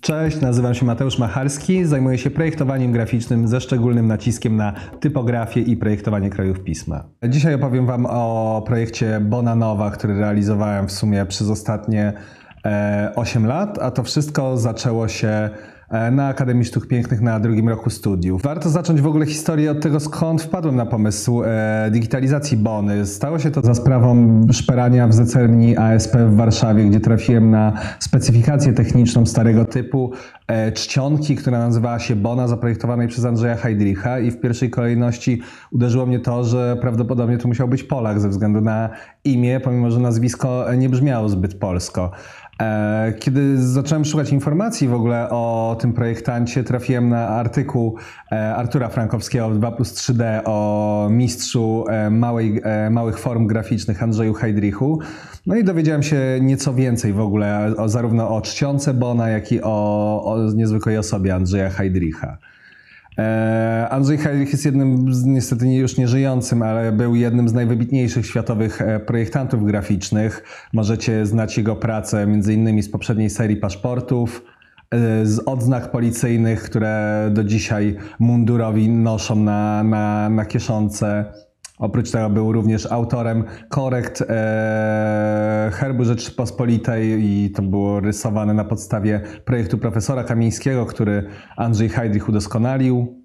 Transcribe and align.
Cześć, 0.00 0.40
nazywam 0.40 0.74
się 0.74 0.86
Mateusz 0.86 1.18
Macharski, 1.18 1.84
zajmuję 1.84 2.18
się 2.18 2.30
projektowaniem 2.30 2.92
graficznym 2.92 3.48
ze 3.48 3.60
szczególnym 3.60 4.06
naciskiem 4.06 4.56
na 4.56 4.72
typografię 5.00 5.60
i 5.60 5.76
projektowanie 5.76 6.30
krojów 6.30 6.60
pisma. 6.60 7.04
Dzisiaj 7.28 7.54
opowiem 7.54 7.86
Wam 7.86 8.06
o 8.06 8.62
projekcie 8.66 9.20
Bonanowa, 9.20 9.90
który 9.90 10.18
realizowałem 10.18 10.88
w 10.88 10.92
sumie 10.92 11.26
przez 11.26 11.50
ostatnie 11.50 12.12
e, 12.64 13.12
8 13.16 13.46
lat, 13.46 13.78
a 13.82 13.90
to 13.90 14.02
wszystko 14.02 14.56
zaczęło 14.56 15.08
się 15.08 15.28
e, 15.28 15.50
na 16.12 16.28
Akademii 16.28 16.64
Sztuk 16.64 16.86
Pięknych 16.86 17.20
na 17.20 17.40
drugim 17.40 17.68
roku 17.68 17.90
studiów. 17.90 18.42
Warto 18.42 18.68
zacząć 18.68 19.00
w 19.00 19.06
ogóle 19.06 19.26
historię 19.26 19.70
od 19.70 19.80
tego, 19.80 20.00
skąd 20.00 20.42
wpadłem 20.42 20.76
na 20.76 20.86
pomysł 20.86 21.42
e, 21.42 21.88
digitalizacji 21.90 22.56
Bony. 22.56 23.06
Stało 23.06 23.38
się 23.38 23.50
to 23.50 23.60
za 23.62 23.74
sprawą 23.74 24.40
szperania 24.52 25.08
w 25.08 25.14
zecerni 25.14 25.76
ASP 25.76 26.16
w 26.16 26.36
Warszawie, 26.36 26.84
gdzie 26.84 27.00
trafiłem 27.00 27.50
na 27.50 27.72
specyfikację 27.98 28.72
techniczną 28.72 29.26
starego 29.26 29.64
typu 29.64 30.12
e, 30.46 30.72
czcionki, 30.72 31.36
która 31.36 31.58
nazywała 31.58 31.98
się 31.98 32.16
Bona, 32.16 32.48
zaprojektowanej 32.48 33.08
przez 33.08 33.24
Andrzeja 33.24 33.56
Heidricha 33.56 34.18
i 34.18 34.30
w 34.30 34.40
pierwszej 34.40 34.70
kolejności 34.70 35.40
uderzyło 35.70 36.06
mnie 36.06 36.20
to, 36.20 36.44
że 36.44 36.76
prawdopodobnie 36.80 37.38
to 37.38 37.48
musiał 37.48 37.68
być 37.68 37.82
Polak 37.82 38.20
ze 38.20 38.28
względu 38.28 38.60
na 38.60 38.90
imię, 39.24 39.60
pomimo 39.60 39.90
że 39.90 40.00
nazwisko 40.00 40.64
nie 40.76 40.88
brzmiało 40.88 41.28
zbyt 41.28 41.54
polsko. 41.54 42.10
E, 42.60 43.12
Kiedy 43.18 43.62
zacząłem 43.62 44.04
szukać 44.04 44.32
informacji 44.32 44.88
w 44.88 44.94
ogóle 44.94 45.30
o 45.30 45.76
tym 45.80 45.92
projektancie, 45.92 46.64
trafiłem 46.64 47.08
na 47.08 47.28
artykuł 47.28 47.96
e, 48.32 48.54
Artura 48.54 48.88
Frankowskiego 48.88 49.50
w 49.50 49.58
2 49.58 49.72
plus 49.72 49.94
3D 49.94 50.40
o 50.44 51.08
mistrzu 51.10 51.84
e, 51.88 52.10
małej, 52.10 52.60
małych 52.90 53.18
form 53.18 53.46
graficznych 53.46 54.02
Andrzeju 54.02 54.34
Heidrichu. 54.34 54.98
No 55.46 55.56
i 55.56 55.64
dowiedziałem 55.64 56.02
się 56.02 56.20
nieco 56.40 56.74
więcej 56.74 57.12
w 57.12 57.20
ogóle 57.20 57.74
o, 57.76 57.88
zarówno 57.88 58.36
o 58.36 58.40
czcionce 58.40 58.94
Bona, 58.94 59.28
jak 59.28 59.52
i 59.52 59.60
o, 59.62 60.22
o 60.24 60.52
niezwykłej 60.52 60.98
osobie 60.98 61.34
Andrzeja 61.34 61.70
Heidricha. 61.70 62.38
E, 63.18 63.88
Andrzej 63.90 64.18
Heidrich 64.18 64.52
jest 64.52 64.64
jednym, 64.64 65.14
z, 65.14 65.24
niestety 65.24 65.66
nie- 65.66 65.78
już 65.78 65.96
nieżyjącym, 65.96 66.62
ale 66.62 66.92
był 66.92 67.14
jednym 67.14 67.48
z 67.48 67.52
najwybitniejszych 67.52 68.26
światowych 68.26 68.82
e, 68.82 69.00
projektantów 69.00 69.64
graficznych. 69.64 70.42
Możecie 70.72 71.26
znać 71.26 71.56
jego 71.58 71.76
pracę 71.76 72.26
innymi 72.52 72.82
z 72.82 72.90
poprzedniej 72.90 73.30
serii 73.30 73.56
paszportów, 73.56 74.44
e, 74.90 75.26
z 75.26 75.40
odznak 75.46 75.90
policyjnych, 75.90 76.62
które 76.62 77.28
do 77.32 77.44
dzisiaj 77.44 77.96
mundurowi 78.18 78.88
noszą 78.88 79.36
na, 79.36 79.82
na, 79.84 80.28
na 80.30 80.44
kieszonce. 80.44 81.24
Oprócz 81.84 82.10
tego 82.10 82.30
był 82.30 82.52
również 82.52 82.92
autorem 82.92 83.44
korekt 83.68 84.24
e, 84.28 85.70
herbu 85.72 86.04
Rzeczypospolitej 86.04 87.24
i 87.24 87.50
to 87.50 87.62
było 87.62 88.00
rysowane 88.00 88.54
na 88.54 88.64
podstawie 88.64 89.20
projektu 89.44 89.78
profesora 89.78 90.24
Kamińskiego, 90.24 90.86
który 90.86 91.26
Andrzej 91.56 91.88
Heidrich 91.88 92.28
udoskonalił. 92.28 93.24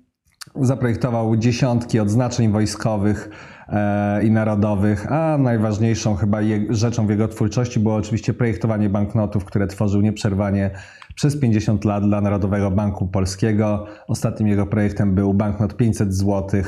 Zaprojektował 0.55 1.35
dziesiątki 1.35 1.99
odznaczeń 1.99 2.51
wojskowych 2.51 3.29
e, 3.67 4.23
i 4.23 4.31
narodowych, 4.31 5.11
a 5.11 5.37
najważniejszą 5.37 6.15
chyba 6.15 6.41
je, 6.41 6.65
rzeczą 6.69 7.07
w 7.07 7.09
jego 7.09 7.27
twórczości 7.27 7.79
było 7.79 7.95
oczywiście 7.95 8.33
projektowanie 8.33 8.89
banknotów, 8.89 9.45
które 9.45 9.67
tworzył 9.67 10.01
nieprzerwanie 10.01 10.71
przez 11.15 11.39
50 11.39 11.85
lat 11.85 12.03
dla 12.03 12.21
Narodowego 12.21 12.71
Banku 12.71 13.07
Polskiego. 13.07 13.85
Ostatnim 14.07 14.47
jego 14.47 14.65
projektem 14.65 15.15
był 15.15 15.33
banknot 15.33 15.77
500 15.77 16.13
zł, 16.13 16.61
e, 16.61 16.63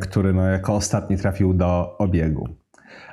który 0.00 0.32
no, 0.32 0.46
jako 0.46 0.74
ostatni 0.74 1.16
trafił 1.16 1.54
do 1.54 1.98
obiegu. 1.98 2.61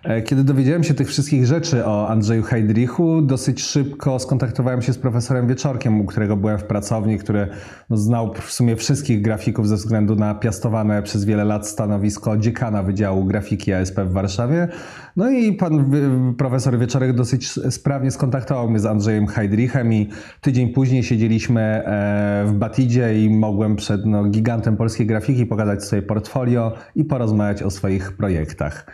E, 0.03 0.21
Kiedy 0.21 0.43
dowiedziałem 0.43 0.83
się 0.83 0.93
tych 0.93 1.07
wszystkich 1.07 1.45
rzeczy 1.45 1.85
o 1.85 2.09
Andrzeju 2.09 2.43
Heidrichu, 2.43 3.21
dosyć 3.21 3.63
szybko 3.63 4.19
skontaktowałem 4.19 4.81
się 4.81 4.93
z 4.93 4.97
profesorem 4.97 5.47
Wieczorkiem, 5.47 6.01
u 6.01 6.05
którego 6.05 6.37
byłem 6.37 6.57
w 6.57 6.63
pracowni, 6.63 7.17
który 7.17 7.47
no, 7.89 7.97
znał 7.97 8.33
w 8.33 8.51
sumie 8.51 8.75
wszystkich 8.75 9.21
grafików 9.21 9.67
ze 9.67 9.75
względu 9.75 10.15
na 10.15 10.35
piastowane 10.35 11.03
przez 11.03 11.25
wiele 11.25 11.43
lat 11.43 11.67
stanowisko 11.67 12.37
dziekana 12.37 12.83
Wydziału 12.83 13.25
Grafiki 13.25 13.73
ASP 13.73 13.99
w 13.99 14.11
Warszawie. 14.11 14.67
No 15.15 15.29
i 15.29 15.53
pan 15.53 15.91
profesor 16.37 16.79
Wieczorek 16.79 17.13
dosyć 17.13 17.51
sprawnie 17.69 18.11
skontaktował 18.11 18.69
mnie 18.69 18.79
z 18.79 18.85
Andrzejem 18.85 19.27
Heidrichem 19.27 19.93
i 19.93 20.09
tydzień 20.41 20.73
później 20.73 21.03
siedzieliśmy 21.03 21.61
e, 21.61 22.43
w 22.47 22.53
Batidzie 22.53 23.25
i 23.25 23.29
mogłem 23.29 23.75
przed 23.75 24.05
no, 24.05 24.23
gigantem 24.23 24.77
polskiej 24.77 25.05
grafiki 25.05 25.45
pokazać 25.45 25.83
swoje 25.83 26.01
portfolio 26.01 26.73
i 26.95 27.05
porozmawiać 27.05 27.63
o 27.63 27.69
swoich 27.69 28.11
projektach. 28.11 28.85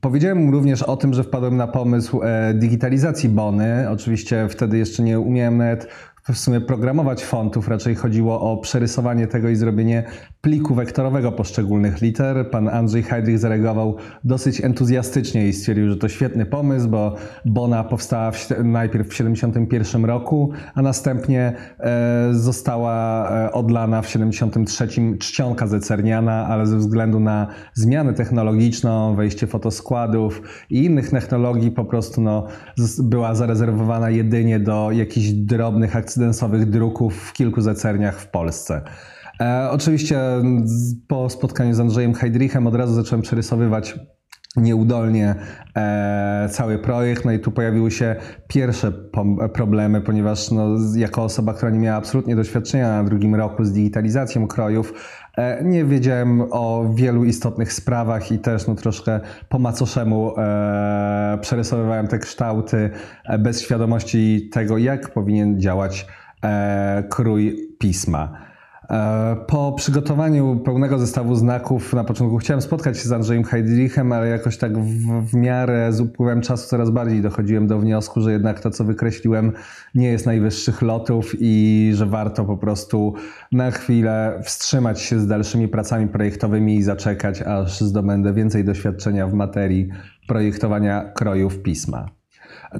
Powiedziałem 0.00 0.44
mu 0.44 0.52
również 0.52 0.82
o 0.82 0.96
tym, 0.96 1.14
że 1.14 1.24
wpadłem 1.24 1.56
na 1.56 1.66
pomysł 1.66 2.20
e, 2.22 2.54
digitalizacji 2.54 3.28
Bony. 3.28 3.90
Oczywiście 3.90 4.48
wtedy 4.48 4.78
jeszcze 4.78 5.02
nie 5.02 5.20
umiałem 5.20 5.56
nawet 5.56 5.88
w 6.32 6.38
sumie 6.38 6.60
programować 6.60 7.24
fontów, 7.24 7.68
raczej 7.68 7.94
chodziło 7.94 8.40
o 8.40 8.56
przerysowanie 8.56 9.26
tego 9.26 9.48
i 9.48 9.56
zrobienie 9.56 10.04
pliku 10.40 10.74
wektorowego 10.74 11.32
poszczególnych 11.32 12.00
liter. 12.00 12.50
Pan 12.50 12.68
Andrzej 12.68 13.02
Heidrich 13.02 13.38
zareagował 13.38 13.96
dosyć 14.24 14.60
entuzjastycznie 14.60 15.48
i 15.48 15.52
stwierdził, 15.52 15.88
że 15.88 15.96
to 15.96 16.08
świetny 16.08 16.46
pomysł, 16.46 16.88
bo 16.88 17.14
Bona 17.44 17.84
powstała 17.84 18.30
w, 18.30 18.48
najpierw 18.64 19.06
w 19.06 19.10
1971 19.10 20.04
roku, 20.04 20.50
a 20.74 20.82
następnie 20.82 21.52
e, 21.80 22.28
została 22.32 23.28
e, 23.30 23.52
odlana 23.52 24.02
w 24.02 24.08
73 24.08 24.88
czcionka 25.18 25.66
zecerniana, 25.66 26.46
ale 26.46 26.66
ze 26.66 26.76
względu 26.76 27.20
na 27.20 27.46
zmianę 27.74 28.14
technologiczną, 28.14 29.16
wejście 29.16 29.46
fotoskładów 29.46 30.42
i 30.70 30.84
innych 30.84 31.10
technologii 31.10 31.70
po 31.70 31.84
prostu 31.84 32.20
no, 32.20 32.46
była 32.98 33.34
zarezerwowana 33.34 34.10
jedynie 34.10 34.60
do 34.60 34.90
jakichś 34.92 35.28
drobnych, 35.28 35.96
akcydensowych 35.96 36.70
druków 36.70 37.16
w 37.16 37.32
kilku 37.32 37.60
zecerniach 37.60 38.20
w 38.20 38.26
Polsce. 38.26 38.82
E, 39.40 39.70
oczywiście 39.70 40.20
po 41.08 41.30
spotkaniu 41.30 41.74
z 41.74 41.80
Andrzejem 41.80 42.14
Heidrichem 42.14 42.66
od 42.66 42.74
razu 42.74 42.94
zacząłem 42.94 43.22
przerysowywać 43.22 43.98
nieudolnie 44.56 45.34
e, 45.76 46.48
cały 46.52 46.78
projekt. 46.78 47.24
No 47.24 47.32
i 47.32 47.38
tu 47.38 47.50
pojawiły 47.52 47.90
się 47.90 48.16
pierwsze 48.48 48.92
problemy, 49.52 50.00
ponieważ 50.00 50.50
no, 50.50 50.68
jako 50.96 51.22
osoba, 51.22 51.54
która 51.54 51.70
nie 51.70 51.78
miała 51.78 51.96
absolutnie 51.96 52.36
doświadczenia 52.36 52.88
na 52.88 53.04
drugim 53.04 53.34
roku 53.34 53.64
z 53.64 53.72
digitalizacją 53.72 54.46
krojów, 54.46 54.92
e, 55.36 55.64
nie 55.64 55.84
wiedziałem 55.84 56.42
o 56.50 56.90
wielu 56.94 57.24
istotnych 57.24 57.72
sprawach 57.72 58.32
i 58.32 58.38
też 58.38 58.66
no, 58.66 58.74
troszkę 58.74 59.20
po 59.48 59.58
macoszemu 59.58 60.38
e, 60.38 61.38
przerysowywałem 61.40 62.08
te 62.08 62.18
kształty 62.18 62.90
e, 63.24 63.38
bez 63.38 63.62
świadomości 63.62 64.48
tego, 64.52 64.78
jak 64.78 65.12
powinien 65.12 65.60
działać 65.60 66.06
e, 66.44 67.04
krój 67.10 67.68
pisma. 67.78 68.47
E, 68.90 69.36
Po 69.46 69.72
przygotowaniu 69.72 70.60
pełnego 70.64 70.98
zestawu 70.98 71.34
znaków 71.34 71.94
na 71.94 72.04
początku 72.04 72.38
chciałem 72.38 72.62
spotkać 72.62 72.98
się 72.98 73.08
z 73.08 73.12
Andrzejem 73.12 73.44
Heidrichem, 73.44 74.12
ale 74.12 74.28
jakoś 74.28 74.58
tak 74.58 74.78
w, 74.78 75.22
w 75.30 75.34
miarę 75.34 75.92
z 75.92 76.00
upływem 76.00 76.40
czasu 76.40 76.68
coraz 76.68 76.90
bardziej 76.90 77.22
dochodziłem 77.22 77.66
do 77.66 77.78
wniosku, 77.78 78.20
że 78.20 78.32
jednak 78.32 78.60
to, 78.60 78.70
co 78.70 78.84
wykreśliłem, 78.84 79.52
nie 79.94 80.08
jest 80.08 80.26
najwyższych 80.26 80.82
lotów 80.82 81.34
i 81.40 81.90
że 81.94 82.06
warto 82.06 82.44
po 82.44 82.56
prostu 82.56 83.14
na 83.52 83.70
chwilę 83.70 84.40
wstrzymać 84.44 85.00
się 85.00 85.20
z 85.20 85.26
dalszymi 85.26 85.68
pracami 85.68 86.08
projektowymi 86.08 86.76
i 86.76 86.82
zaczekać, 86.82 87.42
aż 87.42 87.80
zdobędę 87.80 88.34
więcej 88.34 88.64
doświadczenia 88.64 89.26
w 89.26 89.34
materii 89.34 89.88
projektowania 90.28 91.12
krojów 91.14 91.58
pisma. 91.62 92.17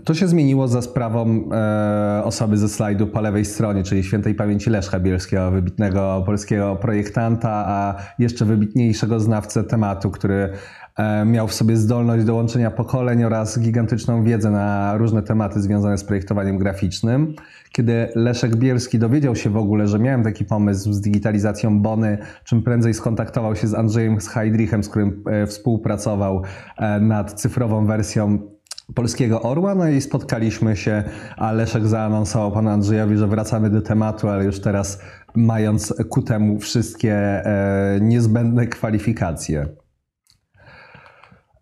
To 0.04 0.14
się 0.14 0.28
zmieniło 0.28 0.68
za 0.68 0.82
sprawą 0.82 1.50
e, 1.52 2.24
osoby 2.24 2.56
ze 2.56 2.68
slajdu 2.68 3.06
po 3.06 3.20
lewej 3.20 3.44
stronie, 3.44 3.82
czyli 3.82 4.04
świętej 4.04 4.34
pamięci 4.34 4.70
Leszka 4.70 5.00
Bielskiego, 5.00 5.50
wybitnego 5.50 6.22
polskiego 6.26 6.76
projektanta, 6.76 7.50
a 7.50 7.94
jeszcze 8.18 8.44
wybitniejszego 8.44 9.20
znawcę 9.20 9.64
tematu, 9.64 10.10
który 10.10 10.52
e, 10.96 11.24
miał 11.24 11.48
w 11.48 11.54
sobie 11.54 11.76
zdolność 11.76 12.24
do 12.24 12.34
łączenia 12.34 12.70
pokoleń 12.70 13.24
oraz 13.24 13.60
gigantyczną 13.60 14.24
wiedzę 14.24 14.50
na 14.50 14.96
różne 14.96 15.22
tematy 15.22 15.60
związane 15.60 15.98
z 15.98 16.04
projektowaniem 16.04 16.58
graficznym. 16.58 17.34
Kiedy 17.72 18.08
Leszek 18.14 18.56
Bielski 18.56 18.98
dowiedział 18.98 19.36
się 19.36 19.50
w 19.50 19.56
ogóle, 19.56 19.88
że 19.88 19.98
miałem 19.98 20.24
taki 20.24 20.44
pomysł 20.44 20.92
z 20.92 21.00
digitalizacją 21.00 21.80
Bony, 21.80 22.18
czym 22.44 22.62
prędzej 22.62 22.94
skontaktował 22.94 23.56
się 23.56 23.66
z 23.66 23.74
Andrzejem 23.74 24.18
Heidrichem, 24.18 24.84
z 24.84 24.88
którym 24.88 25.24
e, 25.26 25.46
współpracował 25.46 26.42
e, 26.76 27.00
nad 27.00 27.32
cyfrową 27.32 27.86
wersją 27.86 28.38
Polskiego 28.94 29.42
Orła, 29.42 29.74
no 29.74 29.88
i 29.88 30.00
spotkaliśmy 30.00 30.76
się, 30.76 31.02
a 31.36 31.52
Leszek 31.52 31.86
zaanonsował 31.86 32.52
panu 32.52 32.70
Andrzejowi, 32.70 33.16
że 33.16 33.26
wracamy 33.26 33.70
do 33.70 33.82
tematu, 33.82 34.28
ale 34.28 34.44
już 34.44 34.60
teraz 34.60 34.98
mając 35.34 35.94
ku 36.08 36.22
temu 36.22 36.58
wszystkie 36.58 37.14
e, 37.14 37.98
niezbędne 38.00 38.66
kwalifikacje. 38.66 39.66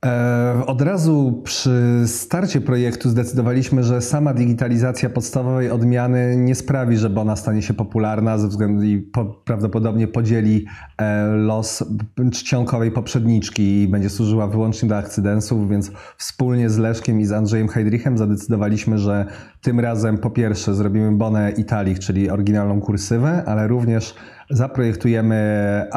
E, 0.05 0.63
od 0.67 0.83
razu 0.83 1.41
przy 1.45 2.03
starcie 2.07 2.61
projektu 2.61 3.11
zdecydowaliśmy, 3.11 3.83
że 3.83 4.01
sama 4.01 4.35
digitalizacja 4.35 5.11
podstawowej 5.11 5.71
odmiany 5.71 6.37
nie 6.37 6.55
sprawi, 6.55 6.97
że 6.97 7.11
Bona 7.11 7.37
stanie 7.37 7.63
się 7.63 7.75
popularna 7.75 8.39
ze 8.39 8.49
względu 8.49 8.83
i 8.83 8.99
po, 8.99 9.25
prawdopodobnie 9.25 10.09
podzieli 10.09 10.67
e, 10.99 11.27
los 11.27 11.85
czcionkowej 12.33 12.91
poprzedniczki 12.91 13.83
i 13.83 13.89
będzie 13.89 14.11
służyła 14.11 14.47
wyłącznie 14.47 14.89
do 14.89 14.97
akcydensów, 14.97 15.71
więc 15.71 15.91
wspólnie 16.17 16.71
z 16.71 16.79
Leszkiem 16.79 17.21
i 17.21 17.27
z 17.27 17.33
Andrzejem 17.33 17.69
Heidrichem 17.69 18.19
zadecydowaliśmy, 18.19 18.99
że 18.99 19.27
tym 19.67 19.81
razem 19.81 20.19
po 20.19 20.31
pierwsze 20.31 20.75
zrobimy 20.75 21.13
Bonę 21.13 21.51
Italic, 21.51 21.99
czyli 21.99 22.31
oryginalną 22.31 22.81
kursywę, 22.81 23.43
ale 23.47 23.69
również 23.69 24.15
zaprojektujemy 24.51 25.37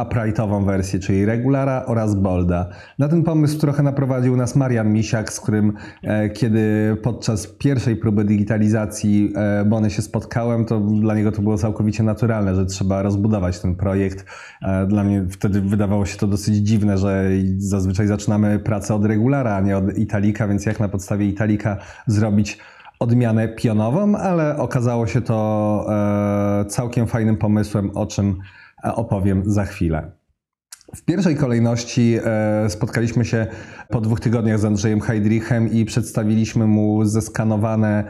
uprightową 0.01 0.65
wersję, 0.65 0.99
czyli 0.99 1.25
regulara 1.25 1.85
oraz 1.85 2.15
bolda. 2.15 2.69
Na 2.99 3.07
ten 3.07 3.23
pomysł 3.23 3.59
trochę 3.59 3.83
naprowadził 3.83 4.37
nas 4.37 4.55
Marian 4.55 4.93
Misiak, 4.93 5.33
z 5.33 5.39
którym 5.39 5.73
e, 6.03 6.29
kiedy 6.29 6.95
podczas 7.03 7.47
pierwszej 7.47 7.95
próby 7.95 8.25
digitalizacji 8.25 9.33
e, 9.35 9.65
Bony 9.65 9.89
się 9.89 10.01
spotkałem, 10.01 10.65
to 10.65 10.79
dla 10.79 11.15
niego 11.15 11.31
to 11.31 11.41
było 11.41 11.57
całkowicie 11.57 12.03
naturalne, 12.03 12.55
że 12.55 12.65
trzeba 12.65 13.01
rozbudować 13.01 13.59
ten 13.59 13.75
projekt. 13.75 14.25
E, 14.61 14.87
dla 14.87 15.03
mnie 15.03 15.25
wtedy 15.29 15.61
wydawało 15.61 16.05
się 16.05 16.17
to 16.17 16.27
dosyć 16.27 16.55
dziwne, 16.55 16.97
że 16.97 17.29
zazwyczaj 17.57 18.07
zaczynamy 18.07 18.59
pracę 18.59 18.95
od 18.95 19.05
regulara, 19.05 19.55
a 19.55 19.61
nie 19.61 19.77
od 19.77 19.97
italika, 19.97 20.47
więc 20.47 20.65
jak 20.65 20.79
na 20.79 20.87
podstawie 20.87 21.25
italika 21.25 21.77
zrobić 22.07 22.57
odmianę 22.99 23.47
pionową, 23.47 24.17
ale 24.17 24.57
okazało 24.57 25.07
się 25.07 25.21
to 25.21 25.85
e, 26.61 26.65
całkiem 26.65 27.07
fajnym 27.07 27.37
pomysłem, 27.37 27.97
o 27.97 28.05
czym 28.05 28.39
e, 28.83 28.95
opowiem 28.95 29.43
za 29.45 29.65
chwilę. 29.65 30.11
W 30.95 31.05
pierwszej 31.05 31.35
kolejności 31.35 32.17
e, 32.23 32.69
spotkaliśmy 32.69 33.25
się 33.25 33.47
po 33.89 34.01
dwóch 34.01 34.19
tygodniach 34.19 34.59
z 34.59 34.65
Andrzejem 34.65 35.01
Heidrichem 35.01 35.71
i 35.71 35.85
przedstawiliśmy 35.85 36.67
mu 36.67 37.05
zeskanowane 37.05 38.03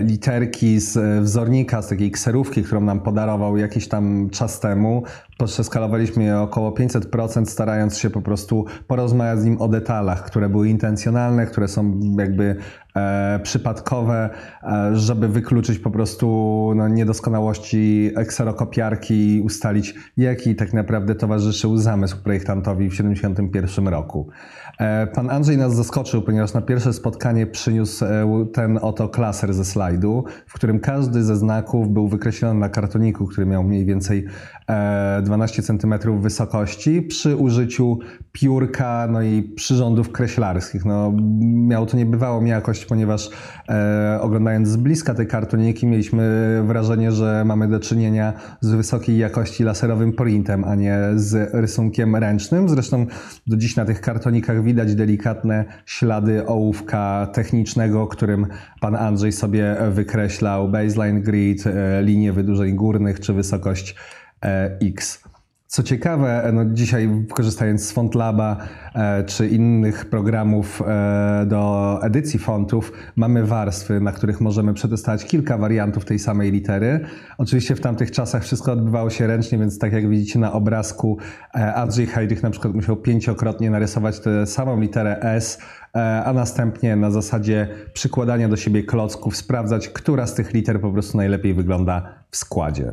literki 0.00 0.80
z 0.80 1.22
wzornika, 1.24 1.82
z 1.82 1.88
takiej 1.88 2.10
kserówki, 2.10 2.62
którą 2.62 2.80
nam 2.80 3.00
podarował 3.00 3.56
jakiś 3.56 3.88
tam 3.88 4.30
czas 4.30 4.60
temu. 4.60 5.02
Przeskalowaliśmy 5.44 6.24
je 6.24 6.40
około 6.40 6.70
500%, 6.70 7.46
starając 7.46 7.98
się 7.98 8.10
po 8.10 8.22
prostu 8.22 8.64
porozmawiać 8.86 9.40
z 9.40 9.44
nim 9.44 9.60
o 9.60 9.68
detalach, 9.68 10.24
które 10.24 10.48
były 10.48 10.68
intencjonalne, 10.68 11.46
które 11.46 11.68
są 11.68 12.00
jakby 12.18 12.56
e, 12.96 13.40
przypadkowe, 13.42 14.30
e, 14.62 14.96
żeby 14.96 15.28
wykluczyć 15.28 15.78
po 15.78 15.90
prostu 15.90 16.72
no, 16.76 16.88
niedoskonałości 16.88 18.10
ekserokopiarki 18.16 19.36
i 19.36 19.40
ustalić, 19.40 19.94
jaki 20.16 20.54
tak 20.54 20.72
naprawdę 20.72 21.14
towarzyszył 21.14 21.76
zamysł 21.76 22.22
projektantowi 22.22 22.88
w 22.88 22.90
1971 22.90 23.88
roku. 23.88 24.28
E, 24.80 25.06
pan 25.06 25.30
Andrzej 25.30 25.58
nas 25.58 25.74
zaskoczył, 25.74 26.22
ponieważ 26.22 26.54
na 26.54 26.60
pierwsze 26.60 26.92
spotkanie 26.92 27.46
przyniósł 27.46 28.04
e, 28.04 28.46
ten 28.52 28.78
oto 28.82 29.08
klaser 29.08 29.54
ze 29.54 29.64
slajdu, 29.64 30.24
w 30.46 30.54
którym 30.54 30.80
każdy 30.80 31.22
ze 31.22 31.36
znaków 31.36 31.88
był 31.88 32.08
wykreślony 32.08 32.60
na 32.60 32.68
kartoniku, 32.68 33.26
który 33.26 33.46
miał 33.46 33.64
mniej 33.64 33.84
więcej 33.84 34.24
12 35.22 35.62
e, 35.62 35.64
cm 35.64 36.20
wysokości 36.20 37.02
przy 37.02 37.36
użyciu 37.36 37.98
piórka 38.32 39.08
no 39.10 39.22
i 39.22 39.42
przyrządów 39.42 40.12
kreślarskich. 40.12 40.84
No, 40.84 41.12
miało 41.40 41.86
to 41.86 41.96
niebywałą 41.96 42.44
jakość, 42.44 42.86
ponieważ 42.86 43.30
oglądając 44.20 44.68
z 44.68 44.76
bliska 44.76 45.14
te 45.14 45.26
kartoniki 45.26 45.86
mieliśmy 45.86 46.62
wrażenie, 46.66 47.12
że 47.12 47.44
mamy 47.44 47.68
do 47.68 47.80
czynienia 47.80 48.32
z 48.60 48.70
wysokiej 48.70 49.18
jakości 49.18 49.64
laserowym 49.64 50.12
printem, 50.12 50.64
a 50.64 50.74
nie 50.74 50.98
z 51.14 51.54
rysunkiem 51.54 52.16
ręcznym. 52.16 52.68
Zresztą 52.68 53.06
do 53.46 53.56
dziś 53.56 53.76
na 53.76 53.84
tych 53.84 54.00
kartonikach 54.00 54.63
widać 54.64 54.94
delikatne 54.94 55.64
ślady 55.86 56.46
ołówka 56.46 57.26
technicznego, 57.32 58.06
którym 58.06 58.46
pan 58.80 58.96
Andrzej 58.96 59.32
sobie 59.32 59.76
wykreślał 59.90 60.68
baseline 60.68 61.20
grid, 61.22 61.66
e, 61.66 62.02
linie 62.02 62.32
wydłużeń 62.32 62.74
górnych 62.74 63.20
czy 63.20 63.32
wysokość 63.32 63.94
e, 64.44 64.78
X. 64.82 65.24
Co 65.74 65.82
ciekawe, 65.82 66.50
no 66.52 66.64
dzisiaj 66.64 67.08
korzystając 67.28 67.84
z 67.84 67.92
FontLaba 67.92 68.56
e, 68.94 69.24
czy 69.24 69.48
innych 69.48 70.04
programów 70.04 70.82
e, 70.86 71.46
do 71.46 71.98
edycji 72.02 72.38
fontów, 72.38 72.92
mamy 73.16 73.46
warstwy, 73.46 74.00
na 74.00 74.12
których 74.12 74.40
możemy 74.40 74.74
przetestować 74.74 75.24
kilka 75.24 75.58
wariantów 75.58 76.04
tej 76.04 76.18
samej 76.18 76.52
litery. 76.52 77.00
Oczywiście 77.38 77.74
w 77.74 77.80
tamtych 77.80 78.10
czasach 78.10 78.42
wszystko 78.42 78.72
odbywało 78.72 79.10
się 79.10 79.26
ręcznie, 79.26 79.58
więc 79.58 79.78
tak 79.78 79.92
jak 79.92 80.08
widzicie 80.08 80.38
na 80.38 80.52
obrazku, 80.52 81.18
e, 81.54 81.74
Andrzej 81.74 82.06
Heidrich 82.06 82.42
na 82.42 82.50
przykład 82.50 82.74
musiał 82.74 82.96
pięciokrotnie 82.96 83.70
narysować 83.70 84.20
tę 84.20 84.46
samą 84.46 84.80
literę 84.80 85.20
S, 85.20 85.58
a 86.24 86.32
następnie 86.32 86.96
na 86.96 87.10
zasadzie 87.10 87.68
przykładania 87.92 88.48
do 88.48 88.56
siebie 88.56 88.82
klocków 88.82 89.36
sprawdzać, 89.36 89.88
która 89.88 90.26
z 90.26 90.34
tych 90.34 90.52
liter 90.52 90.80
po 90.80 90.92
prostu 90.92 91.16
najlepiej 91.16 91.54
wygląda 91.54 92.08
w 92.30 92.36
składzie. 92.36 92.92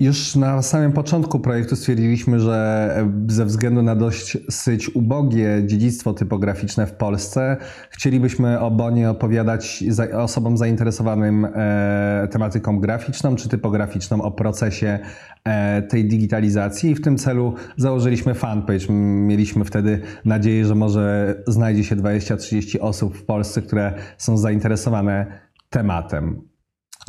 Już 0.00 0.36
na 0.36 0.62
samym 0.62 0.92
początku 0.92 1.40
projektu 1.40 1.76
stwierdziliśmy, 1.76 2.40
że 2.40 2.90
ze 3.28 3.44
względu 3.44 3.82
na 3.82 3.96
dosyć 3.96 4.88
ubogie 4.94 5.62
dziedzictwo 5.66 6.14
typograficzne 6.14 6.86
w 6.86 6.92
Polsce, 6.92 7.56
chcielibyśmy 7.90 8.60
o 8.60 8.70
Bonie 8.70 9.10
opowiadać 9.10 9.84
osobom 10.12 10.56
zainteresowanym 10.56 11.44
e, 11.44 12.28
tematyką 12.30 12.80
graficzną 12.80 13.36
czy 13.36 13.48
typograficzną, 13.48 14.22
o 14.22 14.30
procesie 14.30 14.98
e, 15.44 15.82
tej 15.82 16.08
digitalizacji. 16.08 16.90
I 16.90 16.94
w 16.94 17.00
tym 17.00 17.18
celu 17.18 17.54
założyliśmy 17.76 18.34
fanpage. 18.34 18.86
Mieliśmy 18.90 19.64
wtedy 19.64 20.00
nadzieję, 20.24 20.64
że 20.64 20.74
może 20.74 21.34
znajdzie 21.46 21.84
się 21.84 21.96
20-30 21.96 22.78
osób 22.80 23.16
w 23.16 23.24
Polsce, 23.24 23.62
które 23.62 23.92
są 24.18 24.38
zainteresowane 24.38 25.26
tematem. 25.70 26.45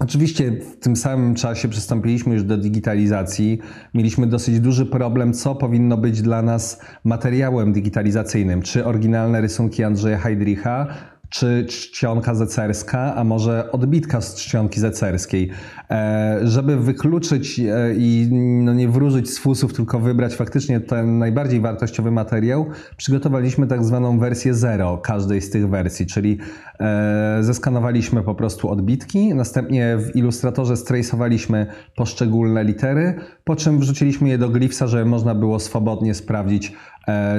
Oczywiście 0.02 0.52
w 0.52 0.80
tym 0.80 0.96
samym 0.96 1.36
czasie 1.36 1.68
przystąpiliśmy 1.68 2.34
już 2.34 2.44
do 2.44 2.58
digitalizacji. 2.58 3.60
Mieliśmy 3.94 4.28
dosyć 4.28 4.60
duży 4.60 4.86
problem, 4.86 5.34
co 5.34 5.56
powinno 5.56 5.98
być 5.98 6.22
dla 6.22 6.42
nas 6.42 6.82
materiałem 7.04 7.74
digitalizacyjnym. 7.74 8.62
Czy 8.62 8.86
oryginalne 8.86 9.42
rysunki 9.42 9.84
Andrzeja 9.84 10.18
Heidricha, 10.18 10.88
czy 11.30 11.66
czcionka 11.70 12.36
zecerska, 12.36 13.16
a 13.16 13.24
może 13.24 13.72
odbitka 13.72 14.22
z 14.22 14.36
czcionki 14.36 14.80
zecerskiej. 14.80 15.50
E, 15.90 16.40
żeby 16.44 16.78
wykluczyć 16.78 17.60
e, 17.60 17.94
i 17.98 18.28
no 18.32 18.74
nie 18.74 18.90
wróżyć 18.90 19.30
z 19.30 19.40
fusów, 19.40 19.74
tylko 19.74 20.00
wybrać 20.00 20.36
faktycznie 20.36 20.80
ten 20.80 21.18
najbardziej 21.18 21.62
wartościowy 21.62 22.12
materiał, 22.12 22.66
przygotowaliśmy 22.98 23.68
tak 23.68 23.84
zwaną 23.84 24.20
wersję 24.20 24.54
zero 24.54 24.98
każdej 24.98 25.42
z 25.42 25.50
tych 25.50 25.70
wersji, 25.70 26.06
czyli 26.06 26.38
e, 26.80 27.38
zeskanowaliśmy 27.42 28.24
po 28.24 28.36
prostu 28.36 28.70
odbitki, 28.70 29.36
następnie 29.36 29.98
w 29.98 30.16
Illustratorze 30.16 30.78
strejsowaliśmy 30.78 31.68
poszczególne 31.96 32.64
litery, 32.64 33.16
po 33.44 33.56
czym 33.56 33.80
wrzuciliśmy 33.80 34.30
je 34.30 34.38
do 34.38 34.50
Glyphsa, 34.50 34.88
żeby 34.88 35.06
można 35.06 35.36
było 35.36 35.60
swobodnie 35.60 36.14
sprawdzić, 36.14 36.74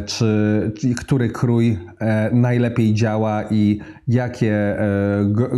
czy, 0.06 0.72
który 0.96 1.28
krój 1.28 1.78
najlepiej 2.32 2.94
działa 2.94 3.44
i 3.50 3.80
jakie, 4.08 4.76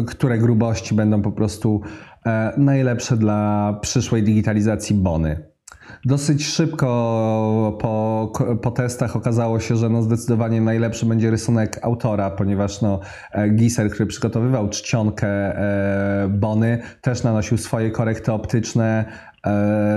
które 0.06 0.38
grubości 0.38 0.94
będą 0.94 1.22
po 1.22 1.32
prostu 1.32 1.82
E, 2.26 2.52
najlepsze 2.56 3.16
dla 3.16 3.78
przyszłej 3.82 4.22
digitalizacji 4.22 4.96
bony. 4.96 5.50
Dosyć 6.04 6.46
szybko 6.46 7.78
po, 7.80 8.32
po 8.62 8.70
testach 8.70 9.16
okazało 9.16 9.60
się, 9.60 9.76
że 9.76 9.88
no 9.88 10.02
zdecydowanie 10.02 10.60
najlepszy 10.60 11.06
będzie 11.06 11.30
rysunek 11.30 11.78
autora, 11.82 12.30
ponieważ 12.30 12.80
no, 12.82 13.00
e, 13.32 13.48
Giser, 13.48 13.90
który 13.90 14.06
przygotowywał 14.06 14.68
czcionkę 14.68 15.28
e, 15.28 16.28
Bony, 16.28 16.82
też 17.00 17.22
nanosił 17.22 17.58
swoje 17.58 17.90
korekty 17.90 18.32
optyczne. 18.32 19.04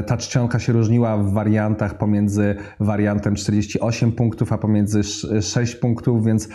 Ta 0.05 0.17
czcionka 0.17 0.59
się 0.59 0.73
różniła 0.73 1.17
w 1.17 1.33
wariantach 1.33 1.97
pomiędzy 1.97 2.55
wariantem 2.79 3.35
48 3.35 4.11
punktów, 4.11 4.53
a 4.53 4.57
pomiędzy 4.57 5.01
6 5.41 5.75
punktów, 5.75 6.25
więc 6.25 6.49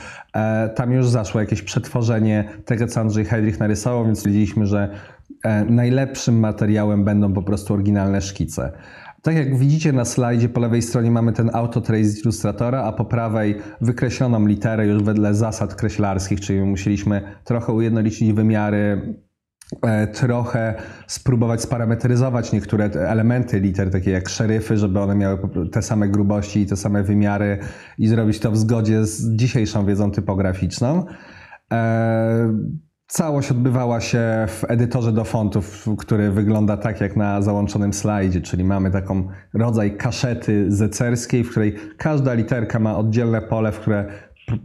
tam 0.75 0.93
już 0.93 1.09
zaszło 1.09 1.41
jakieś 1.41 1.63
przetworzenie 1.63 2.49
tego, 2.65 2.87
co 2.87 3.01
Andrzej 3.01 3.25
Heidrich 3.25 3.61
narysował, 3.61 4.05
więc 4.05 4.19
stwierdziliśmy, 4.19 4.67
że 4.67 4.91
E, 5.45 5.65
najlepszym 5.65 6.39
materiałem 6.41 7.05
będą 7.05 7.33
po 7.33 7.43
prostu 7.43 7.75
oryginalne 7.75 8.21
szkice. 8.21 8.73
Tak 9.23 9.37
jak 9.37 9.59
widzicie 9.59 9.93
na 9.93 10.05
slajdzie, 10.05 10.49
po 10.49 10.61
lewej 10.61 10.83
stronie 10.83 11.11
mamy 11.11 11.33
ten 11.33 11.51
autotrace 11.53 12.05
z 12.05 12.23
Illustratora, 12.23 12.83
a 12.83 12.93
po 12.93 13.05
prawej 13.05 13.59
wykreśloną 13.81 14.47
literę 14.47 14.87
już 14.87 15.03
wedle 15.03 15.35
zasad 15.35 15.75
kreślarskich, 15.75 16.41
czyli 16.41 16.61
musieliśmy 16.61 17.23
trochę 17.45 17.73
ujednolicić 17.73 18.33
wymiary, 18.33 18.79
e, 18.79 19.28
trochę 20.13 20.75
spróbować 21.07 21.63
sparametryzować 21.63 22.53
niektóre 22.53 22.85
elementy 22.85 23.61
liter, 23.61 23.91
takie 23.91 24.11
jak 24.11 24.29
szeryfy, 24.29 24.77
żeby 24.77 25.01
one 25.01 25.15
miały 25.15 25.39
te 25.73 25.83
same 25.83 26.09
grubości 26.09 26.61
i 26.61 26.67
te 26.67 26.77
same 26.77 27.03
wymiary 27.03 27.59
i 27.99 28.09
zrobić 28.09 28.39
to 28.39 28.51
w 28.51 28.57
zgodzie 28.57 29.07
z 29.07 29.37
dzisiejszą 29.37 29.87
wiedzą 29.87 30.11
typograficzną. 30.11 31.05
E, 31.73 32.55
Całość 33.11 33.51
odbywała 33.51 34.01
się 34.01 34.47
w 34.49 34.65
edytorze 34.69 35.13
do 35.13 35.25
fontów, 35.25 35.89
który 35.99 36.31
wygląda 36.31 36.77
tak 36.77 37.01
jak 37.01 37.17
na 37.17 37.43
załączonym 37.43 37.93
slajdzie, 37.93 38.41
czyli 38.41 38.65
mamy 38.65 38.91
taką 38.91 39.29
rodzaj 39.55 39.97
kaszety 39.97 40.73
zecerskiej, 40.73 41.45
w 41.45 41.51
której 41.51 41.75
każda 41.97 42.35
literka 42.35 42.79
ma 42.79 42.97
oddzielne 42.97 43.43
pole, 43.43 43.73
w 43.73 43.81
które 43.81 44.07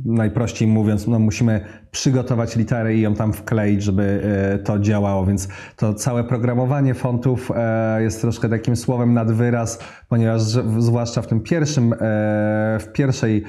najprościej 0.06 0.68
mówiąc, 0.68 1.08
no 1.08 1.20
musimy 1.20 1.66
przygotować 1.92 2.56
literę 2.56 2.96
i 2.96 3.02
ją 3.02 3.14
tam 3.16 3.34
wkleić, 3.34 3.84
żeby 3.84 4.22
e, 4.54 4.60
to 4.60 4.80
działało, 4.80 5.26
więc 5.26 5.48
to 5.76 5.94
całe 5.94 6.24
programowanie 6.24 6.94
fontów 6.94 7.52
e, 7.56 8.04
jest 8.04 8.22
troszkę 8.22 8.50
takim 8.50 8.76
słowem 8.76 9.14
nad 9.14 9.32
wyraz, 9.32 9.80
ponieważ 10.10 10.42
zwłaszcza 10.78 11.22
w 11.22 11.28
tym 11.28 11.42
pierwszym, 11.42 11.94
e, 11.94 11.98
w 12.80 12.88
pierwszej 12.94 13.44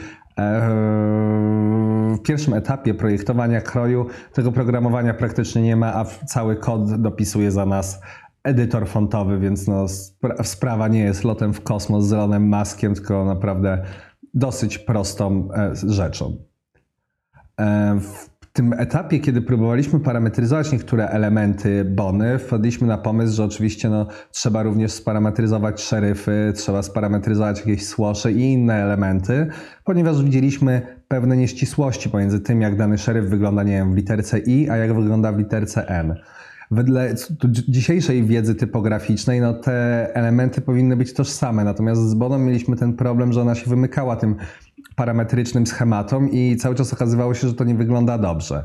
w 2.14 2.22
pierwszym 2.22 2.54
etapie 2.54 2.94
projektowania 2.94 3.60
kroju 3.60 4.06
tego 4.32 4.52
programowania 4.52 5.14
praktycznie 5.14 5.62
nie 5.62 5.76
ma, 5.76 5.94
a 5.94 6.04
cały 6.04 6.56
kod 6.56 7.02
dopisuje 7.02 7.50
za 7.50 7.66
nas 7.66 8.00
edytor 8.44 8.88
fontowy, 8.88 9.38
więc 9.38 9.68
no, 9.68 9.86
sprawa 10.42 10.88
nie 10.88 11.00
jest 11.00 11.24
lotem 11.24 11.52
w 11.52 11.60
kosmos 11.60 12.04
z 12.04 12.12
Elonem 12.12 12.48
Maskiem, 12.48 12.94
tylko 12.94 13.24
naprawdę 13.24 13.84
dosyć 14.34 14.78
prostą 14.78 15.48
e, 15.54 15.72
rzeczą. 15.74 16.36
E, 17.60 18.00
w 18.00 18.34
tym 18.52 18.72
etapie, 18.72 19.20
kiedy 19.20 19.42
próbowaliśmy 19.42 20.00
parametryzować 20.00 20.72
niektóre 20.72 21.08
elementy 21.08 21.84
bony, 21.84 22.38
wpadliśmy 22.38 22.86
na 22.86 22.98
pomysł, 22.98 23.36
że 23.36 23.44
oczywiście 23.44 23.88
no, 23.88 24.06
trzeba 24.30 24.62
również 24.62 24.92
sparametryzować 24.92 25.82
szeryfy, 25.82 26.52
trzeba 26.56 26.82
sparametryzować 26.82 27.58
jakieś 27.58 27.86
słosze 27.86 28.32
i 28.32 28.52
inne 28.52 28.74
elementy, 28.74 29.46
ponieważ 29.84 30.22
widzieliśmy 30.22 30.82
pewne 31.08 31.36
nieścisłości 31.36 32.10
pomiędzy 32.10 32.40
tym, 32.40 32.60
jak 32.60 32.76
dany 32.76 32.98
szeryf 32.98 33.24
wygląda, 33.24 33.62
nie 33.62 33.72
wiem, 33.72 33.92
w 33.92 33.96
literce 33.96 34.38
I, 34.38 34.70
a 34.70 34.76
jak 34.76 34.94
wygląda 34.94 35.32
w 35.32 35.38
literce 35.38 35.88
N. 35.88 36.14
Wedle 36.74 37.14
dzisiejszej 37.68 38.24
wiedzy 38.24 38.54
typograficznej, 38.54 39.40
no 39.40 39.54
te 39.54 40.08
elementy 40.14 40.60
powinny 40.60 40.96
być 40.96 41.12
tożsame, 41.12 41.64
natomiast 41.64 42.00
z 42.10 42.14
Boną 42.14 42.38
mieliśmy 42.38 42.76
ten 42.76 42.92
problem, 42.92 43.32
że 43.32 43.42
ona 43.42 43.54
się 43.54 43.70
wymykała 43.70 44.16
tym 44.16 44.36
parametrycznym 44.96 45.66
schematom 45.66 46.30
i 46.30 46.56
cały 46.56 46.74
czas 46.74 46.92
okazywało 46.92 47.34
się, 47.34 47.48
że 47.48 47.54
to 47.54 47.64
nie 47.64 47.74
wygląda 47.74 48.18
dobrze. 48.18 48.64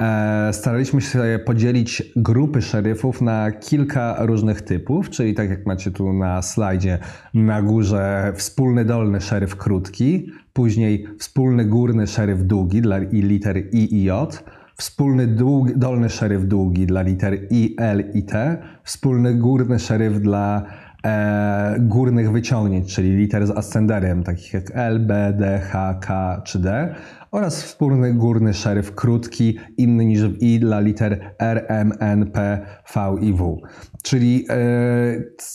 E, 0.00 0.52
staraliśmy 0.52 1.00
się 1.00 1.40
podzielić 1.44 2.02
grupy 2.16 2.62
szeryfów 2.62 3.22
na 3.22 3.52
kilka 3.52 4.16
różnych 4.26 4.62
typów, 4.62 5.10
czyli 5.10 5.34
tak 5.34 5.50
jak 5.50 5.66
macie 5.66 5.90
tu 5.90 6.12
na 6.12 6.42
slajdzie, 6.42 6.98
na 7.34 7.62
górze 7.62 8.32
wspólny 8.36 8.84
dolny 8.84 9.20
szeryf 9.20 9.56
krótki, 9.56 10.30
później 10.52 11.06
wspólny 11.18 11.64
górny 11.64 12.06
szeryf 12.06 12.42
długi 12.42 12.82
dla 12.82 12.98
liter 13.12 13.56
I 13.72 13.94
i 13.94 14.04
J, 14.04 14.44
wspólny 14.76 15.26
dług, 15.26 15.72
dolny 15.72 16.10
szeryf 16.10 16.44
długi 16.44 16.86
dla 16.86 17.02
liter 17.02 17.38
I, 17.50 17.76
L 17.78 18.04
i 18.14 18.22
T, 18.22 18.58
wspólny 18.82 19.34
górny 19.34 19.78
szeryf 19.78 20.20
dla 20.20 20.66
e, 21.04 21.76
górnych 21.78 22.32
wyciągnięć, 22.32 22.94
czyli 22.94 23.16
liter 23.16 23.46
z 23.46 23.50
ascenderem, 23.50 24.22
takich 24.22 24.52
jak 24.52 24.70
L, 24.74 25.00
B, 25.00 25.34
D, 25.38 25.60
H, 25.70 25.94
K 26.00 26.42
czy 26.44 26.58
D 26.58 26.94
oraz 27.34 27.62
wspólny 27.62 28.14
górny 28.14 28.54
szeryf 28.54 28.94
krótki, 28.94 29.58
inny 29.76 30.04
niż 30.04 30.22
w 30.22 30.42
I 30.42 30.60
dla 30.60 30.80
liter 30.80 31.34
R, 31.38 31.64
M, 31.68 31.92
N, 32.00 32.30
P, 32.30 32.66
V 32.94 33.16
i 33.20 33.32
W. 33.32 33.60
Czyli 34.02 34.46
e, 34.50 34.56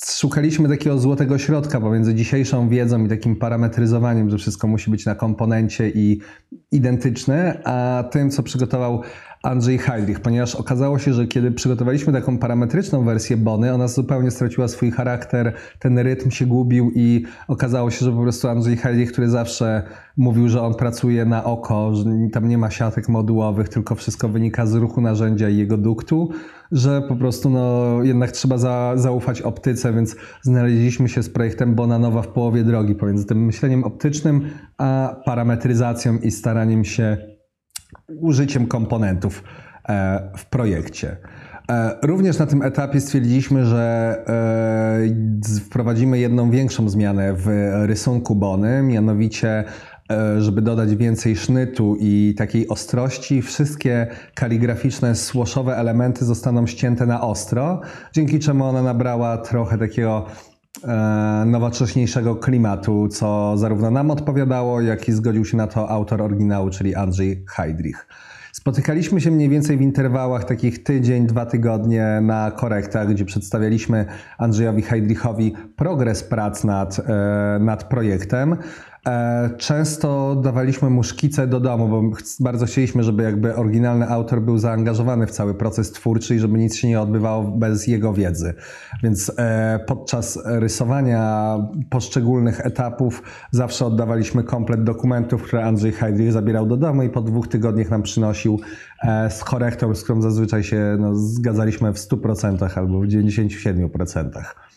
szukaliśmy 0.05 0.69
takiego 0.69 0.99
złotego 0.99 1.37
środka 1.37 1.81
pomiędzy 1.81 2.15
dzisiejszą 2.15 2.69
wiedzą 2.69 3.05
i 3.05 3.09
takim 3.09 3.35
parametryzowaniem, 3.35 4.29
że 4.29 4.37
wszystko 4.37 4.67
musi 4.67 4.91
być 4.91 5.05
na 5.05 5.15
komponencie 5.15 5.89
i 5.89 6.19
identyczne, 6.71 7.61
a 7.65 8.03
tym, 8.11 8.29
co 8.29 8.43
przygotował 8.43 9.01
Andrzej 9.43 9.77
Heidrich, 9.77 10.19
ponieważ 10.19 10.55
okazało 10.55 10.99
się, 10.99 11.13
że 11.13 11.27
kiedy 11.27 11.51
przygotowaliśmy 11.51 12.13
taką 12.13 12.37
parametryczną 12.37 13.05
wersję 13.05 13.37
Bony, 13.37 13.73
ona 13.73 13.87
zupełnie 13.87 14.31
straciła 14.31 14.67
swój 14.67 14.91
charakter, 14.91 15.53
ten 15.79 15.99
rytm 15.99 16.31
się 16.31 16.45
gubił 16.45 16.91
i 16.95 17.25
okazało 17.47 17.91
się, 17.91 18.05
że 18.05 18.11
po 18.11 18.21
prostu 18.21 18.47
Andrzej 18.47 18.77
Heidrich, 18.77 19.11
który 19.11 19.29
zawsze 19.29 19.83
mówił, 20.17 20.49
że 20.49 20.61
on 20.61 20.75
pracuje 20.75 21.25
na 21.25 21.43
oko, 21.43 21.95
że 21.95 22.03
tam 22.31 22.47
nie 22.47 22.57
ma 22.57 22.71
siatek 22.71 23.09
modułowych, 23.09 23.69
tylko 23.69 23.95
wszystko 23.95 24.29
wynika 24.29 24.65
z 24.65 24.73
ruchu 24.73 25.01
narzędzia 25.01 25.49
i 25.49 25.57
jego 25.57 25.77
duktu, 25.77 26.29
że 26.71 27.01
po 27.01 27.15
prostu 27.15 27.49
no, 27.49 27.97
jednak 28.03 28.31
trzeba 28.31 28.57
za, 28.57 28.93
zaufać 28.95 29.41
optyce, 29.41 29.93
więc 29.93 30.15
znaleźliśmy 30.41 31.09
się 31.09 31.23
z 31.23 31.29
projektem 31.29 31.75
Bonanowa 31.75 32.21
w 32.21 32.27
połowie 32.27 32.63
drogi 32.63 32.95
pomiędzy 32.95 33.25
tym 33.25 33.45
myśleniem 33.45 33.83
optycznym, 33.83 34.49
a 34.77 35.15
parametryzacją 35.25 36.17
i 36.17 36.31
staraniem 36.31 36.85
się 36.85 37.38
użyciem 38.07 38.67
komponentów 38.67 39.43
e, 39.89 40.29
w 40.37 40.45
projekcie. 40.45 41.17
E, 41.71 41.97
również 42.03 42.39
na 42.39 42.45
tym 42.45 42.61
etapie 42.61 43.01
stwierdziliśmy, 43.01 43.65
że 43.65 44.15
e, 45.47 45.59
wprowadzimy 45.59 46.19
jedną 46.19 46.51
większą 46.51 46.89
zmianę 46.89 47.33
w 47.33 47.47
rysunku 47.85 48.35
Bony, 48.35 48.83
mianowicie 48.83 49.63
żeby 50.39 50.61
dodać 50.61 50.95
więcej 50.95 51.35
sznytu 51.35 51.97
i 51.99 52.35
takiej 52.37 52.67
ostrości, 52.67 53.41
wszystkie 53.41 54.07
kaligraficzne, 54.33 55.15
słoszowe 55.15 55.77
elementy 55.77 56.25
zostaną 56.25 56.67
ścięte 56.67 57.05
na 57.05 57.21
ostro, 57.21 57.81
dzięki 58.13 58.39
czemu 58.39 58.65
ona 58.65 58.81
nabrała 58.83 59.37
trochę 59.37 59.77
takiego 59.77 60.25
nowocześniejszego 61.45 62.35
klimatu, 62.35 63.07
co 63.07 63.57
zarówno 63.57 63.91
nam 63.91 64.11
odpowiadało, 64.11 64.81
jak 64.81 65.07
i 65.07 65.11
zgodził 65.11 65.45
się 65.45 65.57
na 65.57 65.67
to 65.67 65.89
autor 65.89 66.21
oryginału, 66.21 66.69
czyli 66.69 66.95
Andrzej 66.95 67.45
Heidrich. 67.47 68.07
Spotykaliśmy 68.51 69.21
się 69.21 69.31
mniej 69.31 69.49
więcej 69.49 69.77
w 69.77 69.81
interwałach 69.81 70.43
takich 70.43 70.83
tydzień, 70.83 71.27
dwa 71.27 71.45
tygodnie 71.45 72.19
na 72.21 72.51
korektach, 72.51 73.09
gdzie 73.09 73.25
przedstawialiśmy 73.25 74.05
Andrzejowi 74.37 74.81
Heidrichowi 74.81 75.55
progres 75.75 76.23
prac 76.23 76.63
nad, 76.63 76.99
e, 76.99 77.59
nad 77.59 77.83
projektem. 77.83 78.57
E, 79.09 79.49
często 79.57 80.35
dawaliśmy 80.35 80.89
mu 80.89 81.03
szkice 81.03 81.47
do 81.47 81.59
domu, 81.59 81.87
bo 81.87 82.17
bardzo 82.39 82.65
chcieliśmy, 82.65 83.03
żeby 83.03 83.23
jakby 83.23 83.55
oryginalny 83.55 84.07
autor 84.07 84.41
był 84.41 84.57
zaangażowany 84.57 85.27
w 85.27 85.31
cały 85.31 85.53
proces 85.53 85.91
twórczy 85.91 86.35
i 86.35 86.39
żeby 86.39 86.57
nic 86.57 86.75
się 86.75 86.87
nie 86.87 87.01
odbywało 87.01 87.43
bez 87.43 87.87
jego 87.87 88.13
wiedzy. 88.13 88.53
Więc 89.03 89.31
e, 89.37 89.79
podczas 89.87 90.39
rysowania 90.45 91.55
poszczególnych 91.89 92.65
etapów 92.65 93.23
zawsze 93.51 93.85
oddawaliśmy 93.85 94.43
komplet 94.43 94.83
dokumentów, 94.83 95.43
które 95.43 95.65
Andrzej 95.65 95.91
Heidrich 95.91 96.31
zabierał 96.31 96.65
do 96.65 96.77
domu 96.77 97.03
i 97.03 97.09
po 97.09 97.21
dwóch 97.21 97.47
tygodniach 97.47 97.89
nam 97.89 98.01
przynosił 98.01 98.59
e, 99.03 99.29
z 99.29 99.43
korektą, 99.43 99.95
z 99.95 100.03
którą 100.03 100.21
zazwyczaj 100.21 100.63
się 100.63 100.97
no, 100.99 101.15
zgadzaliśmy 101.15 101.93
w 101.93 101.97
100% 101.97 102.79
albo 102.79 102.99
w 102.99 103.05
97%. 103.05 104.68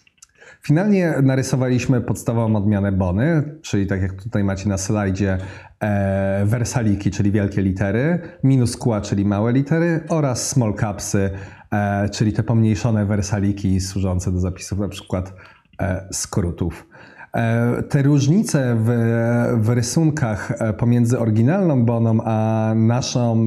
Finalnie 0.66 1.14
narysowaliśmy 1.22 2.00
podstawową 2.00 2.56
odmianę 2.56 2.92
Bony, 2.92 3.58
czyli 3.62 3.86
tak 3.86 4.02
jak 4.02 4.22
tutaj 4.22 4.44
macie 4.44 4.68
na 4.68 4.78
slajdzie, 4.78 5.38
e, 5.80 6.42
wersaliki, 6.46 7.10
czyli 7.10 7.32
wielkie 7.32 7.62
litery, 7.62 8.18
minuskula, 8.44 9.00
czyli 9.00 9.24
małe 9.24 9.52
litery 9.52 10.00
oraz 10.08 10.48
small 10.48 10.74
capsy, 10.74 11.30
e, 11.72 12.08
czyli 12.08 12.32
te 12.32 12.42
pomniejszone 12.42 13.06
wersaliki 13.06 13.80
służące 13.80 14.32
do 14.32 14.40
zapisów 14.40 14.78
na 14.78 14.88
przykład 14.88 15.34
e, 15.80 16.08
skrótów. 16.12 16.86
E, 17.36 17.82
te 17.82 18.02
różnice 18.02 18.76
w, 18.78 18.90
w 19.64 19.68
rysunkach 19.68 20.50
e, 20.50 20.72
pomiędzy 20.72 21.18
oryginalną 21.18 21.84
Boną 21.84 22.18
a 22.24 22.72
naszą 22.76 23.44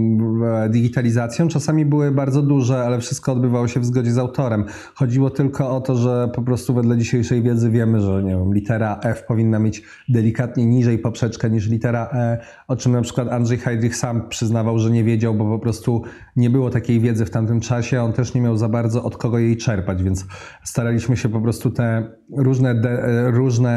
e, 0.65 0.69
digitalizacją 0.69 1.47
czasami 1.47 1.85
były 1.85 2.11
bardzo 2.11 2.41
duże, 2.41 2.85
ale 2.85 2.99
wszystko 2.99 3.31
odbywało 3.31 3.67
się 3.67 3.79
w 3.79 3.85
zgodzie 3.85 4.11
z 4.11 4.17
autorem. 4.17 4.65
Chodziło 4.95 5.29
tylko 5.29 5.75
o 5.77 5.81
to, 5.81 5.95
że 5.95 6.29
po 6.35 6.41
prostu 6.41 6.73
wedle 6.73 6.97
dzisiejszej 6.97 7.41
wiedzy 7.41 7.71
wiemy, 7.71 8.01
że 8.01 8.23
nie 8.23 8.31
wiem, 8.31 8.53
litera 8.53 8.99
F 9.03 9.23
powinna 9.25 9.59
mieć 9.59 9.83
delikatnie 10.09 10.65
niżej 10.65 10.99
poprzeczkę 10.99 11.49
niż 11.49 11.69
litera 11.69 12.09
E, 12.13 12.37
o 12.67 12.75
czym 12.75 12.91
na 12.91 13.01
przykład 13.01 13.27
Andrzej 13.27 13.57
Heidrich 13.57 13.95
sam 13.95 14.29
przyznawał, 14.29 14.79
że 14.79 14.91
nie 14.91 15.03
wiedział, 15.03 15.33
bo 15.33 15.45
po 15.45 15.59
prostu 15.59 16.03
nie 16.35 16.49
było 16.49 16.69
takiej 16.69 16.99
wiedzy 16.99 17.25
w 17.25 17.29
tamtym 17.29 17.59
czasie, 17.59 18.01
on 18.01 18.13
też 18.13 18.33
nie 18.33 18.41
miał 18.41 18.57
za 18.57 18.69
bardzo 18.69 19.03
od 19.03 19.17
kogo 19.17 19.39
jej 19.39 19.57
czerpać, 19.57 20.03
więc 20.03 20.25
staraliśmy 20.63 21.17
się 21.17 21.29
po 21.29 21.41
prostu 21.41 21.71
te 21.71 22.11
różne, 22.37 22.75
de, 22.75 23.31
różne 23.31 23.74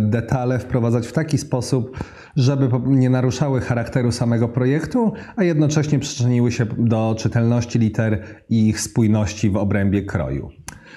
detale 0.00 0.58
wprowadzać 0.58 1.06
w 1.06 1.12
taki 1.12 1.38
sposób, 1.38 2.04
żeby 2.36 2.68
nie 2.86 3.10
naruszały 3.10 3.60
charakteru 3.60 4.12
samego 4.12 4.48
projektu, 4.48 5.12
a 5.36 5.44
jednocześnie 5.44 5.98
przyczyniły 5.98 6.52
się 6.52 6.66
do 6.78 7.14
czytelności 7.18 7.78
liter 7.78 8.24
i 8.48 8.68
ich 8.68 8.80
spójności 8.80 9.50
w 9.50 9.56
obrębie 9.56 10.02
kroju. 10.02 10.50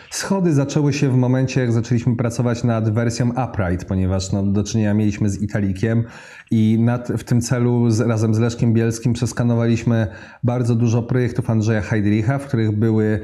Schody 0.10 0.54
zaczęły 0.54 0.94
się 0.94 1.10
w 1.10 1.16
momencie, 1.16 1.62
jak 1.62 1.72
zaczęliśmy 1.72 2.16
pracować 2.16 2.64
nad 2.64 2.94
wersją 2.94 3.30
Upright, 3.30 3.86
ponieważ 3.88 4.32
no, 4.32 4.44
do 4.44 4.64
czynienia 4.64 4.94
mieliśmy 4.94 5.30
z 5.30 5.42
Italikiem 5.42 6.04
i 6.52 6.78
nad, 6.80 7.08
w 7.08 7.24
tym 7.24 7.42
celu 7.42 7.90
z, 7.90 8.00
razem 8.00 8.36
z 8.36 8.40
Leszkiem 8.40 8.74
Bielskim 8.74 9.14
przeskanowaliśmy 9.14 10.08
bardzo 10.44 10.76
dużo 10.76 11.04
projektów 11.04 11.50
Andrzeja 11.50 11.82
Heidricha, 11.82 12.38
w 12.38 12.48
których 12.48 12.72
były 12.72 13.06
e, 13.06 13.20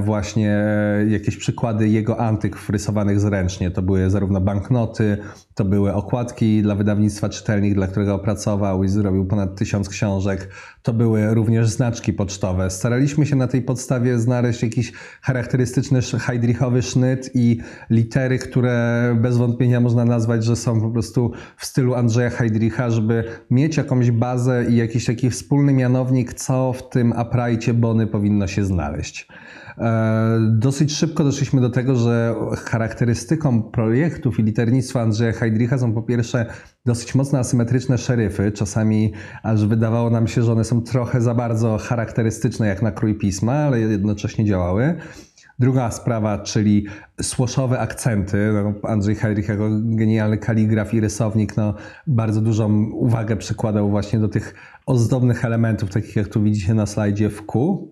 właśnie 0.00 0.64
jakieś 1.08 1.36
przykłady 1.36 1.88
jego 1.88 2.20
antyk 2.20 2.56
wrysowanych 2.56 3.20
zręcznie. 3.20 3.70
To 3.70 3.82
były 3.82 4.10
zarówno 4.10 4.40
banknoty, 4.40 5.18
to 5.54 5.64
były 5.64 5.94
okładki 5.94 6.62
dla 6.62 6.74
wydawnictwa 6.74 7.28
czytelnik, 7.28 7.74
dla 7.74 7.86
którego 7.86 8.14
opracował 8.14 8.84
i 8.84 8.88
zrobił 8.88 9.26
ponad 9.26 9.56
tysiąc 9.56 9.88
książek. 9.88 10.48
To 10.82 10.92
były 10.92 11.34
również 11.34 11.68
znaczki 11.68 12.12
pocztowe. 12.12 12.70
Staraliśmy 12.70 13.26
się 13.26 13.36
na 13.36 13.46
tej 13.46 13.62
podstawie 13.62 14.18
znaleźć 14.18 14.62
jakiś 14.62 14.92
charakterystyczny 15.22 16.00
Heidrichowy 16.20 16.82
sznyt 16.82 17.30
i 17.34 17.58
litery, 17.90 18.38
które 18.38 19.16
bez 19.20 19.36
wątpienia 19.36 19.80
można 19.80 20.04
nazwać, 20.04 20.44
że 20.44 20.56
są 20.56 20.80
po 20.80 20.90
prostu 20.90 21.32
w 21.56 21.66
stylu 21.66 21.94
Andrzeja 21.94 22.30
Heidricha, 22.30 22.90
żeby 22.90 23.24
mieć 23.50 23.76
jakąś 23.76 24.10
bazę 24.10 24.64
i 24.68 24.76
jakiś 24.76 25.04
taki 25.04 25.30
wspólny 25.30 25.72
mianownik, 25.72 26.34
co 26.34 26.72
w 26.72 26.88
tym 26.88 27.12
aprajcie 27.12 27.74
Bony 27.74 28.06
powinno 28.06 28.46
się 28.46 28.64
znaleźć. 28.64 29.28
E, 29.78 30.38
dosyć 30.50 30.92
szybko 30.92 31.24
doszliśmy 31.24 31.60
do 31.60 31.70
tego, 31.70 31.96
że 31.96 32.34
charakterystyką 32.64 33.62
projektów 33.62 34.38
i 34.38 34.42
liternictwa 34.42 35.02
Andrzeja 35.02 35.32
Heidricha 35.32 35.78
są 35.78 35.92
po 35.92 36.02
pierwsze 36.02 36.46
dosyć 36.86 37.14
mocno 37.14 37.38
asymetryczne 37.38 37.98
szeryfy. 37.98 38.52
Czasami 38.52 39.12
aż 39.42 39.66
wydawało 39.66 40.10
nam 40.10 40.28
się, 40.28 40.42
że 40.42 40.52
one 40.52 40.64
są 40.64 40.82
trochę 40.82 41.20
za 41.20 41.34
bardzo 41.34 41.78
charakterystyczne 41.78 42.68
jak 42.68 42.82
na 42.82 42.92
krój 42.92 43.18
pisma, 43.18 43.52
ale 43.52 43.80
jednocześnie 43.80 44.44
działały. 44.44 44.94
Druga 45.58 45.90
sprawa, 45.90 46.38
czyli 46.38 46.86
słoszowe 47.22 47.78
akcenty. 47.78 48.50
No, 48.52 48.88
Andrzej 48.88 49.14
Heidrich 49.14 49.48
jako 49.48 49.68
genialny 49.82 50.38
kaligraf 50.38 50.94
i 50.94 51.00
rysownik 51.00 51.56
no, 51.56 51.74
bardzo 52.06 52.40
dużą 52.40 52.90
uwagę 52.92 53.36
przykładał 53.36 53.90
właśnie 53.90 54.18
do 54.18 54.28
tych 54.28 54.54
ozdobnych 54.86 55.44
elementów, 55.44 55.90
takich 55.90 56.16
jak 56.16 56.28
tu 56.28 56.42
widzicie 56.42 56.74
na 56.74 56.86
slajdzie 56.86 57.30
w 57.30 57.46
Q 57.46 57.88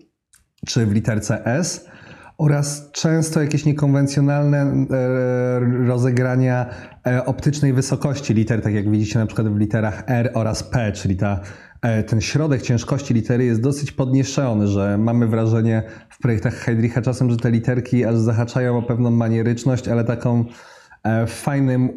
czy 0.65 0.85
w 0.85 0.91
literce 0.91 1.45
S 1.45 1.89
oraz 2.39 2.91
często 2.91 3.41
jakieś 3.41 3.65
niekonwencjonalne 3.65 4.57
e, 4.57 5.85
rozegrania 5.87 6.65
e, 7.07 7.25
optycznej 7.25 7.73
wysokości 7.73 8.33
liter, 8.33 8.61
tak 8.61 8.73
jak 8.73 8.89
widzicie 8.89 9.19
na 9.19 9.25
przykład 9.25 9.47
w 9.47 9.57
literach 9.57 10.03
R 10.07 10.31
oraz 10.33 10.63
P, 10.63 10.91
czyli 10.91 11.17
ta, 11.17 11.39
e, 11.81 12.03
ten 12.03 12.21
środek 12.21 12.61
ciężkości 12.61 13.13
litery 13.13 13.45
jest 13.45 13.61
dosyć 13.61 13.91
podniesiony, 13.91 14.67
że 14.67 14.97
mamy 14.97 15.27
wrażenie 15.27 15.83
w 16.09 16.19
projektach 16.19 16.53
Heidricha 16.53 17.01
czasem, 17.01 17.31
że 17.31 17.37
te 17.37 17.51
literki 17.51 18.05
aż 18.05 18.15
zahaczają 18.15 18.77
o 18.77 18.81
pewną 18.81 19.11
manieryczność, 19.11 19.87
ale 19.87 20.03
taką 20.03 20.45
w 21.27 21.31
fajnym, 21.31 21.89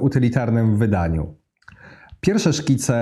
utylitarnym 0.00 0.78
wydaniu. 0.78 1.41
Pierwsze 2.26 2.52
szkice 2.52 2.94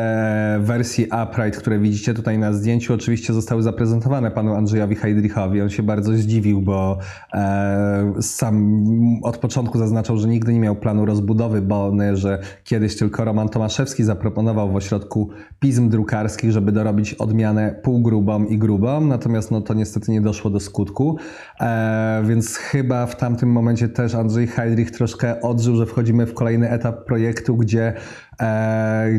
wersji 0.61 1.07
Upright, 1.25 1.61
które 1.61 1.79
widzicie 1.79 2.15
tutaj 2.15 2.39
na 2.39 2.53
zdjęciu, 2.53 2.95
oczywiście 2.95 3.33
zostały 3.33 3.63
zaprezentowane 3.63 4.31
panu 4.31 4.55
Andrzejowi 4.55 4.95
Heidrichowi. 4.97 5.63
On 5.63 5.71
się 5.71 5.83
bardzo 5.83 6.13
zdziwił, 6.13 6.63
bo 6.63 6.99
e, 7.35 8.13
sam 8.21 8.85
od 9.23 9.39
początku 9.39 9.79
zaznaczał, 9.79 10.19
że 10.19 10.29
nigdy 10.29 10.53
nie 10.53 10.61
miał 10.61 10.77
planu 10.77 11.07
rozbudowy 11.07 11.63
Bony, 11.63 12.17
że 12.17 12.43
kiedyś 12.65 12.97
tylko 12.97 13.25
Roman 13.25 13.49
Tomaszewski 13.49 14.05
zaproponował 14.05 14.73
w 14.73 14.77
ośrodku 14.77 15.31
pism 15.59 15.89
drukarskich, 15.89 16.53
żeby 16.53 16.73
dorobić 16.73 17.15
odmianę 17.15 17.75
półgrubą 17.83 18.45
i 18.45 18.59
grubą, 18.59 19.01
natomiast 19.01 19.51
no, 19.51 19.61
to 19.61 19.75
niestety 19.75 20.13
nie 20.13 20.21
doszło 20.21 20.51
do 20.51 20.61
skutku, 20.61 21.17
e, 21.61 22.23
więc 22.27 22.57
chyba 22.57 23.07
w 23.07 23.17
tamtym 23.17 23.53
momencie 23.53 23.89
też 23.89 24.15
Andrzej 24.15 24.47
Heidrich 24.47 24.91
troszkę 24.91 25.41
odżył, 25.41 25.77
że 25.77 25.87
wchodzimy 25.87 26.27
w 26.27 26.35
kolejny 26.35 26.71
etap 26.71 27.05
projektu, 27.05 27.57
gdzie 27.57 27.95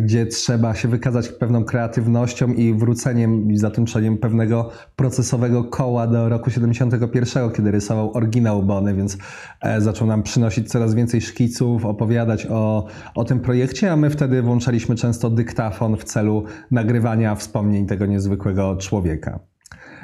gdzie 0.02 0.26
trzeba 0.26 0.76
się 0.76 0.88
wykazać 0.88 1.30
pewną 1.30 1.64
kreatywnością 1.64 2.48
i 2.48 2.74
wróceniem 2.74 3.52
i 3.52 3.58
zatymczeniem 3.58 4.18
pewnego 4.18 4.70
procesowego 4.96 5.64
koła 5.64 6.08
do 6.08 6.30
roku 6.30 6.50
71, 6.50 7.52
kiedy 7.52 7.72
rysował 7.72 8.18
oryginał 8.18 8.64
Bony, 8.64 8.94
więc 8.94 9.18
e, 9.62 9.82
zaczął 9.82 10.08
nam 10.08 10.24
przynosić 10.24 10.70
coraz 10.70 10.94
więcej 10.94 11.22
szkiców, 11.22 11.86
opowiadać 11.86 12.48
o, 12.50 12.88
o 13.16 13.24
tym 13.24 13.40
projekcie, 13.40 13.92
a 13.92 13.96
my 13.96 14.10
wtedy 14.10 14.42
włączaliśmy 14.42 14.96
często 14.96 15.30
dyktafon 15.30 15.98
w 15.98 16.04
celu 16.04 16.44
nagrywania 16.72 17.36
wspomnień 17.36 17.86
tego 17.86 18.06
niezwykłego 18.06 18.76
człowieka. 18.76 19.40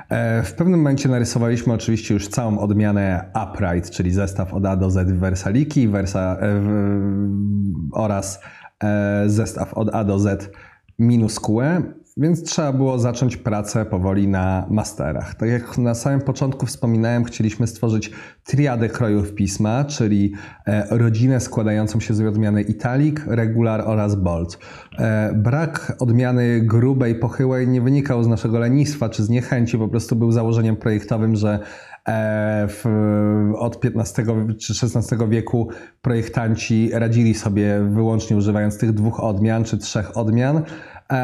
E, 0.10 0.44
w 0.44 0.54
pewnym 0.54 0.80
momencie 0.80 1.10
narysowaliśmy 1.10 1.74
oczywiście 1.74 2.14
już 2.14 2.28
całą 2.28 2.60
odmianę 2.60 3.32
Upright, 3.44 3.92
czyli 3.92 4.12
zestaw 4.12 4.54
od 4.54 4.66
A 4.66 4.76
do 4.76 4.92
Z 4.92 5.12
Versaliki 5.12 5.88
Versa, 5.88 6.38
oraz 7.92 8.40
E, 8.40 8.67
zestaw 9.28 9.74
od 9.74 9.96
A 9.96 10.04
do 10.04 10.20
Z 10.20 10.52
minus 11.00 11.40
QE, 11.40 11.82
więc 12.18 12.44
trzeba 12.44 12.74
było 12.74 13.00
zacząć 13.00 13.38
pracę 13.38 13.86
powoli 13.86 14.28
na 14.28 14.68
masterach. 14.70 15.36
Tak 15.36 15.50
jak 15.50 15.78
na 15.78 15.96
samym 15.96 16.22
początku 16.22 16.66
wspominałem, 16.66 17.24
chcieliśmy 17.24 17.68
stworzyć 17.68 18.12
triadę 18.44 18.90
krojów 18.90 19.34
pisma, 19.34 19.86
czyli 19.86 20.34
e, 20.66 20.88
rodzinę 20.98 21.40
składającą 21.40 22.00
się 22.00 22.14
z 22.14 22.22
odmiany 22.22 22.62
italic, 22.62 23.18
regular 23.28 23.84
oraz 23.86 24.16
bold. 24.16 24.60
E, 25.00 25.34
brak 25.36 25.96
odmiany 26.00 26.62
grubej, 26.62 27.16
pochyłej 27.16 27.68
nie 27.68 27.82
wynikał 27.82 28.24
z 28.24 28.28
naszego 28.28 28.60
lenistwa 28.60 29.10
czy 29.10 29.24
z 29.24 29.30
niechęci, 29.30 29.78
po 29.78 29.88
prostu 29.88 30.16
był 30.16 30.32
założeniem 30.32 30.76
projektowym, 30.76 31.36
że 31.36 31.60
E, 31.60 31.97
w, 32.68 32.86
od 33.56 33.86
XV 33.86 34.48
czy 34.60 34.74
XVI 34.84 35.30
wieku 35.30 35.70
projektanci 36.02 36.90
radzili 36.94 37.34
sobie 37.34 37.80
wyłącznie 37.90 38.38
używając 38.38 38.78
tych 38.78 38.94
dwóch 38.94 39.20
odmian 39.20 39.64
czy 39.64 39.78
trzech 39.78 40.18
odmian, 40.18 40.58
e, 40.58 40.64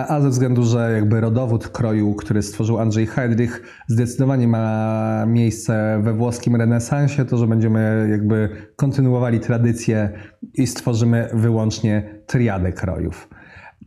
a 0.08 0.22
ze 0.22 0.30
względu, 0.30 0.64
że 0.64 0.92
jakby 0.92 1.22
rodowód 1.22 1.68
kroju, 1.68 2.16
który 2.16 2.42
stworzył 2.42 2.80
Andrzej 2.80 3.06
Heydrich, 3.06 3.62
zdecydowanie 3.88 4.48
ma 4.48 5.26
miejsce 5.28 6.00
we 6.04 6.14
włoskim 6.14 6.56
renesansie, 6.56 7.26
to 7.26 7.38
że 7.38 7.48
będziemy 7.48 8.08
jakby 8.12 8.50
kontynuowali 8.76 9.40
tradycję 9.40 10.10
i 10.54 10.68
stworzymy 10.68 11.30
wyłącznie 11.34 12.24
triadę 12.28 12.72
krojów. 12.72 13.30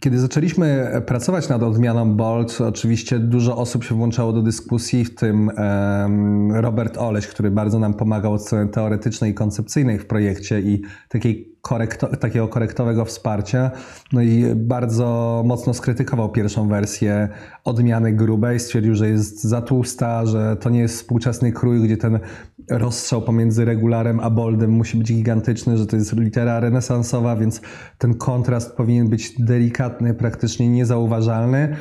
Kiedy 0.01 0.19
zaczęliśmy 0.19 0.91
pracować 1.07 1.49
nad 1.49 1.63
odmianą 1.63 2.17
Bolt, 2.17 2.61
oczywiście 2.61 3.19
dużo 3.19 3.57
osób 3.57 3.85
się 3.85 3.95
włączało 3.95 4.33
do 4.33 4.43
dyskusji, 4.43 5.05
w 5.05 5.15
tym 5.15 5.51
Robert 6.53 6.99
Oleś, 6.99 7.27
który 7.27 7.51
bardzo 7.51 7.79
nam 7.79 7.95
pomagał 7.95 8.33
od 8.33 8.43
strony 8.43 8.69
teoretycznej 8.69 9.31
i 9.31 9.35
koncepcyjnej 9.35 9.99
w 9.99 10.07
projekcie 10.07 10.61
i 10.61 10.83
takiej 11.09 11.56
korekto, 11.67 12.17
takiego 12.17 12.49
korektowego 12.49 13.05
wsparcia. 13.05 13.71
No 14.13 14.23
i 14.23 14.55
bardzo 14.55 15.43
mocno 15.47 15.75
skrytykował 15.75 16.29
pierwszą 16.29 16.69
wersję 16.69 17.29
odmiany 17.65 18.13
grubej. 18.13 18.61
Stwierdził, 18.61 18.95
że 18.95 19.09
jest 19.09 19.45
za 19.45 19.63
tłusta, 19.63 20.27
że 20.27 20.57
to 20.57 20.71
nie 20.71 20.81
jest 20.81 20.97
współczesny 20.97 21.53
krój, 21.53 21.83
gdzie 21.83 21.97
ten 21.97 22.19
rozstrzał 22.71 23.23
pomiędzy 23.23 23.65
regularem 23.65 24.21
a 24.21 24.31
boldem 24.31 24.71
musi 24.71 24.99
być 24.99 25.13
gigantyczny, 25.13 25.77
że 25.77 25.87
to 25.87 25.97
jest 25.97 26.13
litera 26.13 26.61
renesansowa, 26.61 27.37
więc 27.37 27.61
ten 27.99 28.15
kontrast 28.15 28.77
powinien 28.77 29.09
być 29.09 29.35
delikatny, 29.39 30.15
praktycznie 30.15 30.69
niezauważalny. 30.69 31.77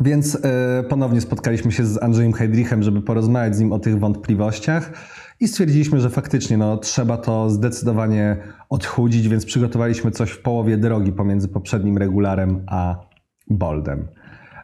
Więc 0.00 0.34
y, 0.34 0.40
ponownie 0.88 1.20
spotkaliśmy 1.20 1.72
się 1.72 1.86
z 1.86 2.02
Andrzejem 2.02 2.32
Heidrichem, 2.32 2.82
żeby 2.82 3.02
porozmawiać 3.02 3.56
z 3.56 3.60
nim 3.60 3.72
o 3.72 3.78
tych 3.78 3.98
wątpliwościach. 3.98 4.92
I 5.40 5.48
stwierdziliśmy, 5.48 6.00
że 6.00 6.10
faktycznie 6.10 6.56
no, 6.58 6.76
trzeba 6.76 7.16
to 7.16 7.50
zdecydowanie 7.50 8.36
odchudzić, 8.68 9.28
więc 9.28 9.44
przygotowaliśmy 9.44 10.10
coś 10.10 10.30
w 10.30 10.42
połowie 10.42 10.76
drogi 10.76 11.12
pomiędzy 11.12 11.48
poprzednim 11.48 11.98
regularem 11.98 12.64
a 12.66 13.06
boldem. 13.50 14.08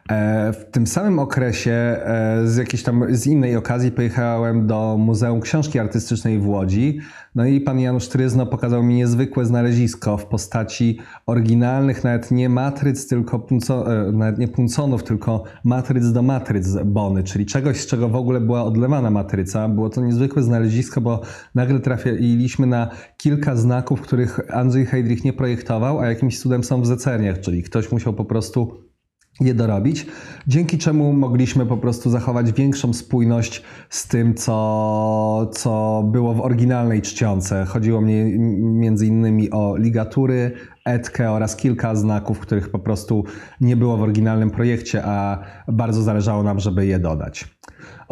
E, 0.09 0.53
w 0.53 0.65
tym 0.71 0.87
samym 0.87 1.19
okresie 1.19 1.71
e, 1.71 2.41
z 2.45 2.57
jakiejś 2.57 2.83
tam 2.83 3.05
z 3.09 3.27
innej 3.27 3.55
okazji 3.55 3.91
pojechałem 3.91 4.67
do 4.67 4.97
Muzeum 4.99 5.41
Książki 5.41 5.79
Artystycznej 5.79 6.39
w 6.39 6.47
Łodzi. 6.47 6.99
No 7.35 7.45
i 7.45 7.61
pan 7.61 7.79
Janusz 7.79 8.07
Tryzno 8.07 8.45
pokazał 8.45 8.83
mi 8.83 8.95
niezwykłe 8.95 9.45
znalezisko 9.45 10.17
w 10.17 10.25
postaci 10.25 10.99
oryginalnych, 11.25 12.03
nawet 12.03 12.31
nie 12.31 12.49
matryc, 12.49 13.07
tylko 13.07 13.39
punco, 13.39 14.07
e, 14.07 14.11
nawet 14.11 14.37
nie 14.37 14.47
punconów, 14.47 15.03
tylko 15.03 15.43
matryc 15.63 16.11
do 16.11 16.21
matryc 16.21 16.67
Bony, 16.85 17.23
czyli 17.23 17.45
czegoś, 17.45 17.81
z 17.81 17.85
czego 17.85 18.09
w 18.09 18.15
ogóle 18.15 18.41
była 18.41 18.63
odlewana 18.63 19.11
matryca. 19.11 19.69
Było 19.69 19.89
to 19.89 20.01
niezwykłe 20.01 20.43
znalezisko, 20.43 21.01
bo 21.01 21.21
nagle 21.55 21.79
trafiliśmy 21.79 22.67
na 22.67 22.89
kilka 23.17 23.55
znaków, 23.55 24.01
których 24.01 24.55
Andrzej 24.55 24.85
Heydrich 24.85 25.23
nie 25.23 25.33
projektował, 25.33 25.99
a 25.99 26.07
jakimś 26.09 26.39
cudem 26.39 26.63
są 26.63 26.81
w 26.81 26.87
zecerniach, 26.87 27.39
czyli 27.39 27.63
ktoś 27.63 27.91
musiał 27.91 28.13
po 28.13 28.25
prostu 28.25 28.92
je 29.41 29.53
dorobić, 29.53 30.05
dzięki 30.47 30.77
czemu 30.77 31.13
mogliśmy 31.13 31.65
po 31.65 31.77
prostu 31.77 32.09
zachować 32.09 32.51
większą 32.51 32.93
spójność 32.93 33.63
z 33.89 34.07
tym, 34.07 34.33
co, 34.33 35.49
co 35.53 36.03
było 36.11 36.33
w 36.33 36.41
oryginalnej 36.41 37.01
czcionce. 37.01 37.65
Chodziło 37.65 38.01
mi 38.01 38.39
między 38.59 39.07
innymi 39.07 39.51
o 39.51 39.77
ligatury, 39.77 40.51
etkę 40.85 41.31
oraz 41.31 41.55
kilka 41.55 41.95
znaków, 41.95 42.39
których 42.39 42.69
po 42.69 42.79
prostu 42.79 43.23
nie 43.61 43.75
było 43.75 43.97
w 43.97 44.01
oryginalnym 44.01 44.51
projekcie, 44.51 45.05
a 45.05 45.39
bardzo 45.67 46.01
zależało 46.01 46.43
nam, 46.43 46.59
żeby 46.59 46.85
je 46.85 46.99
dodać. 46.99 47.52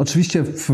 Oczywiście 0.02 0.42
w, 0.42 0.70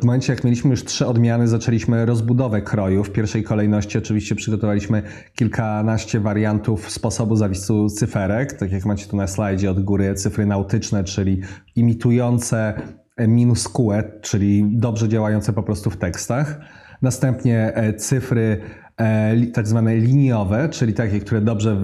w, 0.00 0.04
momencie, 0.04 0.32
jak 0.32 0.44
mieliśmy 0.44 0.70
już 0.70 0.84
trzy 0.84 1.06
odmiany, 1.06 1.48
zaczęliśmy 1.48 2.06
rozbudowę 2.06 2.62
kroju. 2.62 3.04
W 3.04 3.10
pierwszej 3.10 3.42
kolejności 3.42 3.98
oczywiście 3.98 4.34
przygotowaliśmy 4.34 5.02
kilkanaście 5.34 6.20
wariantów 6.20 6.90
sposobu 6.90 7.36
zawisu 7.36 7.88
cyferek, 7.88 8.52
tak 8.52 8.72
jak 8.72 8.84
macie 8.84 9.06
tu 9.06 9.16
na 9.16 9.26
slajdzie 9.26 9.70
od 9.70 9.80
góry 9.80 10.14
cyfry 10.14 10.46
nautyczne, 10.46 11.04
czyli 11.04 11.40
imitujące 11.76 12.82
e, 13.16 13.28
minuscue, 13.28 13.92
czyli 14.20 14.64
dobrze 14.72 15.08
działające 15.08 15.52
po 15.52 15.62
prostu 15.62 15.90
w 15.90 15.96
tekstach. 15.96 16.60
Następnie 17.02 17.74
e, 17.74 17.94
cyfry 17.94 18.60
e, 18.96 19.46
tak 19.46 19.68
zwane 19.68 19.96
liniowe, 19.96 20.68
czyli 20.68 20.94
takie, 20.94 21.20
które 21.20 21.40
dobrze 21.40 21.76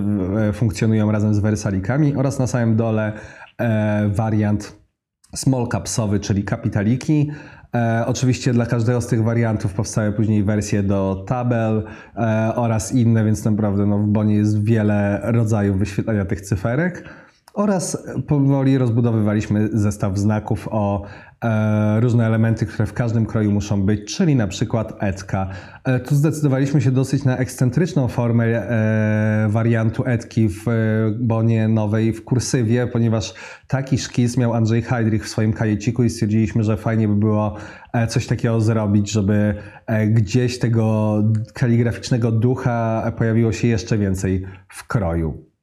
e, 0.49 0.53
funkcjonują 0.53 1.13
razem 1.13 1.35
z 1.35 1.39
wersalikami 1.39 2.17
oraz 2.17 2.39
na 2.39 2.47
samym 2.47 2.77
dole 2.77 3.13
e, 3.59 4.09
wariant 4.09 4.84
small 5.35 5.69
capsowy, 5.69 6.21
czyli 6.21 6.45
kapitaliki. 6.45 7.31
E, 7.75 8.05
oczywiście 8.07 8.53
dla 8.53 8.67
każdego 8.67 9.01
z 9.01 9.07
tych 9.07 9.23
wariantów 9.23 9.75
powstały 9.75 10.13
później 10.13 10.45
wersje 10.45 10.83
do 10.83 11.25
tabel 11.27 11.85
e, 12.17 12.53
oraz 12.57 12.93
inne, 12.95 13.25
więc 13.25 13.45
naprawdę 13.45 13.87
no, 13.87 13.99
w 13.99 14.07
Bonie 14.07 14.35
jest 14.35 14.65
wiele 14.65 15.21
rodzajów 15.25 15.79
wyświetlania 15.79 16.25
tych 16.25 16.41
cyferek. 16.41 17.05
Oraz 17.55 18.09
powoli 18.27 18.79
rozbudowywaliśmy 18.79 19.69
zestaw 19.73 20.19
znaków 20.19 20.69
o 20.71 21.03
e, 21.45 22.01
różne 22.01 22.27
elementy, 22.27 22.67
które 22.67 22.87
w 22.87 22.93
każdym 22.93 23.27
kroju 23.27 23.53
muszą 23.53 23.83
być, 23.83 24.17
czyli 24.17 24.37
na 24.37 24.47
przykład 24.47 24.93
etka. 24.99 25.49
E, 25.85 26.01
tu 26.01 26.15
zdecydowaliśmy 26.15 26.81
się 26.81 26.91
dosyć 26.91 27.25
na 27.25 27.37
ekscentryczną 27.37 28.09
formę 28.09 28.45
e, 28.45 29.49
wariantu 29.49 30.05
etki 30.07 30.49
w 30.49 30.69
e, 30.69 30.73
bonie 31.21 31.69
nowej 31.69 32.13
w 32.13 32.25
kursywie, 32.25 32.87
ponieważ 32.87 33.35
taki 33.69 33.99
szkic 33.99 34.37
miał 34.37 34.55
Andrzej 34.55 34.83
Heidrich 34.83 35.25
w 35.25 35.29
swoim 35.29 35.53
kajeciku 35.53 36.05
i 36.05 36.11
stwierdziliśmy, 36.11 36.65
że 36.65 36.77
fajnie 36.77 37.09
by 37.09 37.17
było 37.17 37.57
e, 37.93 38.07
coś 38.07 38.27
takiego 38.27 38.61
zrobić, 38.61 39.11
żeby 39.11 39.55
e, 39.87 40.07
gdzieś 40.07 40.59
tego 40.59 41.15
kaligraficznego 41.53 42.33
ducha 42.33 43.13
pojawiło 43.19 43.53
się 43.53 43.69
jeszcze 43.69 43.99
więcej 43.99 44.47
w 44.69 44.87
kroju. 44.87 45.54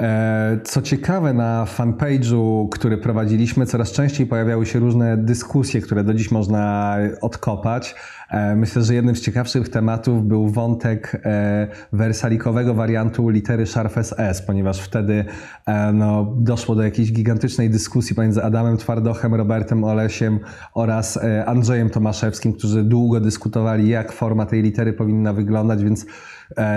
E, 0.00 0.58
Co 0.64 0.82
ciekawe, 0.82 1.32
na 1.32 1.64
fanpage'u, 1.64 2.68
który 2.68 2.98
prowadziliśmy, 2.98 3.66
coraz 3.66 3.92
częściej 3.92 4.26
pojawiały 4.26 4.66
się 4.66 4.78
różne 4.78 5.16
dyskusje, 5.16 5.80
które 5.80 6.04
do 6.04 6.14
dziś 6.14 6.30
można 6.30 6.96
odkopać. 7.20 7.94
E, 8.30 8.56
Myślę, 8.56 8.82
że 8.82 8.94
jednym 8.94 9.16
z 9.16 9.20
ciekawszych 9.20 9.68
tematów 9.68 10.24
był 10.24 10.48
wątek 10.48 11.22
e, 11.24 11.68
wersalikowego 11.92 12.74
wariantu 12.74 13.28
litery 13.28 13.66
Sharfes 13.66 14.14
S, 14.18 14.42
ponieważ 14.42 14.80
wtedy 14.80 15.24
e, 15.66 15.92
no, 15.92 16.34
doszło 16.36 16.74
do 16.74 16.82
jakiejś 16.82 17.12
gigantycznej 17.12 17.70
dyskusji 17.70 18.16
pomiędzy 18.16 18.44
Adamem 18.44 18.76
Twardochem, 18.76 19.34
Robertem 19.34 19.84
Olesiem 19.84 20.38
oraz 20.74 21.18
Andrzejem 21.46 21.90
Tomaszewskim, 21.90 22.52
którzy 22.52 22.84
długo 22.84 23.20
dyskutowali, 23.20 23.88
jak 23.88 24.12
forma 24.12 24.46
tej 24.46 24.62
litery 24.62 24.92
powinna 24.92 25.32
wyglądać, 25.32 25.84
więc 25.84 26.06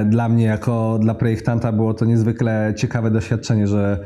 Dla 0.06 0.30
mnie, 0.30 0.46
jako 0.46 1.00
dla 1.02 1.14
projektanta, 1.14 1.72
było 1.72 1.94
to 1.94 2.06
niezwykle 2.06 2.74
ciekawe 2.78 3.12
doświadczenie, 3.12 3.68
że 3.68 4.06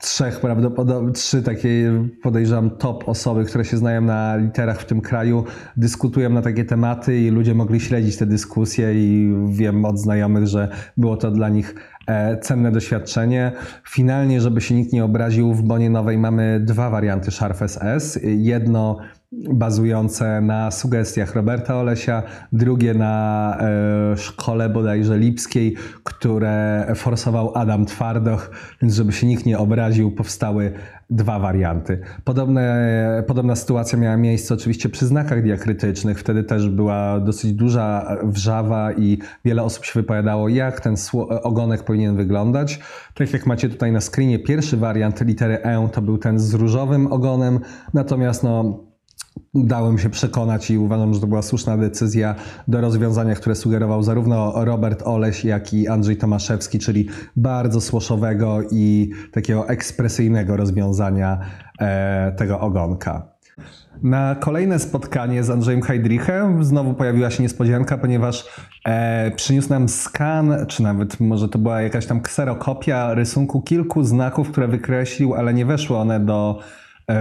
trzech 0.00 0.40
prawdopodobnie, 0.40 1.12
trzy 1.12 1.42
takie 1.42 1.92
podejrzewam 2.22 2.70
top 2.70 3.08
osoby, 3.08 3.44
które 3.44 3.64
się 3.64 3.76
znają 3.76 4.00
na 4.00 4.36
literach 4.36 4.80
w 4.80 4.84
tym 4.84 5.00
kraju, 5.00 5.44
dyskutują 5.76 6.30
na 6.30 6.42
takie 6.42 6.64
tematy 6.64 7.20
i 7.20 7.30
ludzie 7.30 7.54
mogli 7.54 7.80
śledzić 7.80 8.16
te 8.16 8.26
dyskusje 8.26 8.94
i 8.94 9.34
wiem 9.48 9.84
od 9.84 9.98
znajomych, 9.98 10.46
że 10.46 10.68
było 10.96 11.16
to 11.16 11.30
dla 11.30 11.48
nich 11.48 11.74
e, 12.06 12.38
cenne 12.38 12.72
doświadczenie. 12.72 13.52
Finalnie, 13.88 14.40
żeby 14.40 14.60
się 14.60 14.74
nikt 14.74 14.92
nie 14.92 15.04
obraził, 15.04 15.54
w 15.54 15.62
Bonie 15.62 15.90
Nowej 15.90 16.18
mamy 16.18 16.60
dwa 16.60 16.90
warianty 16.90 17.30
Sharfes 17.30 17.78
S. 17.82 18.20
Jedno 18.22 18.98
bazujące 19.32 20.40
na 20.40 20.70
sugestiach 20.70 21.34
Roberta 21.34 21.76
Olesia, 21.76 22.22
drugie 22.52 22.94
na 22.94 23.56
e, 23.60 24.16
szkole 24.16 24.68
bodajże 24.68 25.18
lipskiej, 25.18 25.76
które 26.04 26.86
forsował 26.94 27.52
Adam 27.54 27.86
Twardoch, 27.86 28.50
więc 28.82 28.94
żeby 28.94 29.12
się 29.12 29.26
nikt 29.26 29.46
nie 29.46 29.58
obraził, 29.58 30.12
powstały 30.12 30.72
dwa 31.10 31.38
warianty. 31.38 32.00
Podobne, 32.24 33.24
podobna 33.26 33.56
sytuacja 33.56 33.98
miała 33.98 34.16
miejsce 34.16 34.54
oczywiście 34.54 34.88
przy 34.88 35.06
znakach 35.06 35.42
diakrytycznych. 35.42 36.20
Wtedy 36.20 36.44
też 36.44 36.68
była 36.68 37.20
dosyć 37.20 37.52
duża 37.52 38.16
wrzawa 38.22 38.92
i 38.92 39.18
wiele 39.44 39.62
osób 39.62 39.84
się 39.84 40.00
wypowiadało, 40.00 40.48
jak 40.48 40.80
ten 40.80 40.94
ogonek 41.42 41.82
powinien 41.82 42.16
wyglądać. 42.16 42.80
Tak 43.14 43.32
jak 43.32 43.46
macie 43.46 43.68
tutaj 43.68 43.92
na 43.92 44.00
screenie, 44.00 44.38
pierwszy 44.38 44.76
wariant 44.76 45.20
litery 45.20 45.62
E 45.62 45.88
to 45.92 46.02
był 46.02 46.18
ten 46.18 46.38
z 46.38 46.54
różowym 46.54 47.12
ogonem, 47.12 47.60
natomiast 47.94 48.42
no, 48.42 48.89
dałem 49.54 49.98
się 49.98 50.10
przekonać 50.10 50.70
i 50.70 50.78
uważam, 50.78 51.14
że 51.14 51.20
to 51.20 51.26
była 51.26 51.42
słuszna 51.42 51.76
decyzja 51.76 52.34
do 52.68 52.80
rozwiązania, 52.80 53.34
które 53.34 53.54
sugerował 53.54 54.02
zarówno 54.02 54.64
Robert 54.64 55.02
Oleś, 55.04 55.44
jak 55.44 55.74
i 55.74 55.88
Andrzej 55.88 56.16
Tomaszewski, 56.16 56.78
czyli 56.78 57.08
bardzo 57.36 57.80
słoszowego 57.80 58.58
i 58.70 59.10
takiego 59.32 59.68
ekspresyjnego 59.68 60.56
rozwiązania 60.56 61.38
e, 61.80 62.32
tego 62.32 62.60
ogonka. 62.60 63.22
Na 64.02 64.34
kolejne 64.34 64.78
spotkanie 64.78 65.44
z 65.44 65.50
Andrzejem 65.50 65.82
Heidrichem 65.82 66.64
znowu 66.64 66.94
pojawiła 66.94 67.30
się 67.30 67.42
niespodzianka, 67.42 67.98
ponieważ 67.98 68.48
e, 68.84 69.30
przyniósł 69.30 69.68
nam 69.68 69.88
skan, 69.88 70.66
czy 70.68 70.82
nawet 70.82 71.20
może 71.20 71.48
to 71.48 71.58
była 71.58 71.82
jakaś 71.82 72.06
tam 72.06 72.20
kserokopia 72.20 73.14
rysunku 73.14 73.62
kilku 73.62 74.04
znaków, 74.04 74.50
które 74.50 74.68
wykreślił, 74.68 75.34
ale 75.34 75.54
nie 75.54 75.66
weszły 75.66 75.96
one 75.96 76.20
do 76.20 76.60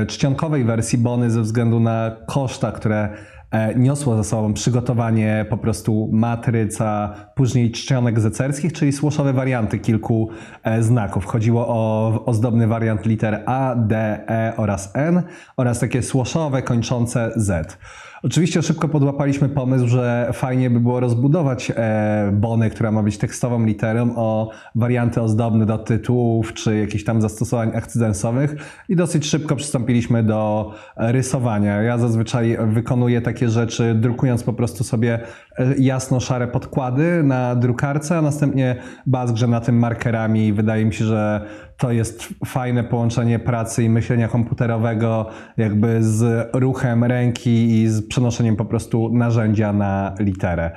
czcionkowej 0.07 0.63
wersji 0.63 0.97
Bony 0.97 1.31
ze 1.31 1.41
względu 1.41 1.79
na 1.79 2.11
koszta, 2.27 2.71
które 2.71 3.09
e, 3.51 3.75
niosło 3.75 4.17
ze 4.17 4.23
sobą 4.23 4.53
przygotowanie 4.53 5.45
po 5.49 5.57
prostu 5.57 6.09
matryc, 6.11 6.81
a 6.81 7.15
później 7.35 7.71
czcionek 7.71 8.19
zecerskich, 8.19 8.73
czyli 8.73 8.91
słoszowe 8.91 9.33
warianty 9.33 9.79
kilku 9.79 10.29
e, 10.63 10.83
znaków. 10.83 11.25
Chodziło 11.25 11.67
o 11.67 12.25
ozdobny 12.25 12.67
wariant 12.67 13.05
liter 13.05 13.43
A, 13.45 13.75
D, 13.75 13.95
E 14.27 14.53
oraz 14.57 14.91
N 14.95 15.21
oraz 15.57 15.79
takie 15.79 16.03
słoszowe 16.03 16.61
kończące 16.61 17.31
Z. 17.35 17.77
Oczywiście 18.23 18.61
szybko 18.61 18.87
podłapaliśmy 18.87 19.49
pomysł, 19.49 19.87
że 19.87 20.29
fajnie 20.33 20.69
by 20.69 20.79
było 20.79 20.99
rozbudować 20.99 21.71
e, 21.75 22.31
bonę, 22.33 22.69
która 22.69 22.91
ma 22.91 23.03
być 23.03 23.17
tekstową 23.17 23.65
literą, 23.65 24.13
o 24.15 24.51
warianty 24.75 25.21
ozdobne 25.21 25.65
do 25.65 25.77
tytułów 25.77 26.53
czy 26.53 26.77
jakichś 26.77 27.03
tam 27.03 27.21
zastosowań 27.21 27.71
akcydensowych 27.75 28.55
i 28.89 28.95
dosyć 28.95 29.25
szybko 29.25 29.55
przystąpiliśmy 29.55 30.23
do 30.23 30.71
rysowania. 30.97 31.81
Ja 31.81 31.97
zazwyczaj 31.97 32.57
wykonuję 32.67 33.21
takie 33.21 33.49
rzeczy, 33.49 33.95
drukując 33.95 34.43
po 34.43 34.53
prostu 34.53 34.83
sobie 34.83 35.19
e, 35.57 35.75
jasno-szare 35.77 36.47
podkłady 36.47 37.23
na 37.23 37.55
drukarce, 37.55 38.17
a 38.17 38.21
następnie 38.21 38.75
bazgrze 39.05 39.47
na 39.47 39.61
tym 39.61 39.79
markerami. 39.79 40.53
Wydaje 40.53 40.85
mi 40.85 40.93
się, 40.93 41.05
że 41.05 41.45
to 41.79 41.91
jest 41.91 42.27
fajne 42.45 42.83
połączenie 42.83 43.39
pracy 43.39 43.83
i 43.83 43.89
myślenia 43.89 44.27
komputerowego 44.27 45.29
jakby 45.57 46.03
z 46.03 46.49
ruchem 46.53 47.03
ręki 47.03 47.81
i 47.81 47.87
z 47.87 48.07
przenoszeniem 48.07 48.55
po 48.55 48.65
prostu 48.65 49.09
narzędzia 49.13 49.73
na 49.73 50.15
literę. 50.19 50.71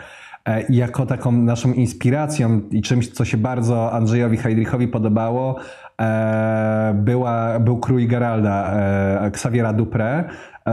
E, 0.49 0.63
jako 0.69 1.07
taką 1.07 1.33
naszą 1.33 1.73
inspiracją 1.73 2.61
i 2.71 2.83
czymś, 2.83 3.09
co 3.09 3.25
się 3.25 3.37
bardzo 3.37 3.93
Andrzejowi 3.93 4.37
Heidrichowi 4.37 4.89
podobało, 4.89 5.57
e, 6.01 6.95
była, 6.97 7.61
był 7.61 7.79
krój 7.79 8.09
Geralda 8.09 8.73
e, 8.73 9.21
Xaviera 9.21 9.75
Dupré. 9.75 10.25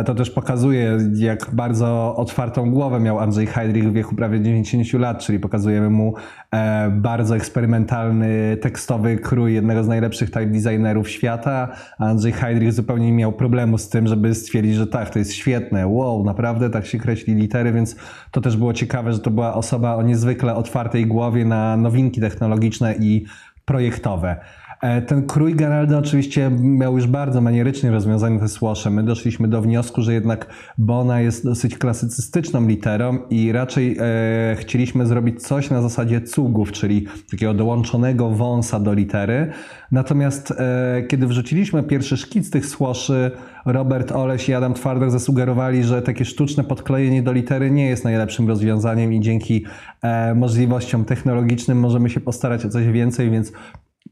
To 0.06 0.16
też 0.16 0.30
pokazuje, 0.30 0.98
jak 1.14 1.50
bardzo 1.54 2.16
otwartą 2.16 2.72
głowę 2.72 3.00
miał 3.00 3.20
Andrzej 3.20 3.48
Heidrich 3.48 3.90
w 3.90 3.94
wieku 3.94 4.16
prawie 4.16 4.42
90 4.42 4.94
lat, 4.94 5.20
czyli 5.20 5.40
pokazujemy 5.40 5.90
mu 5.90 6.14
e, 6.52 6.90
bardzo 6.90 7.36
eksperymentalny 7.36 8.58
tekstowy 8.62 9.18
krój 9.18 9.54
jednego 9.54 9.84
z 9.84 9.88
najlepszych 9.88 10.30
type 10.32 10.46
designerów 10.46 11.10
świata. 11.10 11.70
Andrzej 12.00 12.32
Heidrich 12.32 12.74
zupełnie 12.74 13.06
nie 13.06 13.18
miał 13.18 13.32
problemu 13.32 13.78
z 13.78 13.90
tym, 13.90 14.08
żeby 14.08 14.36
stwierdzić, 14.36 14.76
że 14.76 14.88
tak, 14.88 15.10
to 15.10 15.20
jest 15.20 15.34
świetne, 15.34 15.88
wow, 15.88 16.24
naprawdę 16.24 16.70
tak 16.70 16.86
się 16.86 16.98
kreśli 16.98 17.36
litery, 17.36 17.72
więc 17.72 17.96
to 18.32 18.42
też 18.42 18.58
było 18.58 18.74
ciekawe, 18.74 19.14
że 19.14 19.20
to 19.20 19.32
była 19.32 19.54
osoba 19.54 19.96
o 19.96 20.02
niezwykle 20.02 20.56
otwartej 20.56 21.08
głowie 21.08 21.46
na 21.46 21.78
nowinki 21.78 22.22
technologiczne 22.22 22.96
i 23.00 23.26
projektowe. 23.66 24.40
E, 24.82 25.02
Ten 25.02 25.28
krój 25.28 25.56
Geralda 25.56 25.98
oczywiście 25.98 26.52
miał 26.60 26.96
już 26.96 27.08
bardzo 27.08 27.42
manierycznie 27.42 27.92
rozwiązane 27.92 28.40
te 28.40 28.48
słosze. 28.48 28.90
My 28.90 29.04
doszliśmy 29.04 29.48
do 29.48 29.62
wniosku, 29.62 30.02
że 30.02 30.14
jednak 30.14 30.48
Bona 30.78 31.22
jest 31.22 31.44
dosyć 31.44 31.78
klasycystyczną 31.78 32.68
literą 32.68 33.18
i 33.30 33.52
raczej 33.52 33.98
e, 34.00 34.56
chcieliśmy 34.56 35.06
zrobić 35.06 35.42
coś 35.42 35.70
na 35.70 35.82
zasadzie 35.82 36.22
cugów, 36.22 36.72
czyli 36.72 37.08
takiego 37.32 37.54
dołączonego 37.54 38.30
wąsa 38.30 38.80
do 38.80 38.94
litery. 38.94 39.52
Natomiast 39.92 40.52
e, 40.52 41.04
kiedy 41.08 41.28
wrzuciliśmy 41.28 41.84
pierwszy 41.84 42.18
szkic 42.18 42.50
tych 42.50 42.66
słoszy, 42.66 43.32
Robert 43.66 44.12
Oleś 44.12 44.50
i 44.50 44.54
Adam 44.54 44.74
Twardok 44.74 45.12
zasugerowali, 45.12 45.84
że 45.84 46.02
takie 46.02 46.26
sztuczne 46.26 46.64
podklejenie 46.64 47.24
do 47.24 47.32
litery 47.32 47.72
nie 47.72 47.90
jest 47.90 48.04
najlepszym 48.04 48.48
rozwiązaniem 48.48 49.14
i 49.14 49.20
dzięki 49.20 49.66
e, 50.02 50.36
możliwościom 50.36 51.06
technologicznym 51.06 51.80
możemy 51.80 52.10
się 52.10 52.20
postarać 52.20 52.66
o 52.66 52.70
coś 52.70 52.88
więcej, 52.88 53.32
więc 53.32 53.52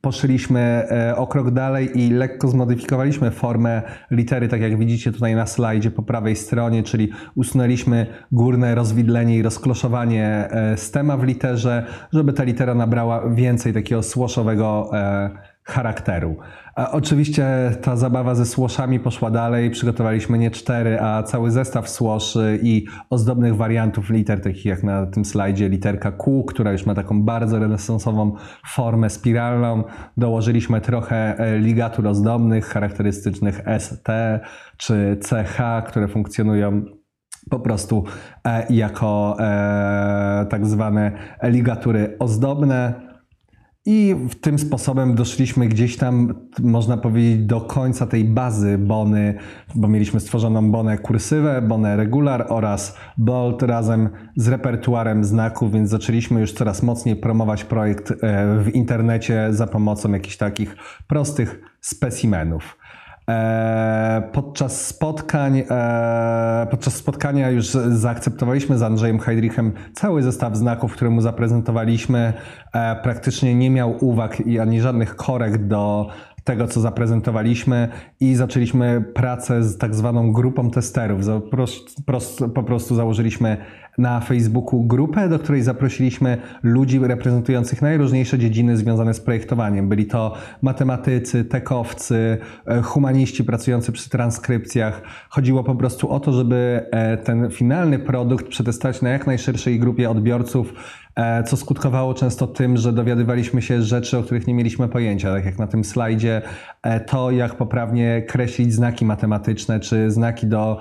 Poszliśmy 0.01 0.59
e, 0.59 1.15
o 1.15 1.27
krok 1.27 1.51
dalej 1.51 1.99
i 1.99 2.09
lekko 2.09 2.47
zmodyfikowaliśmy 2.47 3.31
formę 3.31 3.81
litery, 4.11 4.47
tak 4.47 4.61
jak 4.61 4.77
widzicie 4.77 5.11
tutaj 5.11 5.35
na 5.35 5.45
slajdzie 5.45 5.91
po 5.91 6.03
prawej 6.03 6.35
stronie, 6.35 6.83
czyli 6.83 7.09
usunęliśmy 7.35 8.07
górne 8.31 8.75
rozwidlenie 8.75 9.37
i 9.37 9.41
rozkloszowanie 9.41 10.49
e, 10.51 10.77
stema 10.77 11.17
w 11.17 11.23
literze, 11.23 11.85
żeby 12.13 12.33
ta 12.33 12.43
litera 12.43 12.75
nabrała 12.75 13.29
więcej 13.29 13.73
takiego 13.73 14.03
słoszowego 14.03 14.89
e, 14.93 15.29
charakteru. 15.63 16.37
Oczywiście 16.77 17.71
ta 17.81 17.95
zabawa 17.95 18.35
ze 18.35 18.45
słoszami 18.45 18.99
poszła 18.99 19.31
dalej. 19.31 19.71
Przygotowaliśmy 19.71 20.37
nie 20.37 20.51
cztery, 20.51 21.01
a 21.01 21.23
cały 21.23 21.51
zestaw 21.51 21.89
słoszy 21.89 22.59
i 22.63 22.85
ozdobnych 23.09 23.55
wariantów 23.55 24.09
liter, 24.09 24.41
takich 24.41 24.65
jak 24.65 24.83
na 24.83 25.05
tym 25.05 25.25
slajdzie 25.25 25.69
literka 25.69 26.11
Q, 26.11 26.43
która 26.43 26.71
już 26.71 26.85
ma 26.85 26.95
taką 26.95 27.23
bardzo 27.23 27.59
renesansową 27.59 28.35
formę 28.67 29.09
spiralną. 29.09 29.83
Dołożyliśmy 30.17 30.81
trochę 30.81 31.39
e, 31.39 31.59
ligatur 31.59 32.07
ozdobnych, 32.07 32.65
charakterystycznych 32.65 33.61
ST 33.79 34.09
czy 34.77 35.17
CH, 35.29 35.87
które 35.87 36.07
funkcjonują 36.07 36.85
po 37.49 37.59
prostu 37.59 38.03
e, 38.45 38.73
jako 38.73 39.37
e, 39.39 40.45
tak 40.49 40.65
zwane 40.65 41.11
ligatury 41.43 42.15
ozdobne. 42.19 43.06
I 43.89 44.15
tym 44.41 44.59
sposobem 44.59 45.15
doszliśmy 45.15 45.67
gdzieś 45.67 45.97
tam, 45.97 46.33
można 46.59 46.97
powiedzieć, 46.97 47.45
do 47.45 47.61
końca 47.61 48.07
tej 48.07 48.25
bazy 48.25 48.77
Bony, 48.77 49.37
bo 49.75 49.87
mieliśmy 49.87 50.19
stworzoną 50.19 50.71
Bonę 50.71 50.97
kursywę, 50.97 51.61
Bonę 51.61 51.97
regular 51.97 52.45
oraz 52.49 52.97
Bold 53.17 53.63
razem 53.63 54.09
z 54.35 54.47
repertuarem 54.47 55.23
znaków, 55.23 55.71
więc 55.71 55.89
zaczęliśmy 55.89 56.39
już 56.39 56.51
coraz 56.51 56.83
mocniej 56.83 57.15
promować 57.15 57.63
projekt 57.63 58.11
e, 58.11 58.15
w 58.63 58.69
internecie 58.75 59.47
za 59.49 59.67
pomocą 59.67 60.11
jakichś 60.11 60.37
takich 60.37 60.75
prostych 61.07 61.61
specimenów. 61.81 62.77
E, 63.29 64.29
podczas 64.31 64.85
spotkań, 64.85 65.63
e, 65.69 66.67
podczas 66.71 66.95
spotkania 66.95 67.49
już 67.49 67.67
zaakceptowaliśmy 67.89 68.77
z 68.77 68.83
Andrzejem 68.83 69.19
Heidrichem 69.19 69.73
cały 69.93 70.23
zestaw 70.23 70.55
znaków, 70.55 70.93
który 70.93 71.09
mu 71.09 71.21
zaprezentowaliśmy. 71.21 72.33
E, 72.73 72.95
praktycznie 72.95 73.55
nie 73.55 73.69
miał 73.69 74.05
uwag 74.05 74.37
ani 74.61 74.81
żadnych 74.81 75.15
korekt 75.15 75.63
do 75.63 76.09
tego, 76.43 76.67
co 76.67 76.81
zaprezentowaliśmy 76.81 77.89
i 78.19 78.35
zaczęliśmy 78.35 79.01
pracę 79.01 79.63
z 79.63 79.77
tak 79.77 79.95
zwaną 79.95 80.31
grupą 80.33 80.71
testerów. 80.71 81.21
Po 82.55 82.63
prostu 82.63 82.95
założyliśmy 82.95 83.57
na 83.97 84.19
Facebooku 84.19 84.83
grupę, 84.83 85.29
do 85.29 85.39
której 85.39 85.61
zaprosiliśmy 85.61 86.37
ludzi 86.63 86.99
reprezentujących 86.99 87.81
najróżniejsze 87.81 88.39
dziedziny 88.39 88.77
związane 88.77 89.13
z 89.13 89.19
projektowaniem. 89.19 89.89
Byli 89.89 90.05
to 90.05 90.33
matematycy, 90.61 91.45
tekowcy, 91.45 92.37
e, 92.65 92.81
humaniści 92.81 93.43
pracujący 93.43 93.91
przy 93.91 94.09
transkrypcjach. 94.09 95.01
Chodziło 95.29 95.63
po 95.63 95.75
prostu 95.75 96.09
o 96.09 96.19
to, 96.19 96.33
żeby 96.33 96.85
e, 96.91 97.17
ten 97.17 97.51
finalny 97.51 97.99
produkt 97.99 98.47
przetestować 98.47 99.01
na 99.01 99.09
jak 99.09 99.27
najszerszej 99.27 99.79
grupie 99.79 100.09
odbiorców, 100.09 100.73
e, 101.15 101.43
co 101.43 101.57
skutkowało 101.57 102.13
często 102.13 102.47
tym, 102.47 102.77
że 102.77 102.93
dowiadywaliśmy 102.93 103.61
się 103.61 103.81
rzeczy, 103.81 104.17
o 104.17 104.23
których 104.23 104.47
nie 104.47 104.53
mieliśmy 104.53 104.87
pojęcia, 104.87 105.33
tak 105.33 105.45
jak 105.45 105.59
na 105.59 105.67
tym 105.67 105.83
slajdzie, 105.83 106.41
to 107.07 107.31
jak 107.31 107.55
poprawnie 107.55 108.21
kreślić 108.27 108.73
znaki 108.73 109.05
matematyczne, 109.05 109.79
czy 109.79 110.11
znaki 110.11 110.47
do 110.47 110.79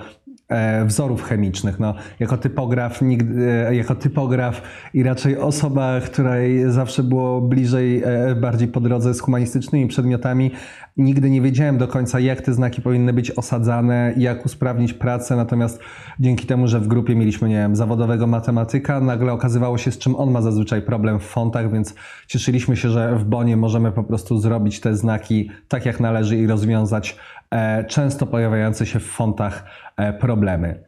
wzorów 0.85 1.23
chemicznych. 1.23 1.79
No, 1.79 1.93
jako, 2.19 2.37
typograf, 2.37 3.01
nigdy, 3.01 3.51
e, 3.51 3.75
jako 3.75 3.95
typograf 3.95 4.61
i 4.93 5.03
raczej 5.03 5.37
osoba, 5.37 6.01
której 6.01 6.71
zawsze 6.71 7.03
było 7.03 7.41
bliżej, 7.41 8.03
e, 8.03 8.35
bardziej 8.35 8.67
po 8.67 8.81
drodze 8.81 9.13
z 9.13 9.21
humanistycznymi 9.21 9.87
przedmiotami, 9.87 10.51
nigdy 10.97 11.29
nie 11.29 11.41
wiedziałem 11.41 11.77
do 11.77 11.87
końca, 11.87 12.19
jak 12.19 12.41
te 12.41 12.53
znaki 12.53 12.81
powinny 12.81 13.13
być 13.13 13.31
osadzane, 13.31 14.13
jak 14.17 14.45
usprawnić 14.45 14.93
pracę. 14.93 15.35
Natomiast 15.35 15.79
dzięki 16.19 16.45
temu, 16.45 16.67
że 16.67 16.79
w 16.79 16.87
grupie 16.87 17.15
mieliśmy, 17.15 17.49
nie 17.49 17.55
wiem, 17.55 17.75
zawodowego 17.75 18.27
matematyka, 18.27 18.99
nagle 18.99 19.33
okazywało 19.33 19.77
się, 19.77 19.91
z 19.91 19.97
czym 19.97 20.15
on 20.15 20.31
ma 20.31 20.41
zazwyczaj 20.41 20.81
problem 20.81 21.19
w 21.19 21.23
fontach, 21.23 21.71
więc 21.71 21.95
cieszyliśmy 22.27 22.77
się, 22.77 22.89
że 22.89 23.15
w 23.15 23.23
Bonie 23.23 23.57
możemy 23.57 23.91
po 23.91 24.03
prostu 24.03 24.39
zrobić 24.39 24.79
te 24.79 24.95
znaki 24.95 25.49
tak, 25.67 25.85
jak 25.85 25.99
należy 25.99 26.37
i 26.37 26.47
rozwiązać 26.47 27.17
często 27.87 28.25
pojawiające 28.25 28.85
się 28.85 28.99
w 28.99 29.05
fontach 29.05 29.63
E, 29.97 30.13
problemy. 30.13 30.83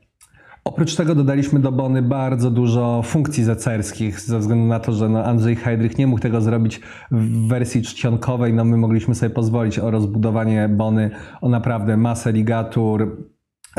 Oprócz 0.63 0.95
tego 0.95 1.15
dodaliśmy 1.15 1.60
do 1.60 1.72
Bony 1.72 2.02
bardzo 2.02 2.52
dużo 2.52 3.02
funkcji 3.04 3.43
zecerskich, 3.43 4.19
ze 4.19 4.39
względu 4.39 4.65
na 4.65 4.80
to, 4.80 4.91
że 4.91 5.10
no 5.10 5.24
Andrzej 5.26 5.56
Heydrich 5.56 5.98
nie 5.98 6.08
mógł 6.08 6.22
tego 6.22 6.41
zrobić 6.41 6.82
w 7.12 7.48
wersji 7.48 7.82
czcionkowej. 7.82 8.54
No 8.54 8.65
my 8.65 8.78
mogliśmy 8.78 9.15
sobie 9.15 9.30
pozwolić 9.30 9.80
o 9.80 9.91
rozbudowanie 9.91 10.69
Bony 10.69 11.12
o 11.41 11.50
naprawdę 11.50 11.98
masę 11.98 12.32
ligatur, 12.32 13.17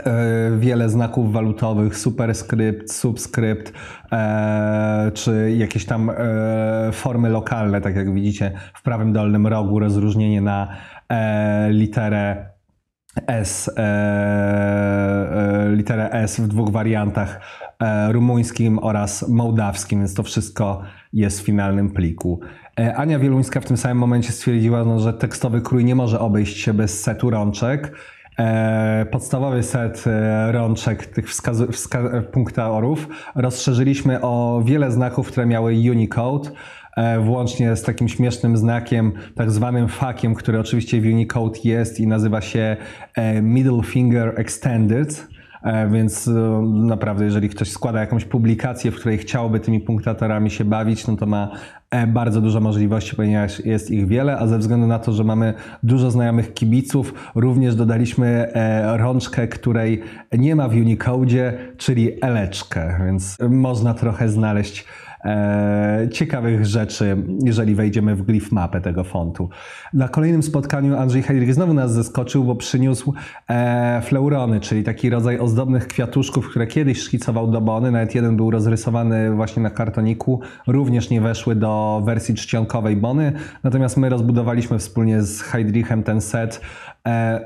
e, 0.04 0.58
wiele 0.58 0.88
znaków 0.88 1.32
walutowych, 1.32 1.96
superskrypt, 1.96 2.92
subskrypt, 2.92 3.72
e, 4.12 5.10
czy 5.14 5.54
jakieś 5.56 5.84
tam 5.84 6.10
formy 6.92 7.28
lokalne, 7.28 7.80
tak 7.80 7.96
jak 7.96 8.14
widzicie 8.14 8.52
w 8.74 8.82
prawym 8.82 9.12
dolnym 9.12 9.46
rogu, 9.46 9.78
rozróżnienie 9.78 10.40
na 10.40 10.68
literę 11.70 12.50
S, 13.26 13.70
e, 13.76 13.82
e, 13.82 15.68
literę 15.72 16.10
S 16.10 16.40
w 16.40 16.48
dwóch 16.48 16.70
wariantach, 16.70 17.40
e, 17.80 18.12
rumuńskim 18.12 18.78
oraz 18.78 19.28
mołdawskim, 19.28 19.98
więc 19.98 20.14
to 20.14 20.22
wszystko 20.22 20.82
jest 21.12 21.40
w 21.40 21.44
finalnym 21.44 21.90
pliku. 21.90 22.40
E, 22.80 22.96
Ania 22.96 23.18
Wieluńska 23.18 23.60
w 23.60 23.64
tym 23.64 23.76
samym 23.76 23.98
momencie 23.98 24.32
stwierdziła, 24.32 24.84
no, 24.84 25.00
że 25.00 25.12
tekstowy 25.12 25.60
krój 25.60 25.84
nie 25.84 25.94
może 25.94 26.20
obejść 26.20 26.60
się 26.60 26.74
bez 26.74 27.02
setu 27.02 27.30
rączek. 27.30 27.92
E, 28.40 29.06
podstawowy 29.10 29.62
set 29.62 30.04
e, 30.06 30.52
rączek 30.52 31.06
tych 31.06 31.28
wskazu- 31.28 31.66
wska- 31.66 32.22
punktatorów 32.22 33.08
rozszerzyliśmy 33.34 34.20
o 34.20 34.62
wiele 34.64 34.90
znaków, 34.90 35.28
które 35.28 35.46
miały 35.46 35.72
Unicode. 35.90 36.50
E, 36.96 37.20
włącznie 37.20 37.76
z 37.76 37.82
takim 37.82 38.08
śmiesznym 38.08 38.56
znakiem, 38.56 39.12
tak 39.34 39.50
zwanym 39.50 39.88
fakiem, 39.88 40.34
który 40.34 40.60
oczywiście 40.60 41.00
w 41.00 41.04
Unicode 41.04 41.58
jest 41.64 42.00
i 42.00 42.06
nazywa 42.06 42.40
się 42.40 42.76
Middle 43.42 43.82
Finger 43.82 44.32
Extended. 44.36 45.28
Więc 45.90 46.30
naprawdę, 46.72 47.24
jeżeli 47.24 47.48
ktoś 47.48 47.70
składa 47.70 48.00
jakąś 48.00 48.24
publikację, 48.24 48.90
w 48.90 48.96
której 48.96 49.18
chciałby 49.18 49.60
tymi 49.60 49.80
punktatorami 49.80 50.50
się 50.50 50.64
bawić, 50.64 51.06
no 51.06 51.16
to 51.16 51.26
ma 51.26 51.50
bardzo 52.08 52.40
dużo 52.40 52.60
możliwości, 52.60 53.16
ponieważ 53.16 53.64
jest 53.64 53.90
ich 53.90 54.06
wiele, 54.06 54.38
a 54.38 54.46
ze 54.46 54.58
względu 54.58 54.86
na 54.86 54.98
to, 54.98 55.12
że 55.12 55.24
mamy 55.24 55.54
dużo 55.82 56.10
znajomych 56.10 56.54
kibiców, 56.54 57.14
również 57.34 57.74
dodaliśmy 57.74 58.52
rączkę, 58.96 59.48
której 59.48 60.02
nie 60.32 60.56
ma 60.56 60.68
w 60.68 60.72
Unicode, 60.72 61.52
czyli 61.76 62.24
eleczkę, 62.24 63.00
więc 63.04 63.36
można 63.50 63.94
trochę 63.94 64.28
znaleźć 64.28 64.80
e, 64.80 65.09
ciekawych 66.12 66.66
rzeczy, 66.66 67.16
jeżeli 67.44 67.74
wejdziemy 67.74 68.16
w 68.16 68.22
glif 68.22 68.52
mapę 68.52 68.80
tego 68.80 69.04
fontu. 69.04 69.48
Na 69.94 70.08
kolejnym 70.08 70.42
spotkaniu 70.42 70.96
Andrzej 70.96 71.22
Heidrich 71.22 71.54
znowu 71.54 71.74
nas 71.74 71.92
zaskoczył, 71.92 72.44
bo 72.44 72.54
przyniósł 72.54 73.14
e, 73.48 74.02
fleurony, 74.04 74.60
czyli 74.60 74.84
taki 74.84 75.10
rodzaj 75.10 75.38
ozdobnych 75.38 75.86
kwiatuszków, 75.86 76.50
które 76.50 76.66
kiedyś 76.66 77.00
szkicował 77.00 77.50
do 77.50 77.60
Bony, 77.60 77.90
nawet 77.90 78.14
jeden 78.14 78.36
był 78.36 78.50
rozrysowany 78.50 79.34
właśnie 79.34 79.62
na 79.62 79.70
kartoniku, 79.70 80.40
również 80.66 81.10
nie 81.10 81.20
weszły 81.20 81.54
do 81.54 82.02
wersji 82.04 82.34
czcionkowej 82.34 82.96
Bony, 82.96 83.32
natomiast 83.64 83.96
my 83.96 84.08
rozbudowaliśmy 84.08 84.78
wspólnie 84.78 85.22
z 85.22 85.40
Heidrichem 85.42 86.02
ten 86.02 86.20
set. 86.20 86.60
E, 86.60 86.89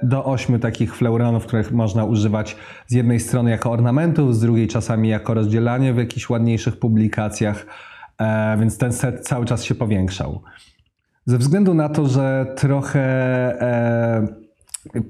do 0.02 0.24
ośmiu 0.24 0.58
takich 0.58 0.96
fleuronów, 0.96 1.46
których 1.46 1.72
można 1.72 2.04
używać 2.04 2.56
z 2.86 2.92
jednej 2.92 3.20
strony 3.20 3.50
jako 3.50 3.70
ornamentów, 3.70 4.36
z 4.36 4.40
drugiej 4.40 4.68
czasami 4.68 5.08
jako 5.08 5.34
rozdzielanie 5.34 5.92
w 5.92 5.98
jakichś 5.98 6.30
ładniejszych 6.30 6.78
publikacjach, 6.78 7.66
e, 8.18 8.56
więc 8.60 8.78
ten 8.78 8.92
set 8.92 9.26
cały 9.26 9.46
czas 9.46 9.64
się 9.64 9.74
powiększał. 9.74 10.42
Ze 11.26 11.38
względu 11.38 11.74
na 11.74 11.88
to, 11.88 12.06
że 12.06 12.54
trochę 12.56 13.00
e, 13.60 14.43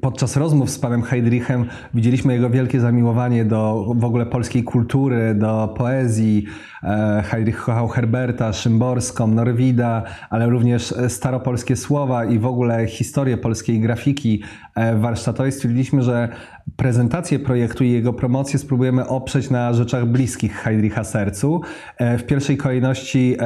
Podczas 0.01 0.37
rozmów 0.37 0.71
z 0.71 0.79
panem 0.79 1.03
Heidrichem 1.03 1.65
widzieliśmy 1.95 2.33
jego 2.33 2.51
wielkie 2.51 2.81
zamiłowanie 2.81 3.45
do 3.45 3.93
w 3.97 4.05
ogóle 4.05 4.27
polskiej 4.27 4.65
kultury, 4.65 5.35
do 5.35 5.75
poezji. 5.77 6.47
E, 6.83 7.23
Heidrich 7.27 7.57
kochał 7.57 7.89
Herberta, 7.89 8.53
Szymborską, 8.53 9.27
Norwida, 9.27 10.03
ale 10.31 10.47
również 10.47 10.95
staropolskie 11.09 11.77
słowa 11.77 12.25
i 12.25 12.39
w 12.39 12.47
ogóle 12.47 12.87
historię 12.87 13.37
polskiej 13.37 13.81
grafiki 13.81 14.43
e, 14.75 14.97
warsztatowej. 14.97 15.53
Stwierdziliśmy, 15.53 16.03
że 16.03 16.29
prezentację 16.77 17.39
projektu 17.39 17.85
i 17.85 17.91
jego 17.91 18.13
promocję 18.13 18.59
spróbujemy 18.59 19.09
oprzeć 19.09 19.51
na 19.51 19.73
rzeczach 19.73 20.07
bliskich 20.07 20.55
Heidricha 20.55 21.05
sercu. 21.05 21.61
E, 21.99 22.19
w 22.19 22.27
pierwszej 22.27 22.57
kolejności 22.57 23.37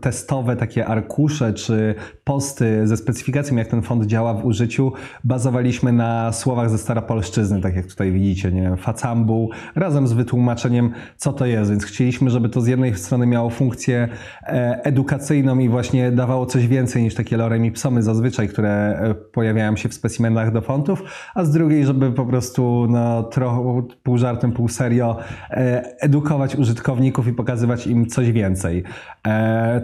testowe 0.00 0.56
takie 0.56 0.86
arkusze 0.86 1.52
czy 1.52 1.94
posty 2.24 2.86
ze 2.86 2.96
specyfikacją, 2.96 3.56
jak 3.56 3.68
ten 3.68 3.82
font 3.82 4.06
działa 4.06 4.34
w 4.34 4.46
użyciu, 4.46 4.92
bazowaliśmy 5.24 5.92
na 5.92 6.32
słowach 6.32 6.70
ze 6.70 6.78
staropolszczyzny, 6.78 7.60
tak 7.60 7.76
jak 7.76 7.86
tutaj 7.86 8.12
widzicie, 8.12 8.52
nie 8.52 8.62
wiem, 8.62 8.76
facambu, 8.76 9.50
razem 9.76 10.06
z 10.06 10.12
wytłumaczeniem, 10.12 10.90
co 11.16 11.32
to 11.32 11.46
jest, 11.46 11.70
więc 11.70 11.84
chcieliśmy 11.84 12.28
żeby 12.30 12.48
to 12.48 12.60
z 12.60 12.66
jednej 12.66 12.94
strony 12.94 13.26
miało 13.26 13.50
funkcję 13.50 14.08
e, 14.42 14.80
edukacyjną 14.84 15.58
i 15.58 15.68
właśnie 15.68 16.12
dawało 16.12 16.46
coś 16.46 16.66
więcej 16.66 17.02
niż 17.02 17.14
takie 17.14 17.36
lorem 17.36 17.64
ipsomy 17.64 18.02
zazwyczaj, 18.02 18.48
które 18.48 18.70
e, 18.70 19.14
pojawiają 19.14 19.76
się 19.76 19.88
w 19.88 19.94
specimenach 19.94 20.52
do 20.52 20.60
fontów, 20.60 21.02
a 21.34 21.44
z 21.44 21.50
drugiej, 21.50 21.86
żeby 21.86 22.12
po 22.12 22.26
prostu 22.26 22.86
no, 22.90 23.22
trochę 23.22 23.82
pół 24.02 24.18
żartem, 24.18 24.52
pół 24.52 24.68
serio 24.68 25.16
e, 25.50 25.94
edukować 26.00 26.56
użytkowników 26.56 27.28
i 27.28 27.32
pokazywać 27.32 27.86
im 27.86 28.06
coś 28.06 28.32
więcej. 28.32 28.84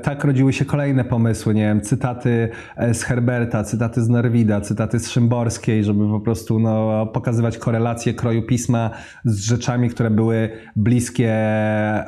Tak 0.02 0.24
rodziły 0.24 0.52
się 0.52 0.64
kolejne 0.64 1.04
pomysły, 1.04 1.54
nie 1.54 1.62
wiem, 1.62 1.80
cytaty 1.80 2.48
z 2.92 3.02
Herberta, 3.02 3.64
cytaty 3.64 4.02
z 4.02 4.08
Norwida, 4.08 4.60
cytaty 4.60 5.00
z 5.00 5.08
Szymborskiej, 5.24 5.84
żeby 5.84 6.08
po 6.08 6.20
prostu 6.20 6.58
no, 6.58 7.06
pokazywać 7.06 7.58
korelację 7.58 8.14
kroju 8.14 8.42
pisma 8.42 8.90
z 9.24 9.40
rzeczami, 9.40 9.90
które 9.90 10.10
były 10.10 10.50
bliskie 10.76 11.34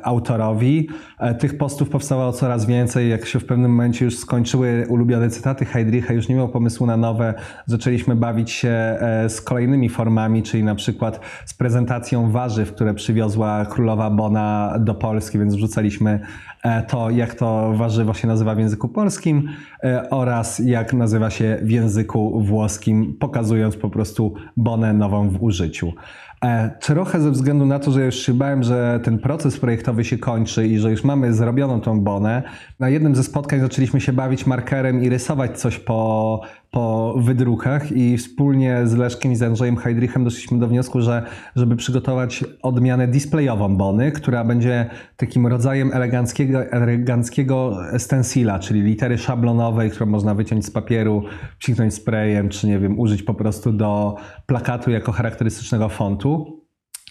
autorowi. 0.02 0.88
E, 1.18 1.34
tych 1.34 1.58
postów 1.58 1.88
powstawało 1.88 2.32
coraz 2.32 2.66
więcej. 2.66 3.10
Jak 3.10 3.26
się 3.26 3.38
w 3.38 3.44
pewnym 3.44 3.70
momencie 3.70 4.04
już 4.04 4.18
skończyły 4.18 4.86
ulubione 4.88 5.30
cytaty 5.30 5.64
Heidricha, 5.64 6.14
już 6.14 6.28
nie 6.28 6.34
miał 6.34 6.48
pomysłu 6.48 6.86
na 6.86 6.96
nowe, 6.96 7.34
zaczęliśmy 7.66 8.16
bawić 8.16 8.50
się 8.50 8.68
e, 8.68 9.28
z 9.28 9.40
kolejnymi 9.40 9.88
formami, 9.88 10.42
czyli 10.42 10.64
na 10.64 10.74
przykład 10.74 11.20
z 11.46 11.54
prezentacją 11.54 12.30
warzyw, 12.30 12.72
które 12.72 12.94
przywiozła 12.94 13.66
królowa 13.66 14.10
Bona 14.10 14.74
do 14.80 14.94
Polski, 14.94 15.38
więc 15.38 15.54
wrzucaliśmy 15.54 16.20
e, 16.62 16.82
to, 16.82 17.10
jak 17.10 17.34
to 17.34 17.72
warzywo 17.76 18.14
się 18.14 18.28
nazywa 18.28 18.54
w 18.54 18.58
języku 18.58 18.88
polskim 18.88 19.48
oraz 20.10 20.58
jak 20.58 20.92
nazywa 20.92 21.30
się 21.30 21.58
w 21.62 21.70
języku 21.70 22.40
włoskim, 22.40 23.05
pokazując 23.12 23.76
po 23.76 23.90
prostu 23.90 24.34
Bonę 24.56 24.92
nową 24.92 25.28
w 25.28 25.42
użyciu. 25.42 25.92
E, 26.44 26.70
trochę 26.80 27.20
ze 27.20 27.30
względu 27.30 27.66
na 27.66 27.78
to, 27.78 27.90
że 27.90 28.04
już 28.04 28.14
się 28.14 28.34
bałem, 28.34 28.62
że 28.62 29.00
ten 29.04 29.18
proces 29.18 29.58
projektowy 29.58 30.04
się 30.04 30.18
kończy 30.18 30.66
i 30.66 30.78
że 30.78 30.90
już 30.90 31.04
mamy 31.04 31.34
zrobioną 31.34 31.80
tą 31.80 32.00
bonę, 32.00 32.42
na 32.80 32.88
jednym 32.88 33.14
ze 33.14 33.22
spotkań 33.22 33.60
zaczęliśmy 33.60 34.00
się 34.00 34.12
bawić 34.12 34.46
markerem 34.46 35.02
i 35.02 35.08
rysować 35.08 35.60
coś 35.60 35.78
po, 35.78 36.40
po 36.76 37.14
wydrukach 37.18 37.92
i 37.92 38.18
wspólnie 38.18 38.80
z 38.84 38.94
Leszkiem 38.94 39.32
i 39.32 39.36
z 39.36 39.42
Andrzejem 39.42 39.76
Heidrichem 39.76 40.24
doszliśmy 40.24 40.58
do 40.58 40.68
wniosku, 40.68 41.00
że 41.00 41.26
żeby 41.56 41.76
przygotować 41.76 42.44
odmianę 42.62 43.08
displayową 43.08 43.76
Bony, 43.76 44.12
która 44.12 44.44
będzie 44.44 44.90
takim 45.16 45.46
rodzajem 45.46 45.90
eleganckiego, 45.92 46.64
eleganckiego 46.64 47.78
stencila, 47.98 48.58
czyli 48.58 48.82
litery 48.82 49.18
szablonowej, 49.18 49.90
którą 49.90 50.06
można 50.06 50.34
wyciąć 50.34 50.66
z 50.66 50.70
papieru, 50.70 51.22
psiknąć 51.58 51.94
sprayem, 51.94 52.48
czy 52.48 52.66
nie 52.66 52.78
wiem, 52.78 52.98
użyć 52.98 53.22
po 53.22 53.34
prostu 53.34 53.72
do 53.72 54.16
plakatu 54.46 54.90
jako 54.90 55.12
charakterystycznego 55.12 55.88
fontu. 55.88 56.62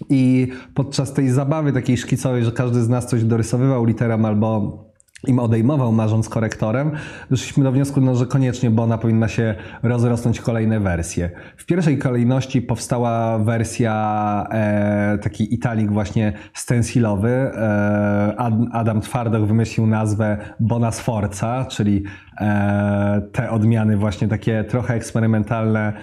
I 0.10 0.47
podczas 0.73 1.13
tej 1.13 1.30
zabawy 1.30 1.73
takiej 1.73 1.97
szkicowej, 1.97 2.43
że 2.43 2.51
każdy 2.51 2.82
z 2.82 2.89
nas 2.89 3.08
coś 3.08 3.23
dorysowywał 3.23 3.86
literą 3.86 4.25
albo 4.25 4.80
im 5.28 5.40
odejmował, 5.40 5.92
marząc 5.92 6.30
korektorem, 6.30 6.92
doszliśmy 7.30 7.64
do 7.64 7.72
wniosku, 7.72 8.02
no, 8.02 8.16
że 8.16 8.26
koniecznie 8.26 8.70
Bona 8.70 8.98
powinna 8.98 9.28
się 9.28 9.56
rozrosnąć 9.84 10.42
kolejne 10.42 10.80
wersje. 10.80 11.30
W 11.58 11.66
pierwszej 11.66 11.98
kolejności 11.98 12.62
powstała 12.62 13.40
wersja 13.40 14.48
e, 14.52 15.18
taki 15.18 15.54
italik 15.54 15.92
właśnie 15.92 16.34
stencilowy. 16.54 17.30
E, 17.30 18.36
Adam 18.72 19.02
Twardok 19.02 19.46
wymyślił 19.46 19.88
nazwę 19.88 20.38
Bona 20.60 20.92
Sforza, 20.92 21.66
czyli 21.70 22.04
e, 22.42 23.22
te 23.32 23.52
odmiany 23.52 23.98
właśnie 23.98 24.28
takie 24.28 24.64
trochę 24.64 24.94
eksperymentalne 24.94 25.94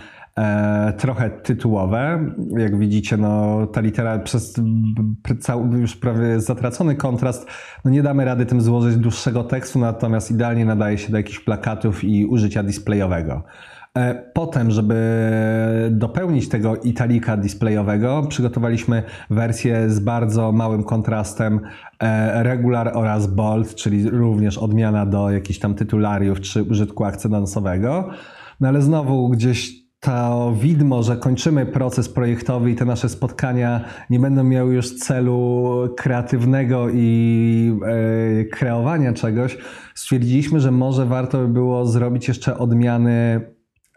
trochę 0.99 1.31
tytułowe. 1.31 2.31
Jak 2.59 2.79
widzicie, 2.79 3.17
no, 3.17 3.67
ta 3.67 3.81
litera 3.81 4.19
przez 4.19 4.61
cały 5.41 5.79
już 5.79 5.97
prawie 5.97 6.41
zatracony 6.41 6.95
kontrast, 6.95 7.47
no 7.85 7.91
nie 7.91 8.03
damy 8.03 8.25
rady 8.25 8.47
tym 8.47 8.61
złożyć 8.61 8.97
dłuższego 8.97 9.45
tekstu, 9.45 9.79
natomiast 9.79 10.31
idealnie 10.31 10.65
nadaje 10.65 10.99
się 10.99 11.11
do 11.11 11.17
jakichś 11.17 11.39
plakatów 11.39 12.05
i 12.05 12.27
użycia 12.27 12.63
displayowego. 12.63 13.43
E, 13.99 14.15
potem, 14.15 14.71
żeby 14.71 14.97
dopełnić 15.91 16.49
tego 16.49 16.77
italika 16.77 17.37
displayowego, 17.37 18.23
przygotowaliśmy 18.29 19.03
wersję 19.31 19.91
z 19.91 20.01
bardzo 20.01 20.53
małym 20.53 20.85
kontrastem 20.85 21.61
e, 22.01 22.43
regular 22.43 22.91
oraz 22.95 23.27
bold, 23.27 23.75
czyli 23.75 24.11
również 24.11 24.59
odmiana 24.59 25.07
do 25.07 25.31
jakichś 25.31 25.59
tam 25.59 25.75
tytulariów 25.75 26.41
czy 26.41 26.63
użytku 26.63 27.05
akcedansowego. 27.05 28.09
No 28.61 28.69
ale 28.69 28.83
znowu 28.83 29.29
gdzieś 29.29 29.82
to 30.03 30.53
widmo, 30.61 31.03
że 31.03 31.17
kończymy 31.17 31.67
proces 31.67 32.09
projektowy 32.09 32.71
i 32.71 32.75
te 32.75 32.85
nasze 32.85 33.09
spotkania 33.09 33.85
nie 34.11 34.19
będą 34.21 34.45
miały 34.45 34.75
już 34.75 34.99
celu 34.99 35.89
kreatywnego 35.97 36.87
i 36.93 37.79
e, 37.87 38.45
kreowania 38.45 39.13
czegoś, 39.13 39.59
stwierdziliśmy, 39.95 40.61
że 40.61 40.71
może 40.71 41.07
warto 41.07 41.39
by 41.39 41.49
było 41.49 41.87
zrobić 41.87 42.29
jeszcze 42.29 42.59
odmiany 42.59 43.41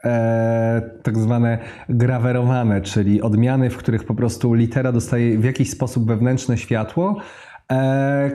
e, 0.03 0.81
tak 1.03 1.17
zwane 1.17 1.57
grawerowane, 1.89 2.81
czyli 2.81 3.21
odmiany, 3.21 3.69
w 3.69 3.77
których 3.77 4.03
po 4.03 4.15
prostu 4.15 4.53
litera 4.53 4.91
dostaje 4.91 5.39
w 5.39 5.43
jakiś 5.43 5.69
sposób 5.69 6.07
wewnętrzne 6.07 6.57
światło, 6.57 7.21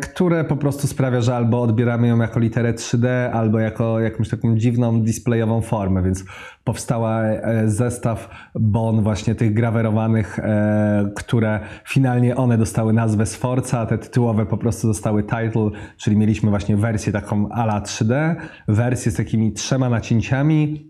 które 0.02 0.44
po 0.44 0.56
prostu 0.56 0.86
sprawia, 0.86 1.20
że 1.20 1.36
albo 1.36 1.62
odbieramy 1.62 2.08
ją 2.08 2.18
jako 2.18 2.40
literę 2.40 2.72
3D, 2.72 3.06
albo 3.32 3.58
jako 3.58 4.00
jakąś 4.00 4.28
taką 4.28 4.56
dziwną 4.56 5.02
displayową 5.02 5.60
formę, 5.60 6.02
więc 6.02 6.24
powstała 6.64 7.22
e, 7.22 7.68
zestaw 7.68 8.30
bon 8.54 9.02
właśnie 9.02 9.34
tych 9.34 9.54
grawerowanych, 9.54 10.38
e, 10.38 11.10
które 11.16 11.60
finalnie 11.84 12.36
one 12.36 12.58
dostały 12.58 12.92
nazwę 12.92 13.26
Sforza, 13.26 13.80
a 13.80 13.86
te 13.86 13.98
tytułowe 13.98 14.46
po 14.46 14.56
prostu 14.58 14.86
dostały 14.86 15.22
title, 15.22 15.70
czyli 15.96 16.16
mieliśmy 16.16 16.50
właśnie 16.50 16.76
wersję 16.76 17.12
taką 17.12 17.48
ala 17.48 17.80
3D, 17.80 18.36
wersję 18.68 19.12
z 19.12 19.16
takimi 19.16 19.52
trzema 19.52 19.88
nacięciami, 19.88 20.89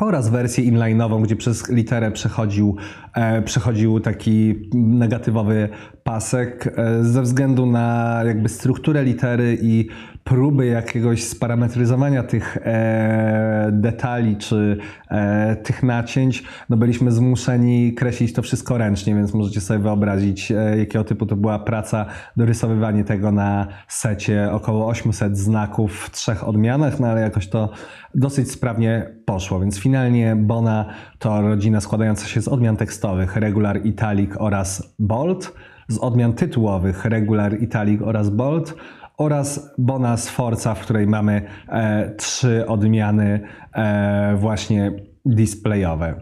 oraz 0.00 0.28
wersję 0.28 0.72
inline'ową, 0.72 1.22
gdzie 1.22 1.36
przez 1.36 1.68
literę 1.68 2.10
przechodził, 2.10 2.76
e, 3.14 3.42
przechodził 3.42 4.00
taki 4.00 4.54
negatywowy 4.74 5.68
pasek 6.04 6.74
e, 6.76 7.04
ze 7.04 7.22
względu 7.22 7.66
na 7.66 8.20
jakby 8.26 8.48
strukturę 8.48 9.04
litery 9.04 9.58
i 9.62 9.88
próby 10.24 10.66
jakiegoś 10.66 11.24
sparametryzowania 11.24 12.22
tych 12.22 12.56
e, 12.56 13.68
detali 13.72 14.36
czy 14.36 14.76
e, 15.10 15.56
tych 15.56 15.82
nacięć, 15.82 16.44
no 16.68 16.76
byliśmy 16.76 17.12
zmuszeni 17.12 17.94
kreślić 17.94 18.32
to 18.32 18.42
wszystko 18.42 18.78
ręcznie, 18.78 19.14
więc 19.14 19.34
możecie 19.34 19.60
sobie 19.60 19.80
wyobrazić, 19.80 20.52
e, 20.52 20.78
jakiego 20.78 21.04
typu 21.04 21.26
to 21.26 21.36
była 21.36 21.58
praca, 21.58 22.06
dorysowywanie 22.36 23.04
tego 23.04 23.32
na 23.32 23.66
secie, 23.88 24.48
około 24.52 24.86
800 24.86 25.38
znaków 25.38 26.00
w 26.00 26.10
trzech 26.10 26.48
odmianach, 26.48 27.00
no 27.00 27.08
ale 27.08 27.20
jakoś 27.20 27.48
to 27.48 27.70
dosyć 28.14 28.50
sprawnie 28.50 29.14
poszło, 29.24 29.60
więc 29.60 29.78
finalnie 29.78 30.36
Bona 30.36 30.84
to 31.18 31.42
rodzina 31.42 31.80
składająca 31.80 32.26
się 32.26 32.42
z 32.42 32.48
odmian 32.48 32.76
tekstowych 32.76 33.36
regular, 33.36 33.86
italic 33.86 34.30
oraz 34.38 34.94
bold, 34.98 35.54
z 35.88 35.98
odmian 35.98 36.32
tytułowych 36.32 37.04
regular, 37.04 37.62
italic 37.62 38.02
oraz 38.02 38.30
bold 38.30 38.74
oraz 39.18 39.74
Bona 39.78 40.16
Sforza, 40.16 40.74
w 40.74 40.80
której 40.80 41.06
mamy 41.06 41.42
e, 41.68 42.10
trzy 42.16 42.66
odmiany 42.66 43.40
e, 43.74 44.36
właśnie 44.36 44.92
displayowe. 45.24 46.14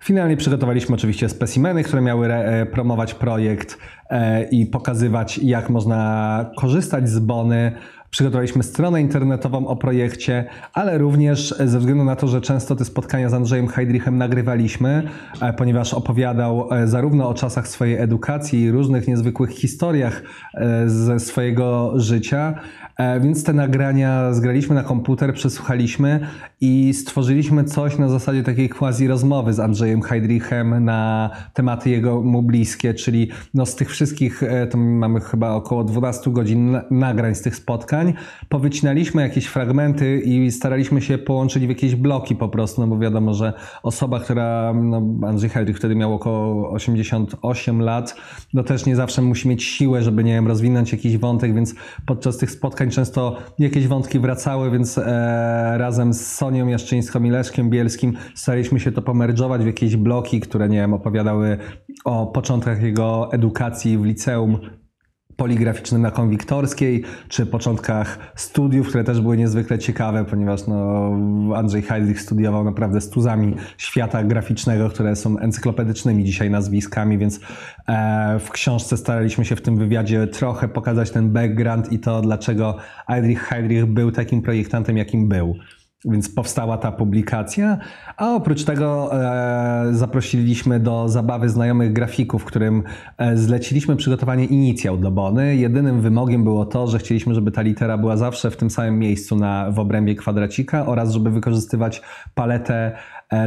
Finalnie 0.00 0.36
przygotowaliśmy 0.36 0.94
oczywiście 0.94 1.28
specimeny, 1.28 1.82
które 1.84 2.02
miały 2.02 2.32
e, 2.32 2.66
promować 2.66 3.14
projekt 3.14 3.78
e, 4.10 4.42
i 4.42 4.66
pokazywać, 4.66 5.38
jak 5.38 5.70
można 5.70 6.50
korzystać 6.56 7.08
z 7.08 7.18
Bony 7.18 7.72
Przygotowaliśmy 8.10 8.62
stronę 8.62 9.00
internetową 9.00 9.66
o 9.66 9.76
projekcie, 9.76 10.44
ale 10.72 10.98
również 10.98 11.54
ze 11.58 11.78
względu 11.78 12.04
na 12.04 12.16
to, 12.16 12.28
że 12.28 12.40
często 12.40 12.76
te 12.76 12.84
spotkania 12.84 13.28
z 13.28 13.34
Andrzejem 13.34 13.68
Heidrichem 13.68 14.18
nagrywaliśmy, 14.18 15.02
e, 15.40 15.52
ponieważ 15.52 15.94
opowiadał 15.94 16.68
e, 16.72 16.88
zarówno 16.88 17.28
o 17.28 17.34
czasach 17.34 17.68
swojej 17.68 17.96
edukacji 17.96 18.60
i 18.60 18.70
różnych 18.70 19.08
niezwykłych 19.08 19.50
historiach 19.50 20.22
e, 20.54 20.88
ze 20.88 21.20
swojego 21.20 21.92
życia, 22.00 22.54
więc 23.20 23.44
te 23.44 23.52
nagrania 23.52 24.32
zgraliśmy 24.32 24.74
na 24.74 24.82
komputer, 24.82 25.34
przesłuchaliśmy 25.34 26.20
i 26.60 26.94
stworzyliśmy 26.94 27.64
coś 27.64 27.98
na 27.98 28.08
zasadzie 28.08 28.42
takiej 28.42 28.68
quasi 28.68 29.06
rozmowy 29.06 29.52
z 29.52 29.60
Andrzejem 29.60 30.02
Heidrichem 30.02 30.84
na 30.84 31.30
tematy 31.54 31.90
jego 31.90 32.22
mu 32.22 32.42
bliskie, 32.42 32.94
czyli 32.94 33.28
no 33.54 33.66
z 33.66 33.74
tych 33.74 33.90
wszystkich, 33.90 34.42
to 34.70 34.78
mamy 34.78 35.20
chyba 35.20 35.50
około 35.50 35.84
12 35.84 36.30
godzin 36.30 36.78
nagrań 36.90 37.34
z 37.34 37.42
tych 37.42 37.56
spotkań, 37.56 38.14
powycinaliśmy 38.48 39.22
jakieś 39.22 39.46
fragmenty 39.46 40.20
i 40.20 40.50
staraliśmy 40.50 41.02
się 41.02 41.18
połączyć 41.18 41.66
w 41.66 41.68
jakieś 41.68 41.94
bloki 41.94 42.36
po 42.36 42.48
prostu, 42.48 42.80
no 42.80 42.86
bo 42.86 42.98
wiadomo, 42.98 43.34
że 43.34 43.52
osoba, 43.82 44.20
która, 44.20 44.74
no 44.74 45.02
Andrzej 45.28 45.50
Heldrych 45.50 45.76
wtedy 45.76 45.94
miał 45.94 46.14
około 46.14 46.70
88 46.70 47.82
lat, 47.82 48.16
no 48.54 48.62
też 48.62 48.86
nie 48.86 48.96
zawsze 48.96 49.22
musi 49.22 49.48
mieć 49.48 49.64
siłę, 49.64 50.02
żeby, 50.02 50.24
nie 50.24 50.32
wiem, 50.32 50.46
rozwinąć 50.46 50.92
jakiś 50.92 51.18
wątek, 51.18 51.54
więc 51.54 51.74
podczas 52.06 52.36
tych 52.36 52.50
spotkań 52.50 52.85
często 52.90 53.36
jakieś 53.58 53.86
wątki 53.86 54.18
wracały, 54.18 54.70
więc 54.70 54.98
e, 54.98 55.04
razem 55.78 56.14
z 56.14 56.26
Sonią 56.26 56.66
Jaszczyńską 56.66 57.22
i 57.24 57.30
Leszkiem 57.30 57.70
Bielskim 57.70 58.12
staraliśmy 58.34 58.80
się 58.80 58.92
to 58.92 59.02
pomerdżować 59.02 59.62
w 59.62 59.66
jakieś 59.66 59.96
bloki, 59.96 60.40
które, 60.40 60.68
nie 60.68 60.78
wiem, 60.78 60.94
opowiadały 60.94 61.58
o 62.04 62.26
początkach 62.26 62.82
jego 62.82 63.32
edukacji 63.32 63.98
w 63.98 64.04
liceum, 64.04 64.58
poligraficznym 65.36 66.02
na 66.02 66.10
konwiktorskiej, 66.10 67.02
czy 67.28 67.46
początkach 67.46 68.32
studiów, 68.36 68.88
które 68.88 69.04
też 69.04 69.20
były 69.20 69.36
niezwykle 69.36 69.78
ciekawe, 69.78 70.24
ponieważ 70.24 70.66
no, 70.66 71.12
Andrzej 71.56 71.82
Heidrich 71.82 72.20
studiował 72.20 72.64
naprawdę 72.64 73.00
z 73.00 73.10
tuzami 73.10 73.54
świata 73.78 74.24
graficznego, 74.24 74.90
które 74.90 75.16
są 75.16 75.38
encyklopedycznymi 75.38 76.24
dzisiaj 76.24 76.50
nazwiskami, 76.50 77.18
więc 77.18 77.40
e, 77.88 78.38
w 78.38 78.50
książce 78.50 78.96
staraliśmy 78.96 79.44
się 79.44 79.56
w 79.56 79.62
tym 79.62 79.76
wywiadzie 79.76 80.26
trochę 80.26 80.68
pokazać 80.68 81.10
ten 81.10 81.30
background 81.30 81.92
i 81.92 81.98
to, 81.98 82.20
dlaczego 82.20 82.76
Aldrich 83.06 83.42
Heidrich 83.42 83.86
był 83.86 84.12
takim 84.12 84.42
projektantem, 84.42 84.96
jakim 84.96 85.28
był. 85.28 85.56
Więc 86.06 86.28
powstała 86.28 86.78
ta 86.78 86.92
publikacja, 86.92 87.78
a 88.16 88.34
oprócz 88.34 88.64
tego 88.64 89.10
e, 89.12 89.86
zaprosiliśmy 89.92 90.80
do 90.80 91.08
zabawy 91.08 91.48
znajomych 91.48 91.92
grafików, 91.92 92.44
którym 92.44 92.82
e, 93.18 93.36
zleciliśmy 93.36 93.96
przygotowanie 93.96 94.44
inicjał 94.44 94.98
do 94.98 95.10
Bony. 95.10 95.56
Jedynym 95.56 96.00
wymogiem 96.00 96.44
było 96.44 96.66
to, 96.66 96.86
że 96.86 96.98
chcieliśmy, 96.98 97.34
żeby 97.34 97.50
ta 97.50 97.62
litera 97.62 97.98
była 97.98 98.16
zawsze 98.16 98.50
w 98.50 98.56
tym 98.56 98.70
samym 98.70 98.98
miejscu 98.98 99.36
na, 99.36 99.70
w 99.70 99.78
obrębie 99.78 100.14
kwadracika 100.14 100.86
oraz 100.86 101.12
żeby 101.12 101.30
wykorzystywać 101.30 102.02
paletę 102.34 102.96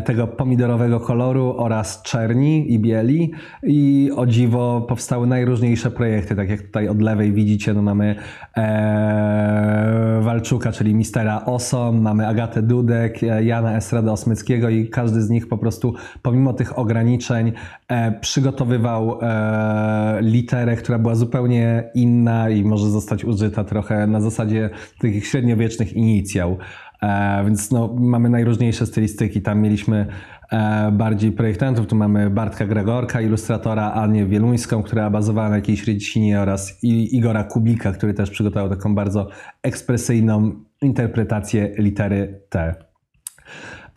tego 0.06 0.28
pomidorowego 0.28 1.00
koloru 1.00 1.56
oraz 1.58 2.02
czerni 2.02 2.74
i 2.74 2.80
bieli 2.80 3.32
i 3.64 4.12
o 4.16 4.26
dziwo 4.26 4.82
powstały 4.82 5.28
najróżniejsze 5.28 5.92
projekty, 5.92 6.36
tak 6.36 6.50
jak 6.50 6.62
tutaj 6.62 6.88
od 6.88 7.02
lewej 7.02 7.34
widzicie, 7.34 7.74
no 7.74 7.82
mamy 7.82 8.16
e, 8.58 10.20
Walczuka, 10.22 10.72
czyli 10.72 10.96
Mistera 10.96 11.46
Osom, 11.46 12.02
mamy 12.02 12.28
Agatę 12.28 12.62
Dudek, 12.62 13.24
e, 13.24 13.44
Jana 13.44 13.78
Estrada 13.78 14.12
Osmyckiego 14.12 14.70
i 14.70 14.90
każdy 14.90 15.22
z 15.22 15.30
nich 15.30 15.48
po 15.48 15.58
prostu 15.58 15.94
pomimo 16.22 16.54
tych 16.54 16.80
ograniczeń 16.80 17.52
e, 17.88 18.12
przygotowywał 18.12 19.20
e, 19.22 20.18
literę, 20.22 20.76
która 20.76 21.00
była 21.00 21.16
zupełnie 21.16 21.84
inna 21.96 22.50
i 22.50 22.64
może 22.64 22.90
zostać 22.90 23.26
użyta 23.26 23.64
trochę 23.64 24.08
na 24.08 24.22
zasadzie 24.22 24.70
takich 25.02 25.28
średniowiecznych 25.28 25.94
inicjał. 25.94 26.58
E, 27.04 27.44
więc 27.46 27.72
no, 27.72 27.96
mamy 28.00 28.30
najróżniejsze 28.30 28.86
stylistyki. 28.86 29.42
Tam 29.42 29.62
mieliśmy 29.62 30.06
e, 30.52 30.92
bardziej 30.92 31.32
projektantów. 31.32 31.88
Tu 31.88 31.96
mamy 31.96 32.30
Bartka 32.30 32.66
Gregorka, 32.66 33.22
ilustratora, 33.22 33.92
Anię 33.92 34.26
Wieluńską, 34.26 34.84
która 34.84 35.10
bazowała 35.10 35.50
na 35.50 35.56
jakiejś 35.56 35.88
Rycinie 35.88 36.42
oraz 36.42 36.84
Igora 36.84 37.44
Kubika, 37.44 37.92
który 37.92 38.14
też 38.14 38.30
przygotował 38.30 38.70
taką 38.70 38.96
bardzo 38.96 39.30
ekspresyjną 39.64 40.52
interpretację 40.82 41.74
litery 41.78 42.42
T. 42.50 42.76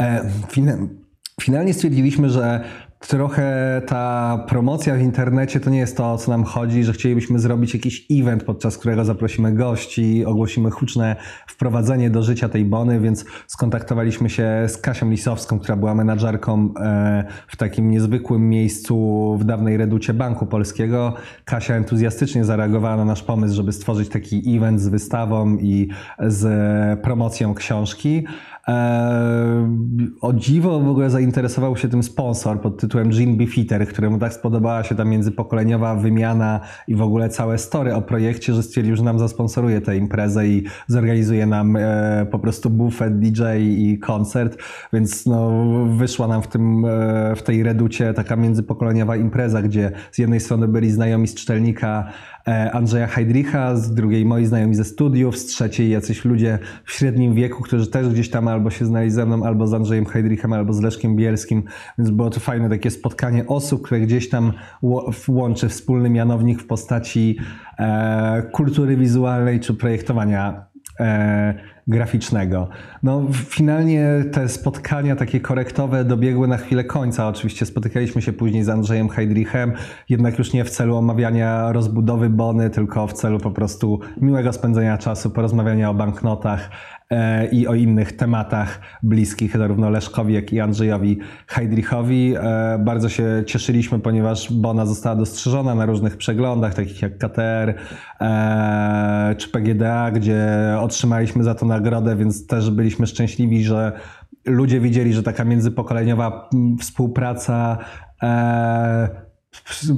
E, 0.03 0.31
finalnie 1.41 1.75
stwierdziliśmy, 1.75 2.31
że 2.31 2.65
trochę 3.09 3.83
ta 3.87 4.39
promocja 4.49 4.95
w 4.95 5.01
internecie 5.01 5.61
to 5.61 5.71
nie 5.71 5.79
jest 5.79 5.97
to, 5.97 6.13
o 6.13 6.19
co 6.19 6.31
nam 6.31 6.45
chodzi, 6.45 6.85
że 6.85 6.93
chcielibyśmy 6.93 7.39
zrobić 7.39 7.75
jakiś 7.75 8.07
event, 8.11 8.45
podczas 8.45 8.79
którego 8.79 9.05
zaprosimy 9.05 9.53
gości, 9.53 10.25
ogłosimy 10.27 10.71
huczne 10.71 11.17
wprowadzenie 11.47 12.11
do 12.11 12.23
życia 12.23 12.49
tej 12.49 12.65
bony, 12.65 13.01
więc 13.01 13.25
skontaktowaliśmy 13.47 14.31
się 14.31 14.65
z 14.69 14.79
Kasią 14.79 15.11
Lisowską, 15.11 15.59
która 15.59 15.77
była 15.77 15.95
menadżerką 15.95 16.75
e, 16.81 17.25
w 17.49 17.57
takim 17.57 17.91
niezwykłym 17.91 18.49
miejscu 18.49 19.37
w 19.41 19.45
dawnej 19.45 19.77
reducie 19.77 20.15
Banku 20.15 20.47
Polskiego. 20.47 21.15
Kasia 21.45 21.75
entuzjastycznie 21.75 22.45
zareagowała 22.45 22.97
na 22.97 23.05
nasz 23.05 23.23
pomysł, 23.23 23.55
żeby 23.55 23.73
stworzyć 23.73 24.09
taki 24.09 24.57
event 24.57 24.81
z 24.81 24.89
wystawą 24.89 25.57
i 25.57 25.89
z 26.19 27.01
promocją 27.01 27.55
książki. 27.55 28.25
E, 28.69 29.69
o 30.21 30.33
dziwo 30.33 30.81
w 30.81 30.89
ogóle 30.89 31.11
zainteresował 31.11 31.77
się 31.77 31.89
tym 31.89 32.03
sponsor 32.03 32.61
pod 32.61 32.81
tytułem 32.81 33.11
Jean 33.13 33.37
Beefeater, 33.37 33.89
któremu 33.89 34.19
tak 34.19 34.33
spodobała 34.33 34.85
się 34.85 34.95
ta 34.95 35.05
międzypokoleniowa 35.05 35.95
wymiana 35.95 36.61
i 36.89 36.95
w 36.97 37.03
ogóle 37.03 37.29
całe 37.29 37.59
story 37.59 37.95
o 37.95 38.03
projekcie, 38.03 38.55
że 38.55 38.63
stwierdził, 38.63 38.97
że 38.97 39.03
nam 39.03 39.19
zasponsoruje 39.19 39.81
tę 39.81 39.97
imprezę 39.97 40.49
i 40.49 40.65
zorganizuje 40.87 41.47
nam 41.47 41.77
e, 41.77 42.27
po 42.31 42.39
prostu 42.39 42.71
buffet, 42.71 43.19
DJ 43.19 43.43
i 43.61 43.99
koncert, 43.99 44.57
więc 44.93 45.27
no, 45.27 45.51
wyszła 45.97 46.29
nam 46.29 46.43
w, 46.43 46.49
tym, 46.49 46.85
e, 46.85 47.37
w 47.37 47.43
tej 47.43 47.63
reducie 47.63 48.15
taka 48.15 48.37
międzypokoleniowa 48.37 49.17
impreza, 49.17 49.63
gdzie 49.63 49.93
z 50.13 50.19
jednej 50.19 50.41
strony 50.41 50.69
byli 50.69 50.91
znajomi 50.91 51.29
z 51.29 51.35
Cztelnika 51.35 52.13
E, 52.49 52.73
Andrzeja 52.73 53.07
Heidricha, 53.07 53.77
z 53.77 53.95
drugiej 53.95 54.25
moi 54.25 54.47
znajomi 54.47 54.75
ze 54.75 54.85
studiów, 54.85 55.39
z 55.39 55.47
trzeciej 55.47 55.91
jacyś 55.91 56.25
ludzie 56.25 56.59
w 56.85 56.93
średnim 56.93 57.35
wieku, 57.35 57.63
którzy 57.63 57.87
też 57.87 58.09
gdzieś 58.09 58.31
tam 58.31 58.49
albo 58.53 58.71
się 58.71 58.87
znali 58.87 59.11
ze 59.11 59.27
mną, 59.27 59.45
albo 59.45 59.67
z 59.67 59.75
Andrzejem 59.75 60.07
Heidrichem, 60.07 60.53
albo 60.53 60.73
z 60.73 60.81
Leszkiem 60.81 61.17
Bielskim, 61.17 61.63
więc 61.99 62.11
było 62.11 62.31
to 62.31 62.41
fajne 62.41 62.69
takie 62.69 62.91
spotkanie 62.91 63.47
osób, 63.47 63.83
które 63.83 64.01
gdzieś 64.01 64.29
tam 64.29 64.53
łączy 65.29 65.69
wspólny 65.69 66.11
mianownik 66.11 66.63
w 66.63 66.67
postaci 66.67 67.39
e, 67.79 68.43
kultury 68.53 68.97
wizualnej 68.97 69.61
czy 69.61 69.75
projektowania 69.75 70.67
e, 71.01 71.55
graficznego. 71.87 72.69
No, 73.03 73.23
finalnie 73.33 74.25
te 74.33 74.49
spotkania 74.49 75.17
takie 75.17 75.41
korektowe 75.41 76.05
dobiegły 76.05 76.49
na 76.49 76.57
chwilę 76.57 76.85
końca. 76.85 77.29
Oczywiście 77.29 77.67
spotykaliśmy 77.67 78.23
się 78.23 78.33
później 78.33 78.65
z 78.65 78.69
Andrzejem 78.69 79.09
Heidrichem, 79.09 79.73
jednak 80.09 80.39
już 80.39 80.53
nie 80.53 80.65
w 80.65 80.71
celu 80.71 80.97
omawiania 80.97 81.73
rozbudowy 81.73 82.31
Bony, 82.31 82.71
tylko 82.71 83.07
w 83.07 83.13
celu 83.13 83.39
po 83.39 83.51
prostu 83.51 84.01
miłego 84.21 84.53
spędzenia 84.53 84.99
czasu, 84.99 85.31
porozmawiania 85.31 85.91
o 85.91 85.95
banknotach, 85.95 86.71
i 87.53 87.67
o 87.67 87.75
innych 87.75 88.17
tematach 88.17 88.81
bliskich 89.03 89.57
zarówno 89.57 89.91
Leszkowi, 89.91 90.35
jak 90.35 90.53
i 90.53 90.61
Andrzejowi 90.61 91.19
Heidrichowi. 91.47 92.35
E, 92.37 92.79
bardzo 92.79 93.09
się 93.09 93.43
cieszyliśmy, 93.47 93.99
ponieważ 93.99 94.53
Bona 94.53 94.87
została 94.87 95.17
dostrzeżona 95.17 95.75
na 95.75 95.87
różnych 95.87 96.17
przeglądach, 96.17 96.75
takich 96.75 97.03
jak 97.03 97.19
KTR 97.19 97.75
e, 98.21 99.35
czy 99.39 99.49
PGDA, 99.49 100.11
gdzie 100.11 100.47
otrzymaliśmy 100.81 101.45
za 101.45 101.55
to 101.55 101.67
nagrodę, 101.67 102.17
więc 102.17 102.47
też 102.47 102.71
byliśmy 102.71 103.07
szczęśliwi, 103.07 103.65
że 103.65 103.93
ludzie 104.45 104.81
widzieli, 104.81 105.13
że 105.13 105.23
taka 105.23 105.45
międzypokoleniowa 105.45 106.51
współpraca 106.81 107.79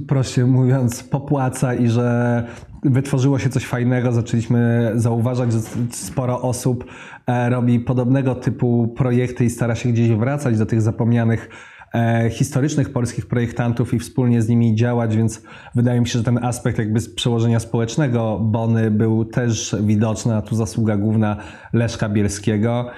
prościej 0.08 0.44
mówiąc, 0.44 1.02
popłaca 1.02 1.74
i 1.74 1.88
że 1.88 2.44
wytworzyło 2.84 3.38
się 3.38 3.50
coś 3.50 3.66
fajnego, 3.66 4.12
zaczęliśmy 4.12 4.92
zauważać, 4.94 5.52
że 5.52 5.58
sporo 5.90 6.42
osób 6.42 6.84
e, 7.26 7.50
robi 7.50 7.80
podobnego 7.80 8.34
typu 8.34 8.94
projekty 8.96 9.44
i 9.44 9.50
stara 9.50 9.74
się 9.74 9.88
gdzieś 9.88 10.10
wracać 10.10 10.58
do 10.58 10.66
tych 10.66 10.82
zapomnianych 10.82 11.48
e, 11.94 12.30
historycznych 12.30 12.92
polskich 12.92 13.26
projektantów 13.26 13.94
i 13.94 13.98
wspólnie 13.98 14.42
z 14.42 14.48
nimi 14.48 14.74
działać, 14.74 15.16
więc 15.16 15.42
wydaje 15.74 16.00
mi 16.00 16.08
się, 16.08 16.18
że 16.18 16.24
ten 16.24 16.44
aspekt 16.44 16.78
jakby 16.78 17.00
z 17.00 17.14
przełożenia 17.14 17.60
społecznego 17.60 18.40
Bony 18.42 18.90
był 18.90 19.24
też 19.24 19.76
widoczny, 19.80 20.36
a 20.36 20.42
tu 20.42 20.56
zasługa 20.56 20.96
główna 20.96 21.36
Leszka 21.72 22.08
Bielskiego. 22.08 22.90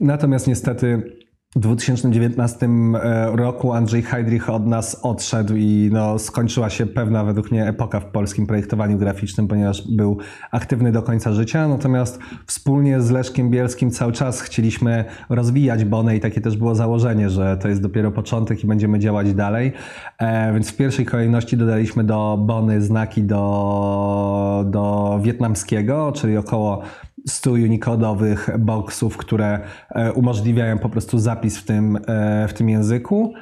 Natomiast 0.00 0.46
niestety 0.46 1.19
w 1.56 1.58
2019 1.58 2.66
e, 2.66 3.36
roku 3.36 3.72
Andrzej 3.72 4.02
Heidrich 4.02 4.50
od 4.50 4.66
nas 4.66 5.00
odszedł 5.02 5.54
i 5.56 5.90
no, 5.92 6.18
skończyła 6.18 6.70
się 6.70 6.86
pewna 6.86 7.24
według 7.24 7.50
mnie 7.50 7.68
epoka 7.68 8.00
w 8.00 8.04
polskim 8.04 8.46
projektowaniu 8.46 8.98
graficznym, 8.98 9.48
ponieważ 9.48 9.88
był 9.88 10.18
aktywny 10.50 10.92
do 10.92 11.02
końca 11.02 11.32
życia. 11.32 11.68
Natomiast 11.68 12.18
wspólnie 12.46 13.00
z 13.00 13.10
Leszkiem 13.10 13.50
Bielskim 13.50 13.90
cały 13.90 14.12
czas 14.12 14.40
chcieliśmy 14.40 15.04
rozwijać 15.28 15.84
Bonę 15.84 16.16
i 16.16 16.20
takie 16.20 16.40
też 16.40 16.56
było 16.56 16.74
założenie, 16.74 17.30
że 17.30 17.56
to 17.56 17.68
jest 17.68 17.82
dopiero 17.82 18.10
początek 18.10 18.64
i 18.64 18.66
będziemy 18.66 18.98
działać 18.98 19.34
dalej. 19.34 19.72
E, 20.18 20.52
więc 20.52 20.70
w 20.70 20.76
pierwszej 20.76 21.06
kolejności 21.06 21.56
dodaliśmy 21.56 22.04
do 22.04 22.38
Bony 22.40 22.82
znaki 22.82 23.22
do, 23.22 24.64
do 24.66 25.18
wietnamskiego, 25.22 26.12
czyli 26.12 26.36
około 26.36 26.82
100 27.26 27.50
unikodowych 27.50 28.50
boxów, 28.58 29.16
które 29.16 29.60
e, 29.90 30.12
umożliwiają 30.12 30.78
po 30.78 30.88
prostu 30.88 31.18
zapis 31.18 31.58
w 31.58 31.64
tym, 31.64 31.98
e, 32.06 32.48
w 32.48 32.52
tym 32.52 32.68
języku. 32.68 33.32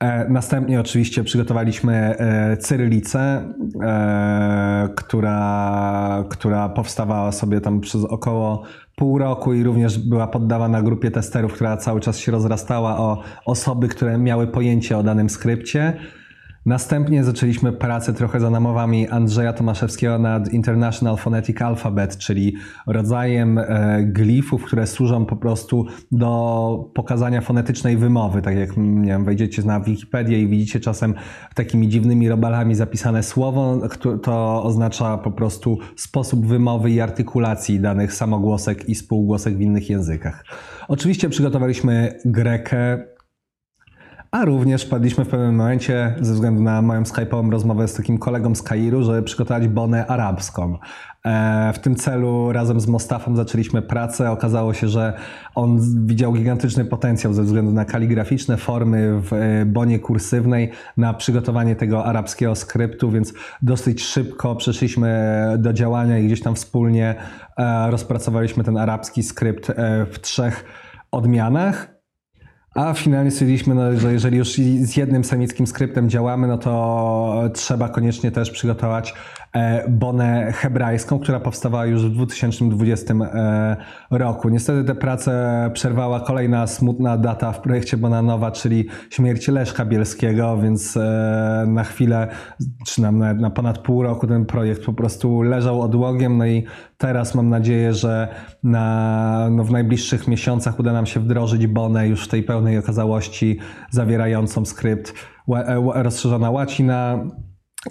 E, 0.00 0.28
następnie 0.28 0.80
oczywiście 0.80 1.24
przygotowaliśmy 1.24 2.16
cyrylicę, 2.60 3.52
która, 4.96 6.24
która 6.28 6.68
powstawała 6.68 7.32
sobie 7.32 7.60
tam 7.60 7.80
przez 7.80 8.04
około 8.04 8.62
pół 8.96 9.18
roku 9.18 9.54
i 9.54 9.62
również 9.62 9.98
była 9.98 10.26
poddawana 10.26 10.82
grupie 10.82 11.10
testerów, 11.10 11.52
która 11.52 11.76
cały 11.76 12.00
czas 12.00 12.18
się 12.18 12.32
rozrastała 12.32 12.98
o 12.98 13.22
osoby, 13.44 13.88
które 13.88 14.18
miały 14.18 14.46
pojęcie 14.46 14.98
o 14.98 15.02
danym 15.02 15.30
skrypcie. 15.30 15.96
Następnie 16.66 17.24
zaczęliśmy 17.24 17.72
pracę 17.72 18.12
trochę 18.12 18.40
za 18.40 18.50
namowami 18.50 19.08
Andrzeja 19.08 19.52
Tomaszewskiego 19.52 20.18
nad 20.18 20.52
International 20.52 21.16
Phonetic 21.16 21.62
Alphabet, 21.62 22.18
czyli 22.18 22.56
rodzajem 22.86 23.58
e, 23.58 24.02
glifów, 24.02 24.64
które 24.64 24.86
służą 24.86 25.26
po 25.26 25.36
prostu 25.36 25.86
do 26.12 26.90
pokazania 26.94 27.40
fonetycznej 27.40 27.96
wymowy. 27.96 28.42
Tak 28.42 28.56
jak 28.56 28.76
nie 28.76 29.08
wiem, 29.08 29.24
wejdziecie 29.24 29.62
na 29.62 29.80
Wikipedię 29.80 30.40
i 30.40 30.48
widzicie 30.48 30.80
czasem 30.80 31.14
takimi 31.54 31.88
dziwnymi 31.88 32.28
robalami 32.28 32.74
zapisane 32.74 33.22
słowo, 33.22 33.80
to 34.22 34.62
oznacza 34.62 35.18
po 35.18 35.30
prostu 35.30 35.78
sposób 35.96 36.46
wymowy 36.46 36.90
i 36.90 37.00
artykulacji 37.00 37.80
danych 37.80 38.14
samogłosek 38.14 38.88
i 38.88 38.94
spółgłosek 38.94 39.56
w 39.56 39.60
innych 39.60 39.90
językach. 39.90 40.44
Oczywiście 40.88 41.28
przygotowaliśmy 41.28 42.18
grekę, 42.24 43.13
a 44.34 44.44
również 44.44 44.86
padliśmy 44.86 45.24
w 45.24 45.28
pewnym 45.28 45.54
momencie, 45.54 46.14
ze 46.20 46.34
względu 46.34 46.62
na 46.62 46.82
moją 46.82 47.02
skype'ową 47.02 47.50
rozmowę 47.50 47.88
z 47.88 47.94
takim 47.94 48.18
kolegą 48.18 48.54
z 48.54 48.62
Kairu, 48.62 49.02
żeby 49.02 49.22
przygotować 49.22 49.68
bonę 49.68 50.06
arabską. 50.06 50.78
E, 51.24 51.72
W 51.72 51.78
tym 51.78 51.94
celu 51.94 52.52
razem 52.52 52.80
z 52.80 52.86
Mostafą 52.86 53.36
zaczęliśmy 53.36 53.82
pracę. 53.82 54.30
Okazało 54.30 54.74
się, 54.74 54.88
że 54.88 55.16
on 55.54 55.80
widział 56.06 56.32
gigantyczny 56.32 56.84
potencjał 56.84 57.32
ze 57.32 57.42
względu 57.42 57.72
na 57.72 57.84
kaligraficzne 57.84 58.56
formy 58.56 59.20
w 59.20 59.32
e, 59.32 59.66
bonie 59.66 59.98
kursywnej, 59.98 60.70
na 60.96 61.14
przygotowanie 61.14 61.76
tego 61.76 62.04
arabskiego 62.04 62.54
skryptu, 62.54 63.10
więc 63.10 63.34
dosyć 63.62 64.04
szybko 64.04 64.56
przeszliśmy 64.56 65.44
do 65.58 65.72
działania 65.72 66.18
i 66.18 66.26
gdzieś 66.26 66.40
tam 66.40 66.54
wspólnie 66.54 67.14
e, 67.56 67.90
rozpracowaliśmy 67.90 68.64
ten 68.64 68.76
arabski 68.76 69.22
skrypt 69.22 69.72
w 70.10 70.18
trzech 70.18 70.64
odmianach. 71.10 71.93
A 72.74 72.94
finalnie 72.94 73.30
stwierdziliśmy, 73.30 73.74
no, 73.74 73.96
że 73.96 74.12
jeżeli 74.12 74.36
już 74.38 74.54
z 74.80 74.96
jednym 74.96 75.24
semickim 75.24 75.66
skryptem 75.66 76.10
działamy, 76.10 76.46
no 76.46 76.58
to 76.58 77.42
trzeba 77.54 77.88
koniecznie 77.88 78.30
też 78.30 78.50
przygotować 78.50 79.14
bonę 79.88 80.52
hebrajską, 80.52 81.18
która 81.18 81.40
powstawała 81.40 81.86
już 81.86 82.02
w 82.02 82.10
2020 82.10 83.14
e, 83.14 83.76
roku. 84.10 84.48
Niestety 84.48 84.84
tę 84.84 84.94
pracę 84.94 85.70
przerwała 85.74 86.20
kolejna 86.20 86.66
smutna 86.66 87.18
data 87.18 87.52
w 87.52 87.60
projekcie 87.60 87.96
Bonanowa, 87.96 88.50
czyli 88.50 88.88
śmierć 89.10 89.48
Leszka 89.48 89.84
Bielskiego, 89.84 90.58
więc 90.58 90.96
e, 90.96 91.64
na 91.68 91.84
chwilę, 91.84 92.28
czy 92.86 93.02
nawet 93.02 93.40
na 93.40 93.50
ponad 93.50 93.78
pół 93.78 94.02
roku 94.02 94.26
ten 94.26 94.46
projekt 94.46 94.84
po 94.84 94.92
prostu 94.92 95.42
leżał 95.42 95.82
odłogiem, 95.82 96.38
no 96.38 96.46
i 96.46 96.64
teraz 96.98 97.34
mam 97.34 97.48
nadzieję, 97.48 97.94
że 97.94 98.28
na, 98.62 99.48
no 99.50 99.64
w 99.64 99.70
najbliższych 99.70 100.28
miesiącach 100.28 100.80
uda 100.80 100.92
nam 100.92 101.06
się 101.06 101.20
wdrożyć 101.20 101.66
bonę 101.66 102.08
już 102.08 102.24
w 102.24 102.28
tej 102.28 102.42
pełnej 102.42 102.78
okazałości, 102.78 103.58
zawierającą 103.90 104.64
skrypt 104.64 105.14
e, 105.48 105.82
rozszerzona 105.94 106.50
łacina, 106.50 107.24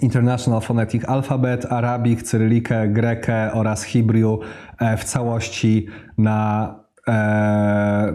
International 0.02 0.60
Phonetic 0.60 1.04
Alphabet, 1.04 1.72
Arabic, 1.72 2.22
Cyrylikę, 2.22 2.88
Grekę 2.88 3.52
oraz 3.52 3.84
Hebrew 3.84 4.38
e, 4.78 4.96
w 4.96 5.04
całości 5.04 5.86
na, 6.18 6.74
e, 7.08 7.12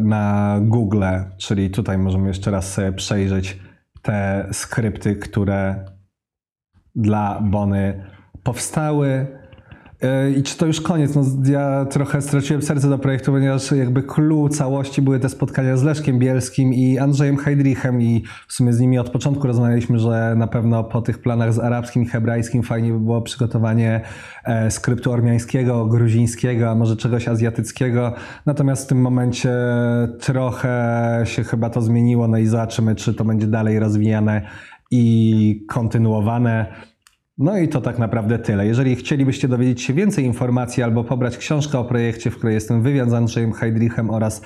na 0.01 0.57
Google. 0.61 1.03
Czyli 1.38 1.69
tutaj 1.69 1.97
możemy 1.97 2.27
jeszcze 2.27 2.51
raz 2.51 2.73
sobie 2.73 2.91
przejrzeć 2.91 3.59
te 4.01 4.47
skrypty, 4.51 5.15
które 5.15 5.86
dla 6.95 7.41
Bony 7.41 8.05
powstały. 8.43 9.38
E, 10.02 10.32
I 10.32 10.43
czy 10.43 10.58
to 10.58 10.66
już 10.66 10.82
koniec? 10.82 11.16
No, 11.16 11.24
ja 11.52 11.86
trochę 11.86 12.22
straciłem 12.22 12.62
serce 12.62 12.89
do 12.89 13.00
projektu, 13.00 13.32
ponieważ 13.32 13.72
jakby 13.72 14.04
clue 14.04 14.50
całości 14.50 15.02
były 15.02 15.20
te 15.20 15.30
spotkania 15.30 15.78
z 15.78 15.84
Leszkiem 15.84 16.20
Bielskim 16.20 16.74
i 16.74 16.97
Andrzejem 16.97 17.38
Heidrichem 17.38 18.02
i 18.02 18.24
w 18.47 18.54
sumie 18.54 18.74
z 18.74 18.80
nimi 18.80 19.00
od 19.00 19.10
początku 19.10 19.47
rozmawialiśmy, 19.47 20.00
że 20.00 20.34
na 20.38 20.47
pewno 20.47 20.84
po 20.84 21.02
tych 21.02 21.22
planach 21.22 21.54
z 21.54 21.60
arabskim 21.60 22.04
i 22.04 22.06
hebrajskim 22.06 22.64
fajnie 22.64 22.91
by 22.91 23.00
było 23.00 23.22
przygotowanie 23.22 24.02
e, 24.43 24.72
skryptu 24.72 25.12
ormiańskiego, 25.12 25.86
gruzińskiego, 25.86 26.70
a 26.70 26.76
może 26.76 26.95
czegoś 26.95 27.28
azjatyckiego. 27.28 28.14
Natomiast 28.45 28.86
w 28.86 28.88
tym 28.88 29.02
momencie 29.02 29.52
trochę 30.20 31.22
się 31.26 31.43
chyba 31.43 31.70
to 31.70 31.82
zmieniło, 31.82 32.28
no 32.28 32.38
i 32.38 32.45
zobaczymy, 32.45 32.95
czy 32.95 33.14
to 33.14 33.26
będzie 33.26 33.47
dalej 33.47 33.80
rozwijane 33.80 34.41
i 34.91 35.66
kontynuowane. 35.70 36.66
No 37.39 37.57
i 37.57 37.67
to 37.67 37.81
tak 37.81 37.99
naprawdę 37.99 38.39
tyle. 38.39 38.67
Jeżeli 38.67 38.95
chcielibyście 38.95 39.47
dowiedzieć 39.47 39.81
się 39.81 39.93
więcej 39.93 40.25
informacji 40.25 40.83
albo 40.83 41.03
pobrać 41.03 41.37
książkę 41.37 41.79
o 41.79 41.85
projekcie, 41.85 42.31
w 42.31 42.37
której 42.37 42.53
jestem 42.53 42.81
wywiad 42.81 43.09
z 43.09 43.13
Andrzejem 43.13 43.53
Heidrichem 43.53 44.09
oraz 44.09 44.41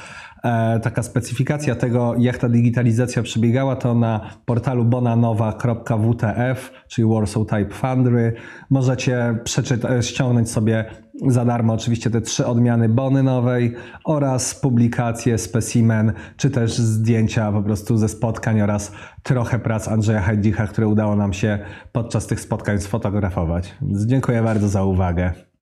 taka 0.81 1.03
specyfikacja 1.03 1.75
tego, 1.75 2.15
jak 2.17 2.37
ta 2.37 2.49
digitalizacja 2.49 3.23
przebiegała, 3.23 3.75
to 3.75 3.95
na 3.95 4.29
portalu 4.45 4.85
bonanowa.wtf, 4.85 6.71
czyli 6.87 7.07
Warsaw 7.13 7.43
Type 7.47 7.73
Foundry, 7.73 8.33
możecie 8.69 9.37
przeczytać, 9.43 10.05
ściągnąć 10.05 10.49
sobie 10.49 10.85
za 11.27 11.45
darmo 11.45 11.73
oczywiście 11.73 12.09
te 12.09 12.21
trzy 12.21 12.45
odmiany 12.45 12.89
bony 12.89 13.23
nowej 13.23 13.75
oraz 14.05 14.55
publikacje, 14.55 15.37
specimen, 15.37 16.13
czy 16.37 16.49
też 16.49 16.77
zdjęcia 16.77 17.51
po 17.51 17.63
prostu 17.63 17.97
ze 17.97 18.09
spotkań 18.09 18.61
oraz 18.61 18.91
trochę 19.23 19.59
prac 19.59 19.87
Andrzeja 19.87 20.21
Heidricha, 20.21 20.67
które 20.67 20.87
udało 20.87 21.15
nam 21.15 21.33
się 21.33 21.59
podczas 21.91 22.27
tych 22.27 22.39
spotkań 22.41 22.79
sfotografować. 22.79 23.75
Dziękuję 23.81 24.43
bardzo 24.43 24.69
za 24.69 24.83
uwagę. 24.83 25.52